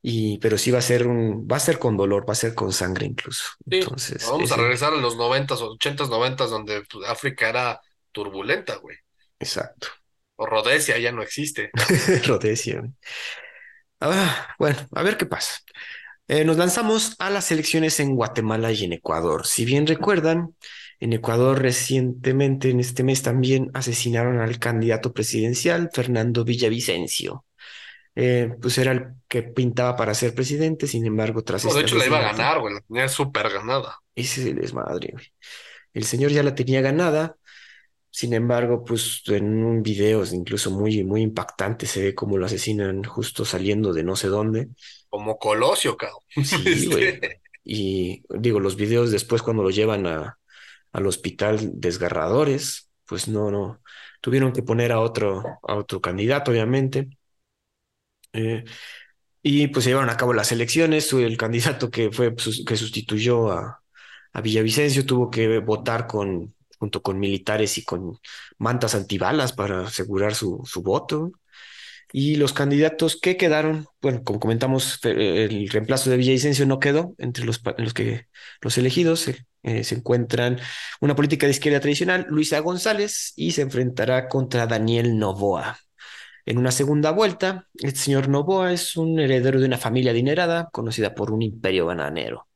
[0.00, 2.54] y, pero sí va a ser un, va a ser con dolor, va a ser
[2.54, 3.44] con sangre incluso.
[3.68, 7.80] Sí, Entonces, vamos a regresar a los noventas, ochentas, noventas, donde pues, África era
[8.12, 8.96] turbulenta, güey.
[9.40, 9.88] exacto.
[10.36, 11.70] O Rhodesia ya no existe.
[12.26, 12.84] Rhodesia.
[14.00, 15.54] Ah, bueno, a ver qué pasa.
[16.28, 19.46] Eh, nos lanzamos a las elecciones en Guatemala y en Ecuador.
[19.46, 20.54] Si bien recuerdan,
[20.98, 27.44] en Ecuador recientemente, en este mes también asesinaron al candidato presidencial, Fernando Villavicencio.
[28.14, 31.96] Eh, pues era el que pintaba para ser presidente, sin embargo, tras No, de hecho
[31.96, 33.98] la iba a ganar, güey, la tenía súper ganada.
[34.14, 35.26] ese es el desmadre, güey.
[35.92, 37.36] El señor ya la tenía ganada,
[38.16, 43.04] sin embargo, pues en un video incluso muy, muy impactante se ve cómo lo asesinan
[43.04, 44.68] justo saliendo de no sé dónde.
[45.08, 46.20] Como Colosio, cabrón.
[46.44, 47.04] Sí, güey.
[47.08, 50.38] Este, Y digo, los videos después cuando lo llevan a,
[50.92, 53.82] al hospital desgarradores, pues no, no.
[54.20, 57.10] Tuvieron que poner a otro, a otro candidato, obviamente.
[58.32, 58.64] Eh,
[59.42, 61.12] y pues se llevaron a cabo las elecciones.
[61.14, 63.82] El candidato que fue, sus- que sustituyó a,
[64.34, 68.18] a Villavicencio, tuvo que votar con, junto con militares y con
[68.58, 71.32] mantas antibalas para asegurar su, su voto.
[72.12, 77.44] Y los candidatos que quedaron, bueno, como comentamos, el reemplazo de Villavicencio no quedó entre
[77.44, 78.26] los, los, que,
[78.60, 79.28] los elegidos.
[79.62, 80.60] Eh, se encuentran
[81.00, 85.78] una política de izquierda tradicional, Luisa González, y se enfrentará contra Daniel Novoa.
[86.46, 91.12] En una segunda vuelta, el señor Novoa es un heredero de una familia adinerada conocida
[91.14, 92.46] por un imperio bananero.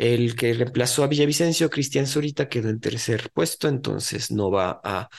[0.00, 5.10] El que reemplazó a Villavicencio, Cristian Zurita, quedó en tercer puesto, entonces no va a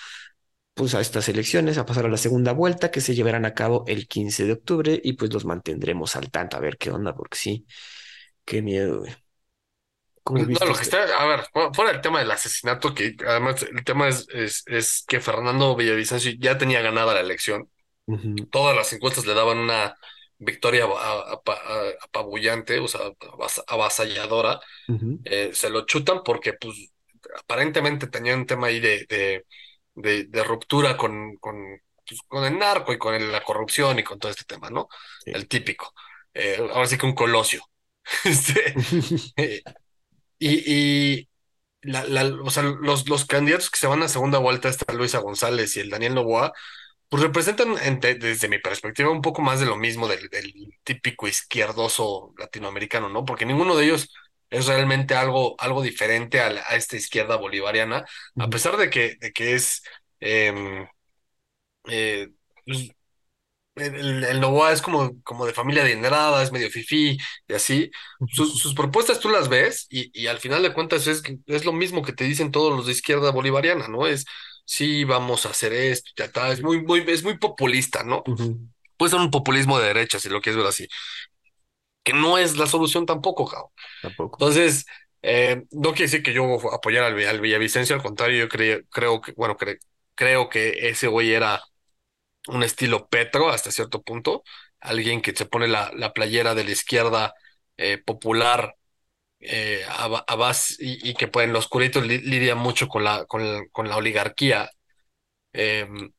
[0.73, 3.83] pues a estas elecciones, a pasar a la segunda vuelta que se llevarán a cabo
[3.85, 6.57] el 15 de octubre y pues los mantendremos al tanto.
[6.57, 7.67] A ver qué onda, porque sí,
[8.43, 9.03] qué miedo,
[10.23, 11.41] ¿Cómo no, lo que está, a ver,
[11.73, 14.27] fuera el tema del asesinato, que además el tema es,
[14.65, 17.69] es, que Fernando Villavicencio ya tenía ganada la elección.
[18.49, 19.95] Todas las encuestas le daban una
[20.41, 20.87] victoria
[22.01, 23.01] apabullante, o sea,
[23.67, 24.59] avasalladora.
[25.25, 26.91] Eh, se lo chutan porque, pues,
[27.39, 29.45] aparentemente tenía un tema ahí de
[29.95, 31.55] de, ruptura con, con,
[32.07, 34.87] pues, con, el narco y con la corrupción y con todo este tema, ¿no?
[35.25, 35.93] El típico.
[36.33, 37.63] Eh, ahora sí que un colosio.
[38.23, 38.73] este,
[39.37, 39.61] eh,
[40.39, 40.73] y,
[41.19, 41.29] y
[41.81, 45.19] la, la, o sea, los, los candidatos que se van a segunda vuelta, está Luisa
[45.19, 46.53] González y el Daniel Novoa,
[47.11, 50.53] pues representan desde mi perspectiva un poco más de lo mismo del, del,
[50.85, 53.25] típico izquierdoso latinoamericano, ¿no?
[53.25, 54.13] Porque ninguno de ellos
[54.49, 58.05] es realmente algo, algo diferente a, a esta izquierda bolivariana,
[58.39, 59.83] a pesar de que, de que es...
[60.21, 60.87] Em,
[61.89, 62.29] eh,
[62.65, 62.91] pues,
[63.75, 67.91] el, el, Novoa es como, como de familia adinerada, es medio fifí y así.
[68.31, 72.03] Sus, propuestas tú las ves y, y, al final de cuentas es, es lo mismo
[72.03, 74.07] que te dicen todos los de izquierda bolivariana, ¿no?
[74.07, 74.25] Es,
[74.65, 78.23] sí, vamos a hacer esto, ya está, es muy, muy, es muy populista, ¿no?
[78.97, 80.87] Puede ser un populismo de derecha, si lo quieres ver así
[82.03, 83.71] que no es la solución tampoco, Jao.
[84.01, 84.37] Tampoco.
[84.39, 84.85] Entonces,
[85.21, 89.21] eh, no quiere decir que yo apoyara al, al Villavicencio, al contrario, yo creo, creo
[89.21, 89.55] que, bueno,
[90.15, 91.61] creo que ese güey era
[92.47, 94.43] un estilo Petro hasta cierto punto,
[94.79, 97.33] alguien que se pone la, la playera de la izquierda
[97.77, 98.75] eh, popular
[99.41, 103.89] eh, a, base y, que pues, en lo oscurito lidia mucho con la, con, con
[103.89, 104.69] la oligarquía.
[105.53, 106.11] Em,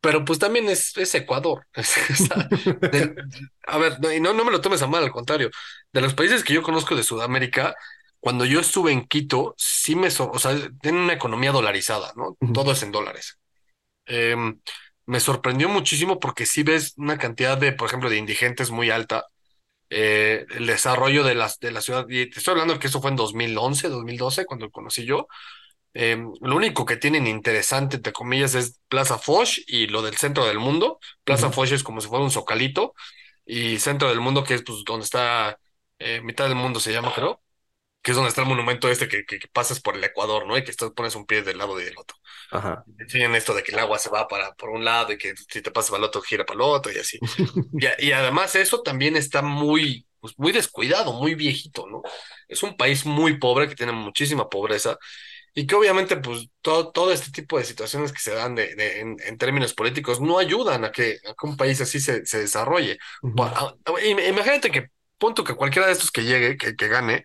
[0.00, 1.66] pero pues también es, es Ecuador.
[3.66, 5.50] a ver, no, no me lo tomes a mal, al contrario.
[5.92, 7.74] De los países que yo conozco de Sudamérica,
[8.20, 12.36] cuando yo estuve en Quito, sí me, o sea, tienen una economía dolarizada, ¿no?
[12.52, 13.38] Todo es en dólares.
[14.06, 14.60] Em,
[15.06, 19.26] me sorprendió muchísimo porque sí ves una cantidad de, por ejemplo, de indigentes muy alta.
[19.94, 23.10] Eh, el desarrollo de, las, de la ciudad, y te estoy hablando que eso fue
[23.10, 25.28] en 2011, 2012, cuando lo conocí yo.
[25.92, 30.46] Em, lo único que tienen interesante, entre comillas, es Plaza Foch y lo del centro
[30.46, 30.98] del mundo.
[31.24, 32.94] Plaza Foch es como si fuera un zocalito
[33.44, 35.58] y centro del mundo, que es pues donde está
[35.98, 37.42] eh, mitad del mundo se llama, creo,
[38.02, 40.56] que es donde está el monumento este que, que, pasas por el Ecuador, ¿no?
[40.58, 42.16] Y que estás, pones un pie del lado y del otro.
[42.52, 42.84] Ajá.
[42.98, 45.62] Enseñan esto de que el agua se va para por un lado y que si
[45.62, 47.18] te pasas para el otro gira para el otro y así.
[47.98, 52.02] y, y, además eso también está muy, pues, muy descuidado, muy viejito, ¿no?
[52.48, 54.98] Es un país muy pobre que tiene muchísima pobreza
[55.54, 59.00] y que obviamente, pues, todo, todo este tipo de situaciones que se dan de, de
[59.00, 62.38] en, en, términos políticos no ayudan a que, a que un país así se, se
[62.38, 62.98] desarrolle.
[64.28, 64.88] Imagínate que,
[65.18, 67.24] punto que cualquiera de estos que llegue, que, que gane,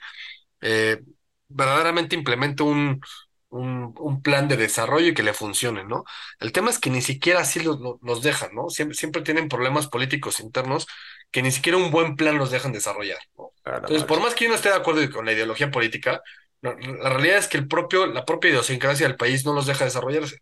[0.62, 1.00] eh,
[1.48, 3.02] verdaderamente implemente un,
[3.50, 6.04] un, un, plan de desarrollo y que le funcione, ¿no?
[6.40, 8.70] El tema es que ni siquiera así los, los dejan, ¿no?
[8.70, 10.88] Siempre, siempre tienen problemas políticos internos
[11.32, 13.52] que ni siquiera un buen plan los dejan desarrollar, ¿no?
[13.66, 16.22] Entonces, por más que yo no esté de acuerdo con la ideología política,
[16.62, 20.40] la, realidad es que el propio, la propia idiosincrasia del país no los deja desarrollarse.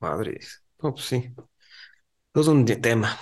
[0.00, 0.62] Madres.
[0.76, 1.30] pues sí.
[2.32, 3.18] Todo un tema.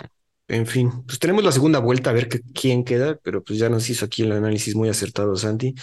[0.49, 3.89] En fin, pues tenemos la segunda vuelta a ver quién queda, pero pues ya nos
[3.89, 5.75] hizo aquí el análisis muy acertado, Santi,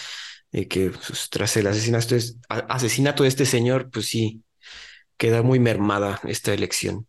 [0.52, 4.44] de que pues, tras el asesinato, de este señor, pues sí,
[5.18, 7.08] queda muy mermada esta elección.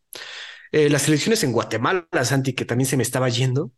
[0.73, 3.73] Eh, las elecciones en Guatemala, Santi, que también se me estaba yendo,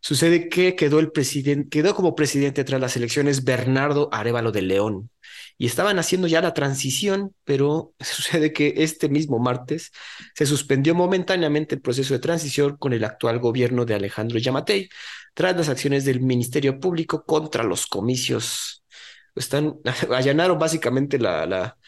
[0.00, 5.10] sucede que quedó el presidente, quedó como presidente tras las elecciones Bernardo Arevalo de León.
[5.58, 9.90] Y estaban haciendo ya la transición, pero sucede que este mismo martes
[10.34, 14.88] se suspendió momentáneamente el proceso de transición con el actual gobierno de Alejandro Yamatei,
[15.34, 18.77] tras las acciones del Ministerio Público contra los comicios.
[19.38, 19.76] Están,
[20.14, 21.78] allanaron básicamente la, la,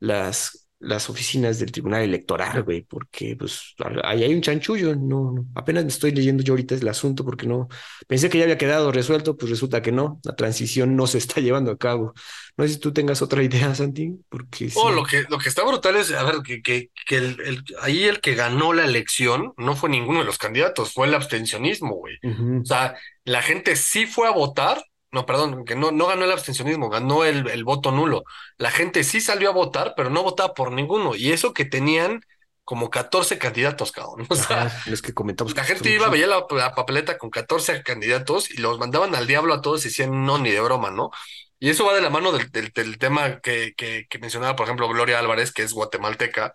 [0.00, 3.74] las las oficinas del Tribunal Electoral, güey, porque pues
[4.04, 7.46] ahí hay un chanchullo, no, no, apenas me estoy leyendo yo ahorita el asunto porque
[7.46, 7.68] no,
[8.06, 11.40] pensé que ya había quedado resuelto, pues resulta que no, la transición no se está
[11.40, 12.12] llevando a cabo.
[12.56, 15.64] No sé si tú tengas otra idea, Santi, porque Oh, lo que, lo que está
[15.64, 19.52] brutal es, a ver, que, que, que el, el, ahí el que ganó la elección
[19.56, 22.16] no fue ninguno de los candidatos, fue el abstencionismo, güey.
[22.62, 24.82] O sea, la gente sí fue a votar,
[25.16, 28.24] no, perdón, que no, no ganó el abstencionismo, ganó el, el voto nulo.
[28.58, 31.16] La gente sí salió a votar, pero no votaba por ninguno.
[31.16, 32.20] Y eso que tenían
[32.64, 34.26] como 14 candidatos, cabrón.
[34.30, 35.54] O sea, Ajá, los que comentamos.
[35.54, 39.26] la que gente iba, veía la, la papeleta con 14 candidatos y los mandaban al
[39.26, 41.10] diablo a todos y decían no, ni de broma, ¿no?
[41.58, 44.66] Y eso va de la mano del, del, del tema que, que, que mencionaba, por
[44.66, 46.54] ejemplo, Gloria Álvarez, que es guatemalteca,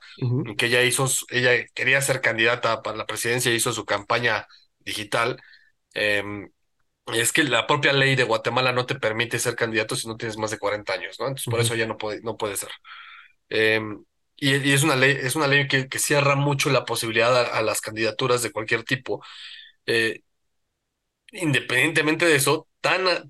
[0.58, 4.48] que ella hizo, ella quería ser candidata para la presidencia, hizo su campaña
[4.80, 5.42] digital.
[6.30, 6.52] Y
[7.08, 10.38] es que la propia ley de Guatemala no te permite ser candidato si no tienes
[10.38, 11.28] más de 40 años, ¿no?
[11.28, 12.70] Entonces, por eso ella no puede, no puede ser.
[13.50, 14.06] Em,
[14.38, 17.58] y, y es una ley, es una ley que, que cierra mucho la posibilidad a,
[17.60, 19.24] a las candidaturas de cualquier tipo.
[19.88, 20.22] Eh,
[21.32, 23.24] independientemente de eso, tan, eh,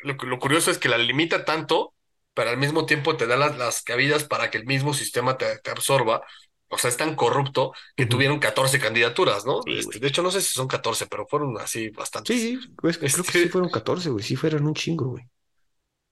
[0.00, 1.94] lo, lo curioso es que la limita tanto,
[2.34, 5.58] pero al mismo tiempo te da las, las cabidas para que el mismo sistema te,
[5.60, 6.22] te absorba.
[6.70, 9.62] O sea, es tan corrupto que tuvieron 14 candidaturas, ¿no?
[9.64, 11.90] Sí, Este, de hecho, no sé si son 14, pero fueron así
[12.24, 12.40] Sí, bastantes.
[12.40, 14.24] sí, pues, creo que sí Este, fueron 14, güey.
[14.24, 15.24] Sí fueron un chingo, güey.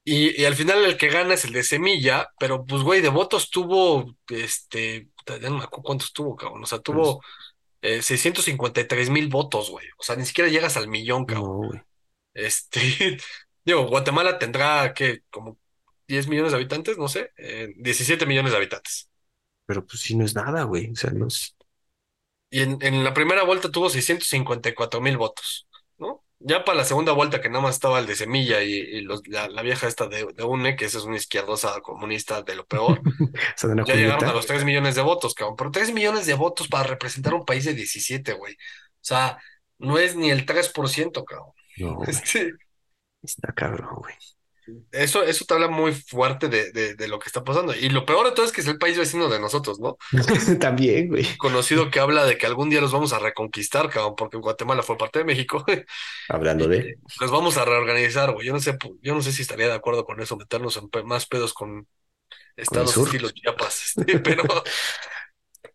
[0.05, 3.10] y, y al final el que gana es el de Semilla, pero pues, güey, de
[3.10, 6.62] votos tuvo, este, ya no me acuerdo cuántos tuvo, cabrón.
[6.62, 7.20] O sea, tuvo
[7.82, 9.86] eh, 653 mil votos, güey.
[9.98, 11.47] O sea, ni siquiera llegas al millón, cabrón.
[11.51, 11.80] no, güey.
[12.35, 12.80] Este,
[13.64, 15.59] digo, Guatemala tendrá que como
[16.09, 19.10] 10 millones de habitantes, no sé, eh, 17 millones de habitantes.
[19.69, 20.93] Pero pues sí, no es nada, güey.
[20.93, 21.57] O sea, no es.
[22.51, 25.69] Y en, en la primera vuelta tuvo 654 mil votos,
[25.99, 26.24] ¿no?
[26.40, 29.27] Ya para la segunda vuelta, que nada más estaba el de Semilla y, y los-
[29.28, 32.65] la, la vieja esta de, de UNE, que esa es una izquierdosa comunista de lo
[32.66, 33.03] peor,
[33.85, 35.57] ya llegaron a los 3 millones de votos, cabrón.
[35.57, 38.55] Pero 3 millones de votos para representar un país de 17, güey.
[38.55, 38.57] O
[39.03, 39.39] sea,
[39.78, 41.53] no es ni el 3%, cabrón.
[41.77, 42.03] No,
[43.23, 44.15] Está cabrón, güey.
[44.93, 47.74] Eso, eso te habla muy fuerte de, de, de lo que está pasando.
[47.74, 49.97] Y lo peor de todo es que es el país vecino de nosotros, ¿no?
[50.61, 51.27] También, güey.
[51.36, 54.99] Conocido que habla de que algún día los vamos a reconquistar, cabrón, porque Guatemala fue
[54.99, 55.65] parte de México.
[56.28, 56.99] Hablando de.
[57.20, 58.47] los vamos a reorganizar, güey.
[58.47, 61.03] Yo no sé, yo no sé si estaría de acuerdo con eso, meternos en pe-
[61.05, 61.86] más pedos con
[62.70, 64.45] el estados estilo Chiapas, este, pero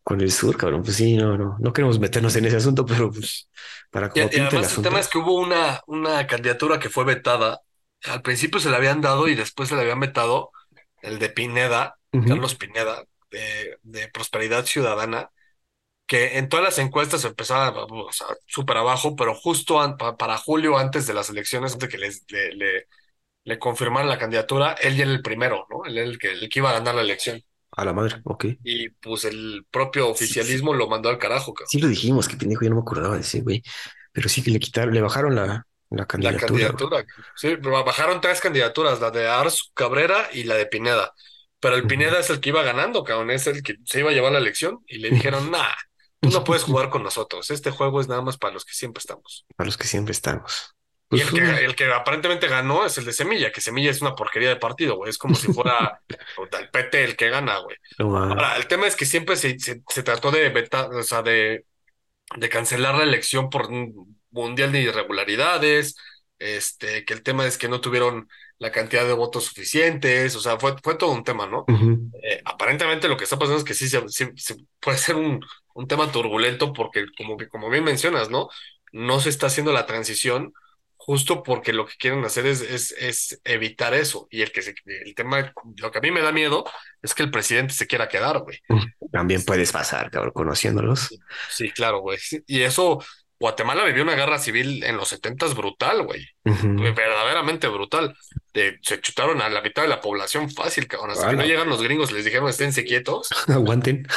[0.04, 0.84] Con el sur, cabrón.
[0.84, 1.58] Pues sí, no, no.
[1.60, 3.50] No queremos meternos en ese asunto, pero pues
[3.92, 4.82] para y, como y el además el asunto.
[4.82, 7.60] tema es que hubo una, una candidatura que fue vetada.
[8.06, 10.52] Al principio se le habían dado y después se le habían vetado
[11.02, 11.98] el de Pineda.
[12.26, 15.30] Carlos Pineda, de, de Prosperidad Ciudadana
[16.06, 20.38] que en todas las encuestas empezaba o sea, súper abajo, pero justo an- pa- para
[20.38, 22.88] julio, antes de las elecciones, antes de que les, le, le,
[23.46, 25.86] le confirmaran la candidatura, él ya era el primero, ¿no?
[25.86, 27.42] Él era el que, el que iba a ganar la elección.
[27.72, 28.46] A la madre, ok.
[28.64, 31.70] Y pues el propio Sí, sí, oficialismo lo mandó al carajo, cabrón.
[31.70, 33.64] sí lo dijimos, que pendejo, yo no me acordaba de ese, güey.
[34.12, 35.66] Pero sí que le quitaron, le bajaron la,
[36.18, 37.06] la candidatura.
[37.36, 41.14] Sí, bajaron tres candidaturas, la de Ars Cabrera y la de Pineda.
[41.60, 41.86] Pero el.
[41.88, 44.40] Pineda es el que iba ganando, cabrón, es el que se iba a llevar la
[44.40, 45.74] elección y le dijeron, nah,
[46.22, 49.00] tú no puedes jugar con nosotros, este juego es nada más para los que siempre
[49.00, 49.46] estamos.
[49.56, 50.76] Para los que siempre estamos.
[51.12, 54.02] Y Pues el que, el que aparentemente ganó es el de Semilla, que Semilla es
[54.02, 55.10] una porquería de partido, güey.
[55.12, 56.02] Es como si fuera
[56.60, 57.78] el PT el que gana, güey.
[58.30, 61.66] Ahora, el tema es que siempre se, se, se trató de vetar, o sea, de,
[62.38, 63.70] de cancelar la elección por
[64.34, 65.96] mundial de irregularidades,
[66.40, 68.28] este, que el tema es que no tuvieron
[68.60, 71.66] la cantidad de votos suficientes, o sea, fue, fue todo un tema, ¿no?
[72.24, 75.44] Eh, aparentemente lo que está pasando es que sí, se, sí- sí puede ser un,
[75.74, 78.50] un tema turbulento porque, como, como bien mencionas, ¿no?
[78.92, 80.54] No se está haciendo la transición
[80.96, 84.28] justo porque lo que quieren hacer es, es, es evitar eso.
[84.32, 86.64] Y el que se, el tema, lo que a mí me da miedo
[87.02, 88.60] es que el presidente se quiera quedar, güey.
[89.12, 91.10] También puedes pasar, cabrón, conociéndolos.
[91.50, 92.18] Sí, claro, güey.
[92.20, 93.04] Sí, Y eso,
[93.44, 96.26] Guatemala vivió una guerra civil en los setentas brutal, güey.
[96.46, 98.16] Verdaderamente brutal.
[98.54, 101.12] De- se chutaron a la mitad de la población fácil, cabrón.
[101.12, 103.28] Hasta que no llegan los gringos, les dijeron esténse quietos.
[103.50, 104.08] Aguanten.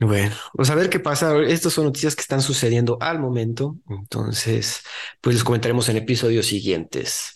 [0.00, 1.38] Bueno, pues a ver qué pasa.
[1.46, 3.76] Estas son noticias que están sucediendo al momento.
[3.88, 4.82] Entonces,
[5.20, 7.34] pues les comentaremos en episodios siguientes.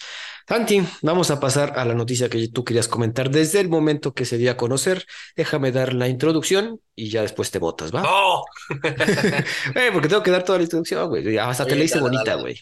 [0.51, 4.25] Santi, vamos a pasar a la noticia que tú querías comentar desde el momento que
[4.25, 5.07] se dio a conocer.
[5.37, 8.03] Déjame dar la introducción y ya después te botas, ¿va?
[8.03, 8.43] ¡No!
[9.77, 11.39] Eh, porque tengo que dar toda la introducción, güey.
[11.39, 12.59] Hasta te la hice bonita, güey.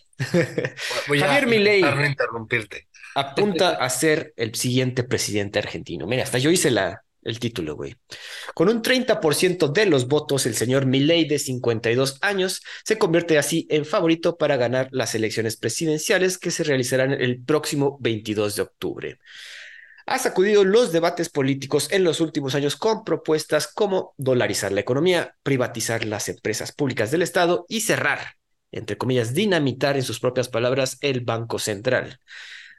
[1.19, 1.81] Javier Milei.
[1.81, 2.89] interrumpirte.
[3.15, 6.07] apunta a ser el siguiente presidente argentino.
[6.07, 7.97] Mira, hasta yo hice la, el título, güey.
[8.55, 13.67] Con un 30% de los votos, el señor Milei, de 52 años, se convierte así
[13.71, 19.19] en favorito para ganar las elecciones presidenciales que se realizarán el próximo 22 de octubre.
[20.07, 25.37] Ha sacudido los debates políticos en los últimos años con propuestas como dolarizar la economía,
[25.43, 28.37] privatizar las empresas públicas del Estado y cerrar,
[28.73, 32.21] entre comillas, dinamitar en sus propias palabras el Banco Central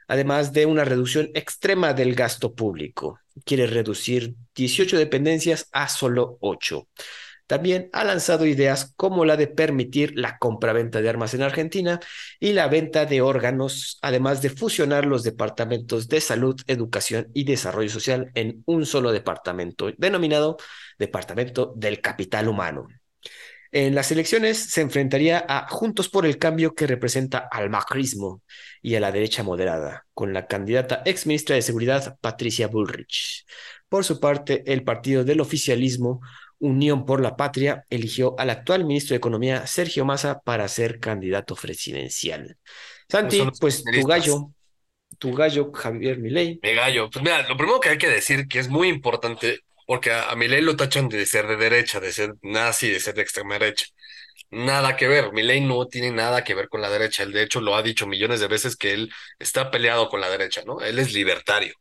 [0.09, 3.19] además de una reducción extrema del gasto público.
[3.45, 6.87] Quiere reducir 18 dependencias a solo 8.
[7.47, 11.99] También ha lanzado ideas como la de permitir la compra-venta de armas en Argentina
[12.39, 17.89] y la venta de órganos, además de fusionar los departamentos de salud, educación y desarrollo
[17.89, 20.57] social en un solo departamento, denominado
[20.99, 22.87] Departamento del Capital Humano.
[23.71, 28.41] En las elecciones se enfrentaría a Juntos por el Cambio que representa al macrismo
[28.81, 33.45] y a la derecha moderada, con la candidata ex ministra de Seguridad Patricia Bullrich.
[33.87, 36.21] Por su parte, el partido del oficialismo,
[36.57, 41.55] Unión por la Patria, eligió al actual ministro de Economía, Sergio Massa, para ser candidato
[41.55, 42.57] presidencial.
[43.07, 44.51] Santi, pues tu gallo,
[45.19, 46.59] tu gallo, Javier Milei.
[46.61, 50.11] Mi gallo, pues mira, lo primero que hay que decir que es muy importante porque
[50.11, 53.57] a, Milei lo tachan de ser de derecha, de ser nazi, de ser de extrema
[53.57, 53.87] derecha.
[54.51, 57.23] Nada que ver, Milei no tiene nada que ver con la derecha.
[57.23, 60.29] Él de hecho lo ha dicho millones de veces que él está peleado con la
[60.29, 60.79] derecha, ¿no?
[60.81, 61.73] Él es libertario.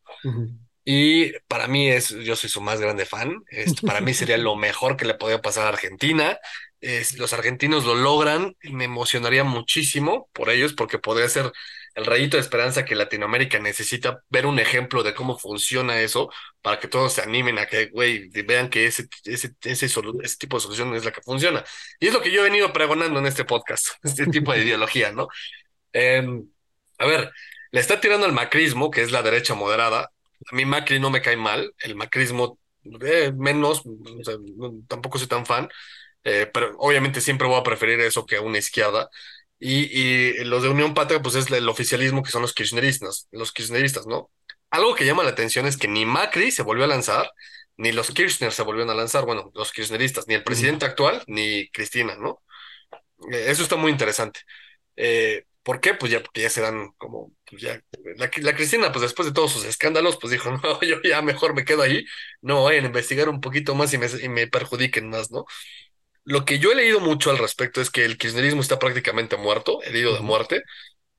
[0.86, 3.42] Y para mí es, yo soy su más grande fan.
[3.50, 6.38] Esto para mí sería lo mejor que le podía pasar a Argentina.
[6.80, 11.52] Es, los argentinos lo logran, me emocionaría muchísimo por ellos porque podría ser
[11.98, 16.30] el rayito de esperanza que Latinoamérica necesita ver un ejemplo de cómo funciona eso
[16.62, 20.56] para que todos se animen a que, güey, vean que ese, ese, ese, ese, tipo
[20.56, 21.64] de solución es la que funciona.
[21.98, 25.10] Y es lo que yo he venido pregonando en este podcast, este tipo de ideología,
[25.10, 25.26] ¿no?
[25.92, 26.48] Em,
[26.98, 27.32] a ver,
[27.72, 30.12] le está tirando al macrismo, que es la derecha moderada.
[30.52, 32.60] A mí Macri no me cae mal, el macrismo
[33.02, 33.82] eh, menos,
[34.86, 35.68] tampoco soy tan fan,
[36.24, 39.10] eh, pero obviamente siempre voy a preferir eso que una izquierda.
[39.60, 44.06] Y, los de Unión Patria, pues es el oficialismo que son los kirchneristas, los kirchneristas,
[44.06, 44.30] ¿no?
[44.70, 47.30] Algo que llama la atención es que ni Macri se volvió a lanzar,
[47.78, 51.68] ni los Kirchner se volvieron a lanzar, bueno, los kirchneristas, ni el presidente actual, ni
[51.70, 52.42] Cristina, ¿no?
[53.32, 54.40] Eh, eso está muy interesante.
[54.96, 55.94] Eh, ¿Por qué?
[55.94, 57.80] Pues ya, porque ya se dan como, pues ya,
[58.16, 61.64] la, Cristina, pues después de todos sus escándalos, pues dijo, no, yo ya mejor me
[61.64, 62.04] quedo ahí,
[62.42, 65.44] no vayan a investigar un poquito más y me, y me perjudiquen más, ¿no?
[66.28, 69.82] Lo que yo he leído mucho al respecto es que el kirchnerismo está prácticamente muerto,
[69.82, 70.62] herido de muerte,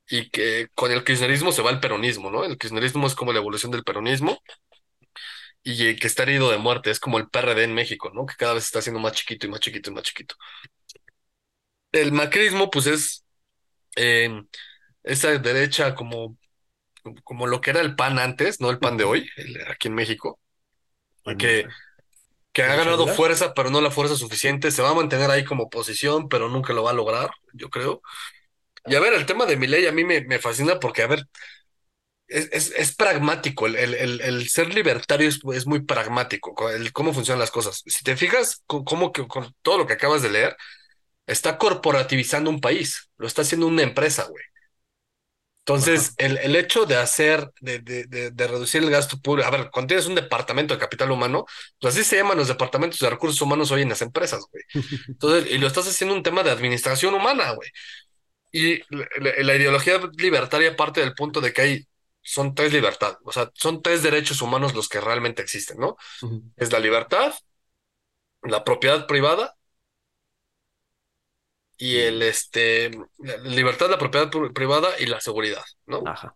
[0.08, 2.46] y que con el kirchnerismo se va el peronismo, ¿no?
[2.46, 4.40] El kirchnerismo es como la evolución del peronismo
[5.64, 8.28] y que está herido de muerte, es como el PRD en México, ¿no?
[8.28, 10.36] Que cada vez está siendo más chiquito y más chiquito y más chiquito.
[11.92, 13.26] El macrismo, pues es
[13.96, 14.44] eh,
[15.02, 16.38] esa derecha como,
[17.24, 19.28] como lo que era el PAN antes, no el PAN de hoy,
[19.72, 20.40] aquí en México,
[21.40, 21.66] que
[22.52, 24.72] que ha ganado fuerza, pero no la fuerza suficiente.
[24.72, 28.02] Se va a mantener ahí como oposición, pero nunca lo va a lograr, yo creo.
[28.86, 31.28] Y a ver, el tema de mi ley a mí me, fascina porque, a ver,
[32.28, 33.68] es, es, pragmático.
[33.68, 37.84] El, el, el, ser libertario es, muy pragmático, el, cómo funcionan las cosas.
[37.86, 40.56] Si te fijas, cómo que con todo lo que acabas de leer,
[41.28, 44.44] está corporativizando un país, lo está haciendo una empresa, güey.
[45.60, 49.70] Entonces, el, el, hecho de hacer, de, de, de, reducir el gasto público, a ver,
[49.72, 51.46] cuando tienes un departamento de capital humano,
[51.80, 54.64] pues así se llaman los departamentos de recursos humanos hoy en las empresas, güey.
[55.08, 57.70] Entonces, y lo estás haciendo un tema de administración humana, güey.
[58.52, 61.88] Y la, ideología libertaria parte del punto de que hay,
[62.22, 65.98] son tres libertades, o sea, son tres derechos humanos los que realmente existen, ¿no?
[66.58, 67.34] Es la libertad,
[68.42, 69.56] la propiedad privada
[71.80, 76.04] y el este la libertad, la propiedad privada y la seguridad, ¿no?
[76.06, 76.36] Ajá.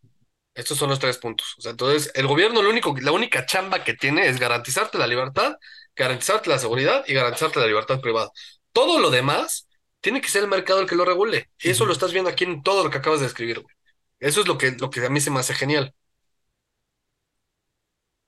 [0.55, 1.55] Estos son los tres puntos.
[1.57, 5.05] O sea, entonces, el gobierno lo único, la única chamba que tiene es garantizarte la
[5.05, 5.55] libertad,
[5.95, 8.31] garantizarte la seguridad y garantizarte la libertad privada.
[8.71, 9.67] Todo lo demás
[9.99, 11.49] tiene que ser el mercado el que lo regule.
[11.59, 13.75] Y eso lo estás viendo aquí en todo lo que acabas de escribir, güey.
[14.19, 15.93] Eso es lo que, lo que a mí se me hace genial.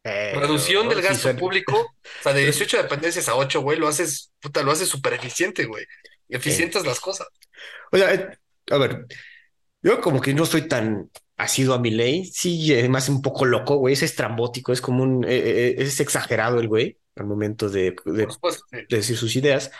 [0.03, 4.61] Reducción del gasto público, o sea, de 18 dependencias a 8, güey, lo haces, puta,
[4.63, 5.85] lo haces súper eficiente, güey
[6.29, 7.27] eficientes las cosas.
[7.91, 8.29] O sea, eh,
[8.71, 9.05] a ver,
[9.81, 13.77] yo como que no soy tan asido a mi ley, sí, además un poco loco,
[13.77, 17.95] güey, es estrambótico, es como un, eh, eh, es exagerado el güey al momento de,
[18.05, 18.27] de,
[18.89, 19.71] decir sus ideas.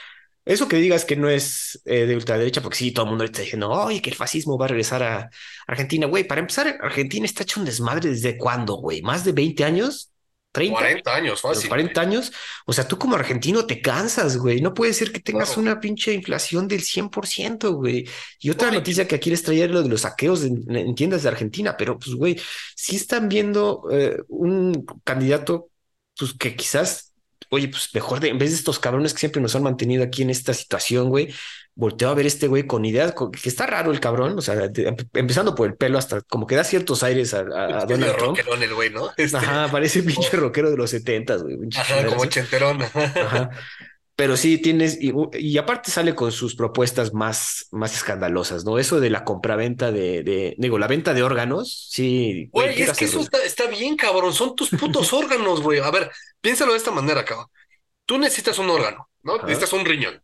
[0.46, 3.72] Eso que digas que no es de ultraderecha, porque sí, todo el mundo está diciendo,
[3.72, 5.30] oye, que el fascismo va a regresar a
[5.66, 6.24] Argentina, güey.
[6.24, 9.02] Para empezar, Argentina está hecho un desmadre desde cuándo, güey?
[9.02, 10.14] ¿Más de 20 años?
[10.56, 11.68] 30, 40 años, fácil.
[11.68, 12.32] 40 años.
[12.66, 14.62] O sea, tú como argentino te cansas, güey.
[14.62, 18.08] No puede ser que tengas una pinche inflación del 100%, güey.
[18.40, 21.76] Y otra noticia que aquí les traía lo de los saqueos en, tiendas de Argentina,
[21.78, 22.40] pero pues, güey,
[22.74, 25.70] si están viendo eh, un candidato,
[26.18, 27.12] pues que quizás
[27.50, 30.24] oye, pues mejor de, en vez de estos cabrones que siempre nos han mantenido aquí
[30.24, 31.34] en esta situación, güey,
[31.76, 34.72] volteo a ver este güey con ideas, que está raro el cabrón, o sea,
[35.14, 38.38] empezando por el pelo hasta como que da ciertos aires a, a Donald Trump.
[38.62, 39.12] el güey, ¿no?
[39.18, 39.38] Este...
[39.38, 41.58] Ajá, parece pinche rockero de los setentas, güey.
[41.76, 42.82] Ajá, como chenterón.
[42.82, 43.50] Ajá.
[44.16, 48.80] Pero sí tienes, y, aparte sale con sus propuestas más, más escandalosas, ¿no?
[48.80, 52.48] Eso de la compraventa de, de, digo, la venta de órganos, sí.
[52.54, 55.80] Güey, es que eso está, está, bien, cabrón, son tus putos órganos, güey.
[55.80, 57.48] A ver, piénsalo de esta manera, cabrón.
[58.06, 59.38] Tú necesitas un órgano, ¿no?
[59.40, 60.22] Necesitas un riñón.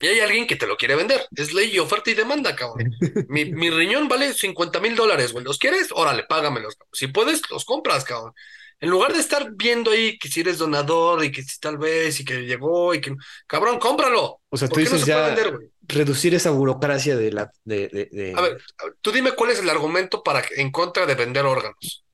[0.00, 1.26] Y hay alguien que te lo quiere vender.
[1.34, 2.94] Es ley y oferta y demanda, cabrón.
[3.28, 5.44] Mi, mi riñón vale 50 mil dólares, güey.
[5.44, 5.88] ¿Los quieres?
[5.92, 6.76] Órale, págamelos.
[6.76, 6.90] Cabrón.
[6.92, 8.32] Si puedes, los compras, cabrón.
[8.80, 12.20] En lugar de estar viendo ahí que si eres donador y que si tal vez
[12.20, 13.12] y que llegó y que...
[13.48, 14.40] Cabrón, cómpralo.
[14.48, 17.50] O sea, tú dices no ya vender, reducir esa burocracia de la...
[17.64, 18.34] De, de, de...
[18.36, 18.62] A ver,
[19.00, 22.04] tú dime cuál es el argumento para en contra de vender órganos.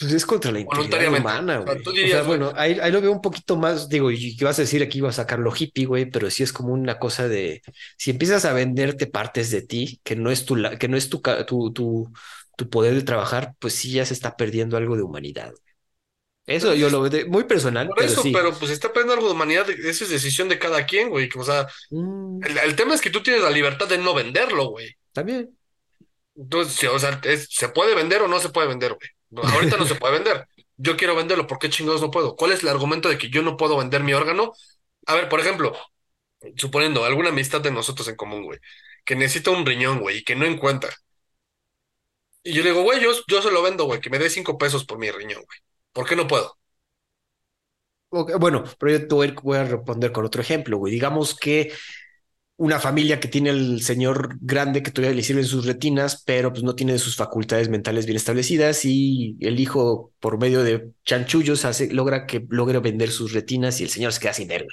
[0.00, 1.78] Pues es contra la integridad humana, güey.
[1.78, 4.82] O sea, bueno, ahí, ahí, lo veo un poquito más, digo, y vas a decir
[4.82, 7.60] aquí, iba a sacar lo hippie, güey, pero sí es como una cosa de,
[7.98, 11.20] si empiezas a venderte partes de ti, que no es tu, que no es tu,
[11.46, 12.10] tu, tu,
[12.56, 15.52] tu poder de trabajar, pues sí ya se está perdiendo algo de humanidad.
[16.46, 17.88] Eso yo lo veo muy personal.
[17.88, 21.10] Por eso, pero pues está perdiendo algo de humanidad, eso es decisión de cada quien,
[21.10, 21.28] güey.
[21.36, 22.42] O sea, mm.
[22.42, 24.96] el, el, tema es que tú tienes la libertad de no venderlo, güey.
[25.12, 25.54] También.
[26.34, 27.20] Entonces, o sea,
[27.50, 29.10] ¿se puede vender o no se puede vender, güey?
[29.36, 30.46] Ahorita no se puede vender.
[30.76, 32.36] Yo quiero venderlo, ¿por qué chingados no puedo?
[32.36, 34.52] ¿Cuál es el argumento de que yo no puedo vender mi órgano?
[35.06, 35.72] A ver, por ejemplo,
[36.56, 38.58] suponiendo alguna amistad de nosotros en común, güey,
[39.04, 40.90] que necesita un riñón, güey, y que no encuentra.
[42.42, 44.56] Y yo le digo, güey, yo, yo se lo vendo, güey, que me dé cinco
[44.58, 45.58] pesos por mi riñón, güey.
[45.92, 46.56] ¿Por qué no puedo?
[48.10, 50.92] bueno, pero yo te voy a responder con otro ejemplo, güey.
[50.92, 51.72] Digamos que
[52.60, 56.62] una familia que tiene el señor grande que todavía le sirven sus retinas, pero pues
[56.62, 61.90] no tiene sus facultades mentales bien establecidas y el hijo por medio de chanchullos hace,
[61.90, 64.66] logra que logre vender sus retinas y el señor se queda sin ver,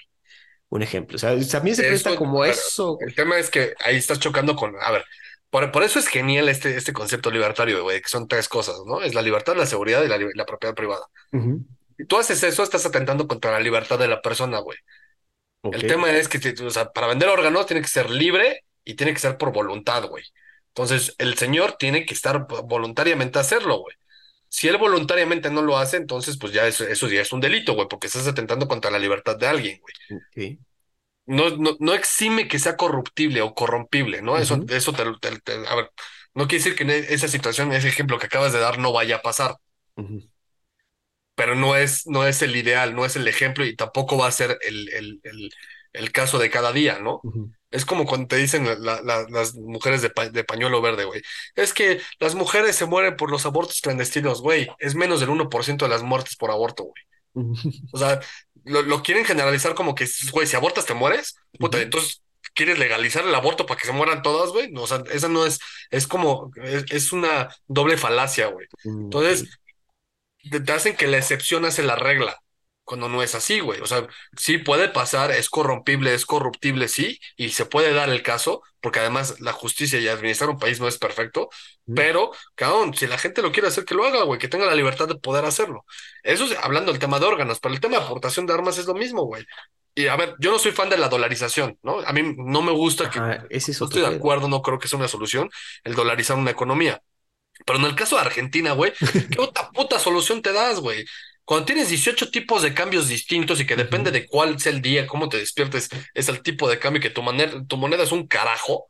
[0.68, 1.16] Un ejemplo.
[1.16, 2.98] O sea, también se presta como eso.
[3.00, 5.06] El tema es que ahí estás chocando con, a ver,
[5.50, 9.02] por, por eso es genial este, este concepto libertario, güey, que son tres cosas, ¿no?
[9.02, 11.06] Es la libertad, la seguridad y la, propiedad privada.
[11.98, 14.78] Y tú haces eso, estás atentando contra la libertad de la persona, güey.
[15.64, 19.14] El tema es que o sea, para vender órganos tiene que ser libre y tiene
[19.14, 20.24] que ser por voluntad, güey.
[20.70, 23.96] Entonces, el señor tiene que estar voluntariamente a hacerlo, güey.
[24.50, 27.74] Si él voluntariamente no lo hace, entonces, pues ya eso, eso ya es un delito,
[27.74, 29.94] güey, porque estás atentando contra la libertad de alguien, güey.
[31.26, 34.38] No, no, no, exime que sea corruptible o corrompible, ¿no?
[34.38, 35.92] Eso, eso te, a ver,
[36.34, 39.22] no quiere decir que esa situación, ese ejemplo que acabas de dar, no vaya a
[39.22, 39.58] pasar
[41.38, 44.32] pero no es, no es el ideal, no es el ejemplo y tampoco va a
[44.32, 45.52] ser el, el, el,
[45.94, 47.22] el caso de cada día, ¿no?
[47.70, 51.22] Es como cuando te dicen las mujeres de, de pañuelo verde, güey.
[51.56, 54.68] Es que las mujeres se mueren por los abortos clandestinos, güey.
[54.80, 57.54] Es menos del 1% de las muertes por aborto, güey.
[57.92, 58.20] O sea,
[58.64, 62.24] lo, quieren generalizar como que, güey, si abortas te mueres, puta, entonces
[62.56, 64.72] quieres legalizar el aborto para que se mueran todas, güey.
[64.72, 65.60] No, o sea, esa no es,
[65.92, 68.66] es como, es, es una doble falacia, güey.
[68.84, 69.48] Entonces,
[70.50, 72.38] te hacen que la excepción hace la regla,
[72.84, 73.82] cuando no es así, güey.
[73.82, 74.08] O sea,
[74.38, 79.00] sí puede pasar, es corrompible, es corruptible, sí, y se puede dar el caso, porque
[79.00, 81.50] además la justicia y administrar un país no es perfecto,
[81.94, 84.76] pero, cabrón, si la gente lo quiere hacer, que lo haga, güey, que tenga la
[84.76, 85.86] libertad de poder hacerlo.
[86.24, 88.86] Eso es hablando del tema de órganos, pero el tema de aportación de armas es
[88.86, 89.46] lo mismo, güey.
[89.94, 92.02] Y a ver, yo no soy fan de la dolarización, ¿no?
[92.02, 93.20] A mí no me gusta que...
[93.20, 95.50] no estoy de acuerdo, no creo que sea una solución
[95.84, 97.02] el dolarizar una economía.
[97.68, 98.94] Pero en el caso de Argentina, güey,
[99.32, 101.06] ¿qué otra puta solución te das, güey?
[101.44, 105.06] Cuando tienes 18 tipos de cambios distintos y que depende de cuál sea el día,
[105.06, 108.26] cómo te despiertes, es el tipo de cambio que tu, moneda, tu moneda es un
[108.26, 108.86] carajo.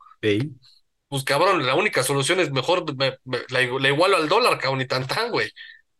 [1.08, 2.84] Pues cabrón, la única solución es mejor
[3.48, 5.50] la, igualo al dólar, cabrón, y tan tan, güey.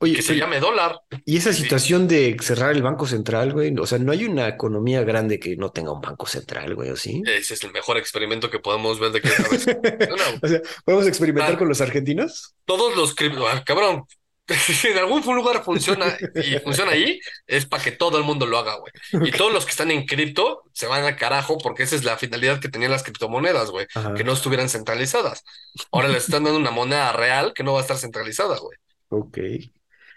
[0.00, 1.00] Oye, que se llame dólar.
[1.24, 5.02] Y esa situación de cerrar el Banco Central, güey, o sea, no hay una economía
[5.02, 7.22] grande que no tenga un Banco Central, güey, ¿o sí?
[7.26, 9.28] Ese es el mejor experimento que podemos ver de que
[10.42, 11.58] o sea, ¿podemos experimentar ah.
[11.58, 12.54] con los argentinos?
[12.64, 14.04] Todos los cripto, ah, cabrón.
[14.46, 17.18] si en algún lugar funciona y funciona ahí,
[17.48, 18.92] es para que todo el mundo lo haga, güey.
[19.28, 22.16] Y todos los que están en cripto se van al carajo porque esa es la
[22.16, 25.42] finalidad que tenían las criptomonedas, güey, que no estuvieran centralizadas.
[25.90, 28.78] Ahora les están dando una moneda real que no va a estar centralizada, güey.
[29.08, 29.38] Ok.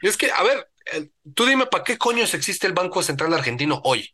[0.02, 0.70] Y es que, a ver,
[1.34, 4.10] tú dime, ¿para qué coños existe el Banco Central Argentino hoy?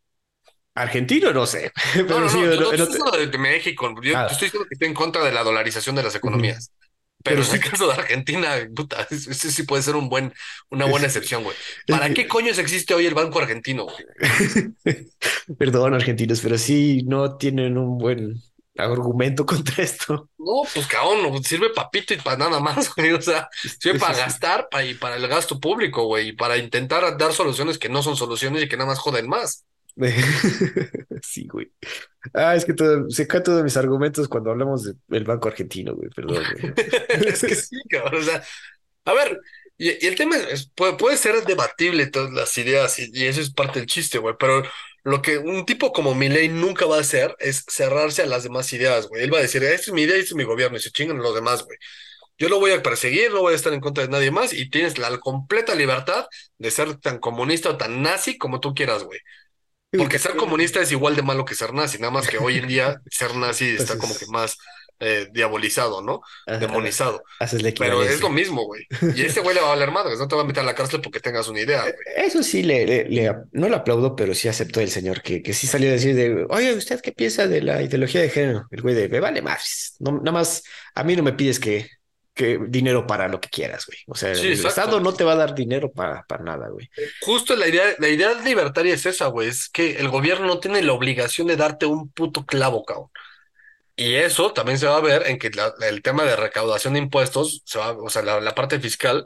[0.74, 1.72] Argentino, no sé.
[2.08, 2.88] no, no, no, yo
[3.28, 3.94] de México.
[4.02, 6.72] Yo estoy diciendo que estoy en contra de la dolarización de las economías.
[7.24, 10.34] Pero, en el caso de Argentina, puta, ese sí puede ser un buen,
[10.70, 11.56] una buena excepción, güey.
[11.88, 14.06] ¿Para qué coños existe hoy el Banco Argentino, güey?
[15.58, 18.42] Perdón, argentinos, pero sí no tienen un buen
[18.78, 20.30] argumento contra esto.
[20.38, 23.14] No, pues cabrón, sirve papito y para nada más, güey.
[23.14, 23.50] O sea,
[23.80, 27.78] sirve para gastar para, y para el gasto público, güey, y para intentar dar soluciones
[27.78, 29.66] que no son soluciones y que nada más joden más.
[31.24, 31.72] sí, güey.
[32.34, 36.10] Ah, es que todo, se cae todos mis argumentos cuando hablamos del Banco Argentino, güey,
[36.10, 36.44] perdón.
[37.26, 38.22] es que sí, cabrón.
[38.22, 38.44] O sea,
[39.06, 39.40] a ver,
[39.78, 43.52] y, el tema es, puede, puede, ser debatible todas las ideas y, y eso es
[43.52, 44.64] parte del chiste, güey, pero
[45.08, 48.74] lo que un tipo como Milei nunca va a hacer es cerrarse a las demás
[48.74, 49.24] ideas, güey.
[49.24, 51.20] Él va a decir, esta es mi idea, este es mi gobierno, y se chingan
[51.20, 51.78] los demás, güey.
[52.38, 54.70] Yo lo voy a perseguir, no voy a estar en contra de nadie más, y
[54.70, 56.28] tienes la completa libertad
[56.58, 59.22] de ser tan comunista o tan nazi como tú quieras, güey.
[59.92, 62.68] Porque ser comunista es igual de malo que ser nazi, nada más que hoy en
[62.68, 64.58] día ser nazi está como que más
[65.00, 66.22] eh, diabolizado, ¿no?
[66.46, 67.24] Demonizado.
[67.78, 68.86] Pero es lo mismo, güey.
[69.16, 70.76] Y este güey le va a valer madres, no te va a meter a la
[70.76, 71.94] cárcel porque tengas una idea, güey.
[72.16, 73.08] Eso sí, le,
[73.52, 76.46] no le aplaudo, pero sí aceptó el señor que, que sí salió a decir de,
[76.50, 78.68] oye, ¿usted qué piensa de la ideología de género?
[78.72, 79.96] El güey de, me vale madres.
[80.00, 80.64] No, nada más,
[80.96, 81.90] a mí no me pides que,
[82.38, 83.98] que dinero para lo que quieras, güey.
[84.08, 86.90] O sea, el Estado no te va a dar dinero para, para nada, güey.
[87.22, 89.50] Justo la idea, la idea libertaria es esa, güey.
[89.50, 93.10] Es que el gobierno no tiene la obligación de darte un puto clavo, cabrón.
[94.00, 95.50] Y eso también se va a ver en que
[95.82, 99.26] el tema de recaudación de impuestos, se va, o sea, la, parte fiscal,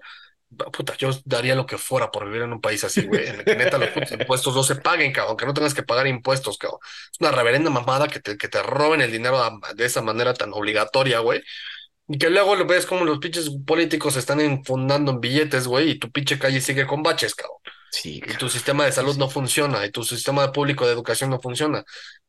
[0.71, 3.45] puta, yo daría lo que fuera por vivir en un país así, güey, en el
[3.45, 6.79] que neta los impuestos no se paguen, cabrón, que no tengas que pagar impuestos, cabrón.
[7.11, 10.53] Es una reverenda mamada que te, que te roben el dinero de esa manera tan
[10.53, 11.43] obligatoria, güey.
[12.07, 15.99] Y que luego lo ves como los pinches políticos están infundando en billetes, güey, y
[15.99, 17.59] tu pinche calle sigue con baches, cabrón.
[17.91, 21.41] Sí, y tu sistema de salud no funciona, y tu sistema público de educación no
[21.41, 21.83] funciona.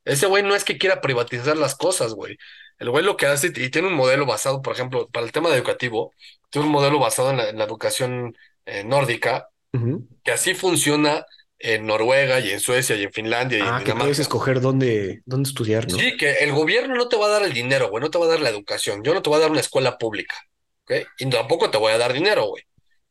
[0.04, 2.36] Ese güey no es que quiera privatizar las cosas, güey.
[2.78, 5.50] El güey lo que hace, y tiene un modelo basado, por ejemplo, para el tema
[5.50, 6.12] de educativo,
[6.50, 8.36] tiene un modelo basado en la, educación
[8.66, 9.48] eh, nórdica,
[10.24, 11.24] que así funciona
[11.60, 15.22] en Noruega y en Suecia y en Finlandia y ah, en que puedes escoger dónde,
[15.24, 15.96] dónde estudiar, ¿no?
[15.96, 18.26] Sí, que el gobierno no te va a dar el dinero, güey, no te va
[18.26, 19.02] a dar la educación.
[19.04, 20.34] Yo no te voy a dar una escuela pública,
[20.82, 21.06] ¿ok?
[21.20, 22.64] Y tampoco te voy a dar dinero, güey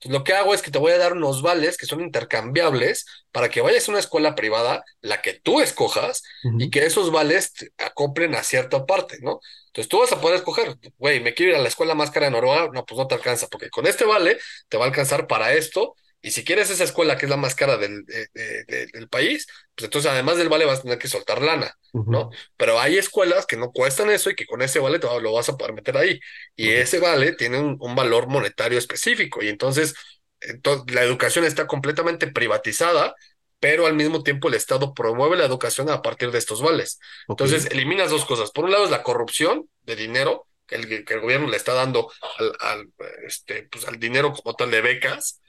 [0.06, 3.49] lo que hago es que te voy a dar unos vales que son intercambiables para
[3.49, 6.23] que vayas a una escuela privada, la que tú escojas,
[6.57, 9.40] y que esos vales te acoplen a cierta parte, ¿no?
[9.68, 12.26] Entonces tú vas a poder escoger, güey, me quiero ir a la escuela más cara
[12.26, 14.38] de Noruega, no, pues no te alcanza, porque con este vale
[14.68, 17.56] te va a alcanzar para esto y si quieres esa escuela que es la más
[17.56, 21.76] cara del, del país, pues entonces además del vale vas a tener que soltar lana,
[21.93, 22.30] ¿no?
[22.57, 25.49] Pero hay escuelas que no cuestan eso y que con ese vale te, lo vas
[25.49, 26.19] a poder meter ahí.
[26.56, 29.41] Y ese vale tiene un, valor monetario específico.
[29.41, 29.95] Y entonces,
[30.41, 33.15] entonces la educación está completamente privatizada,
[33.60, 36.99] pero al mismo tiempo el Estado promueve la educación a partir de estos vales.
[37.27, 38.52] Entonces, eliminas dos cosas.
[38.52, 42.11] Por un lado es la corrupción de dinero, el, que el gobierno le está dando
[42.60, 42.89] al,
[43.27, 45.41] este, pues, al dinero como tal de becas.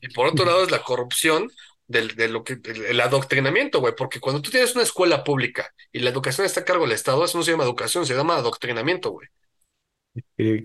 [0.00, 1.50] Y por otro lado es la corrupción
[1.86, 6.00] del, de lo que, el, adoctrinamiento, güey, porque cuando tú tienes una escuela pública y
[6.00, 9.10] la educación está a cargo del Estado, eso no se llama educación, se llama adoctrinamiento,
[9.10, 9.28] güey.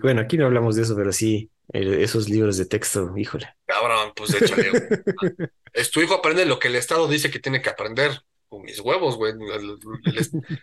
[0.00, 3.48] bueno, aquí no hablamos de eso, pero sí, esos libros de texto, híjole.
[3.66, 4.70] Cabrón, pues échale.
[5.72, 8.80] es tu hijo aprende lo que el Estado dice que tiene que aprender con mis
[8.80, 9.32] huevos, güey.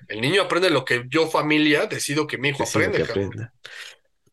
[0.07, 3.05] El, niño aprende lo que yo, familia, decido que mi hijo aprende.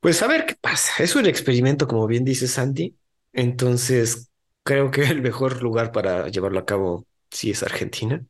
[0.01, 1.03] Pues a ver qué pasa.
[1.03, 2.97] Es un experimento, como bien dice Santi.
[3.33, 4.31] Entonces,
[4.63, 8.23] creo que el mejor lugar para llevarlo a cabo sí es Argentina.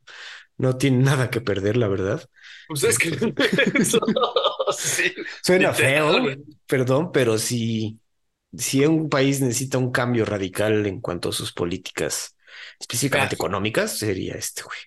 [0.56, 2.28] No tiene nada que perder, la verdad.
[2.68, 3.10] Pues es que
[5.42, 6.36] suena feo,
[6.66, 7.98] perdón, pero si,
[8.56, 12.36] si un país necesita un cambio radical en cuanto a sus políticas,
[12.78, 14.78] específicamente económicas, sería este, güey.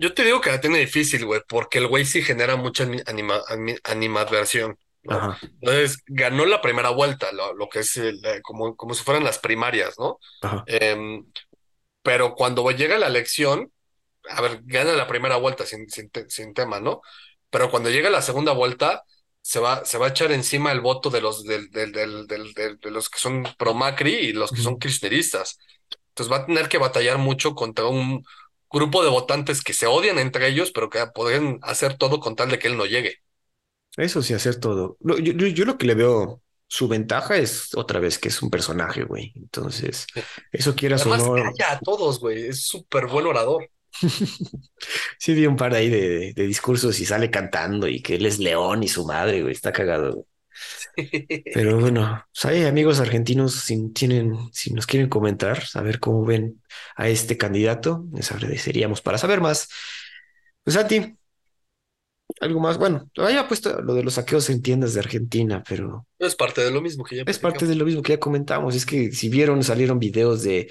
[0.00, 3.42] Yo te digo que la tiene difícil, güey, porque el güey sí genera mucha anima,
[3.84, 4.78] animadversión.
[5.02, 5.36] ¿no?
[5.42, 8.00] Entonces, ganó la primera vuelta, lo, que es
[8.42, 10.18] como, como si fueran las primarias, ¿no?
[10.66, 11.26] Em,
[12.02, 13.70] pero cuando llega la elección,
[14.30, 17.02] a ver, gana la primera vuelta sin, sin, tema, ¿no?
[17.50, 19.04] Pero cuando llega la segunda vuelta,
[19.42, 23.18] se va, se va a echar encima el voto de los, de, de los que
[23.18, 25.58] son pro Macri y los que son kirchneristas.
[26.08, 28.24] Entonces va a tener que batallar mucho contra un,
[28.70, 32.50] grupo de votantes que se odian entre ellos, pero que podrían hacer todo con tal
[32.50, 33.16] de que él no llegue.
[33.96, 34.96] Eso sí, hacer todo.
[35.00, 39.32] Yo, lo que le veo su ventaja es otra vez que es un personaje, güey.
[39.34, 40.06] Entonces,
[40.52, 41.34] eso quieras o no.
[41.34, 42.46] Calla a todos, güey.
[42.46, 43.68] Es súper buen orador.
[45.18, 48.38] sí, vi un par ahí de, de, discursos y sale cantando y que él es
[48.38, 49.52] león y su madre, güey.
[49.52, 50.26] Está cagado.
[51.54, 56.62] Pero bueno, pues amigos argentinos, si tienen, si nos quieren comentar, saber cómo ven
[56.96, 59.68] a este candidato, les agradeceríamos para saber más.
[60.64, 60.86] Pues a
[62.40, 62.78] algo más.
[62.78, 66.06] Bueno, había puesto lo de los saqueos en tiendas de Argentina, pero.
[66.18, 67.22] Es parte de lo mismo que ya.
[67.26, 68.74] Es parte de lo mismo que ya comentamos.
[68.74, 70.70] Es que si vieron, salieron videos de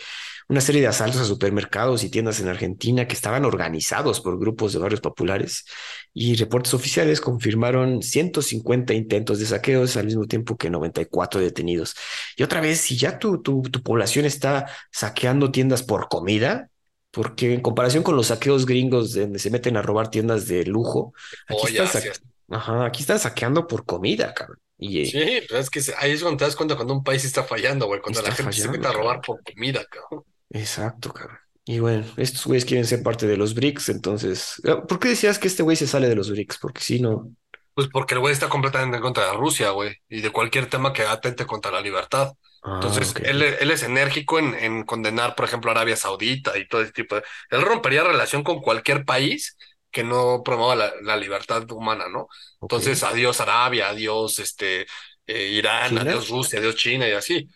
[0.49, 4.73] una serie de asaltos a supermercados y tiendas en Argentina que estaban organizados por grupos
[4.73, 5.65] de barrios populares
[6.11, 11.95] y reportes oficiales confirmaron 150 intentos de saqueos al mismo tiempo que 94 detenidos.
[12.35, 16.71] Y otra vez, si ya tu, tu, tu población está saqueando tiendas por comida,
[17.11, 21.13] porque en comparación con los saqueos gringos donde se meten a robar tiendas de lujo,
[21.47, 22.03] aquí, están,
[22.49, 24.59] Ajá, aquí están saqueando por comida, cabrón.
[24.77, 27.43] Y, sí, pero es que ahí es cuando te das cuenta cuando un país está
[27.43, 30.23] fallando, güey, cuando la gente se mete a robar por comida, cabrón.
[30.51, 31.37] Exacto, cabrón.
[31.65, 35.37] Y bueno, estos güeyes quieren ser parte de los BRICS, entonces, ah, ¿por qué decías
[35.37, 36.57] que este güey se sale de los BRICS?
[36.59, 37.29] Porque si no...
[37.75, 40.93] Pues porque el güey está completamente en contra de Rusia, güey, y de cualquier tema
[40.93, 42.33] que atente contra la libertad.
[42.63, 46.81] Ah, Entonces, él, él es enérgico en, en condenar, por ejemplo, Arabia Saudita y todo
[46.81, 47.23] ese tipo de...
[47.51, 49.57] Él rompería relación con cualquier país
[49.91, 52.27] que no promueva la, la libertad humana, ¿no?
[52.61, 54.85] Entonces, adiós Arabia, adiós este,
[55.27, 55.99] eh, Irán, China.
[55.99, 57.47] adiós Rusia, adiós China y así.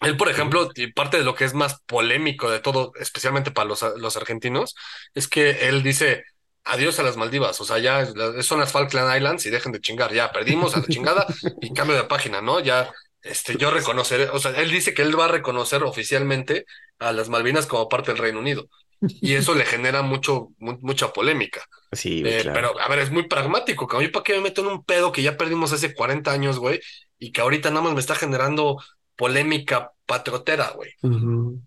[0.00, 3.68] Él, por ejemplo, y parte de lo que es más polémico de todo, especialmente para
[3.68, 4.74] los, los argentinos,
[5.14, 6.24] es que él dice
[6.64, 8.06] adiós a las Maldivas, o sea, ya
[8.42, 11.26] son las Falkland Islands y dejen de chingar, ya perdimos a la chingada
[11.60, 12.60] y cambio de página, ¿no?
[12.60, 12.90] Ya,
[13.22, 16.64] este, yo reconoceré, o sea, él dice que él va a reconocer oficialmente
[16.98, 18.68] a las Malvinas como parte del Reino Unido
[19.00, 21.62] y eso le genera mucho, mu- mucha polémica.
[21.92, 22.54] Sí, Eh, claro.
[22.54, 24.06] pero, a ver, es muy pragmático, cabrón.
[24.08, 26.80] ¿Yo para qué me meto en un pedo que ya perdimos hace 40 años, güey?
[27.18, 28.78] Y que ahorita nada más me está generando
[29.16, 30.92] polémica patriotera, güey.
[31.02, 31.62] Ujú.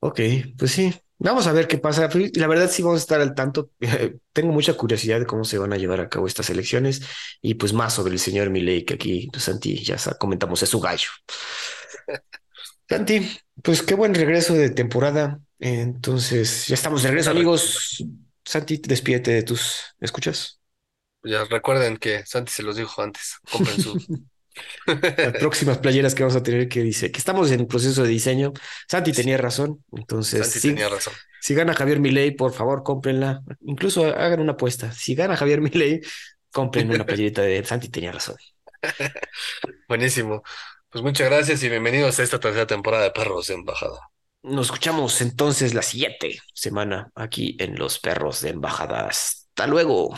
[0.00, 0.20] Ok,
[0.58, 0.94] pues sí.
[1.24, 2.08] Vamos a ver qué pasa.
[2.08, 3.70] Pero La verdad sí vamos a estar al tanto.
[4.32, 7.02] Tengo mucha curiosidad de cómo se van a llevar a cabo estas elecciones
[7.40, 10.80] y pues más sobre el señor Milei, que aquí, pues, Santi, ya comentamos, es su
[10.80, 11.08] gallo.
[12.88, 13.26] Santi,
[13.62, 15.40] pues qué buen regreso de temporada.
[15.58, 18.04] Entonces, ya estamos de regreso, amigos.
[18.44, 20.60] Santi, despídete de tus escuchas.
[21.22, 23.38] Ya recuerden que Santi se los dijo antes.
[23.50, 23.98] Compren su.
[24.86, 28.52] Las próximas playeras que vamos a tener que dice que estamos en proceso de diseño.
[28.88, 29.84] Santi tenía razón.
[29.92, 31.12] Entonces, Santi sí, tenía razón.
[31.40, 33.42] Si gana Javier Milei, por favor, cómprenla.
[33.62, 34.92] Incluso hagan una apuesta.
[34.92, 36.00] Si gana Javier Milei,
[36.52, 38.36] compren una playerita de Santi tenía razón.
[39.88, 40.42] Buenísimo.
[40.88, 43.98] Pues muchas gracias y bienvenidos a esta tercera temporada de Perros de Embajada.
[44.44, 49.08] Nos escuchamos entonces la siguiente semana aquí en Los Perros de Embajada.
[49.08, 50.14] Hasta luego.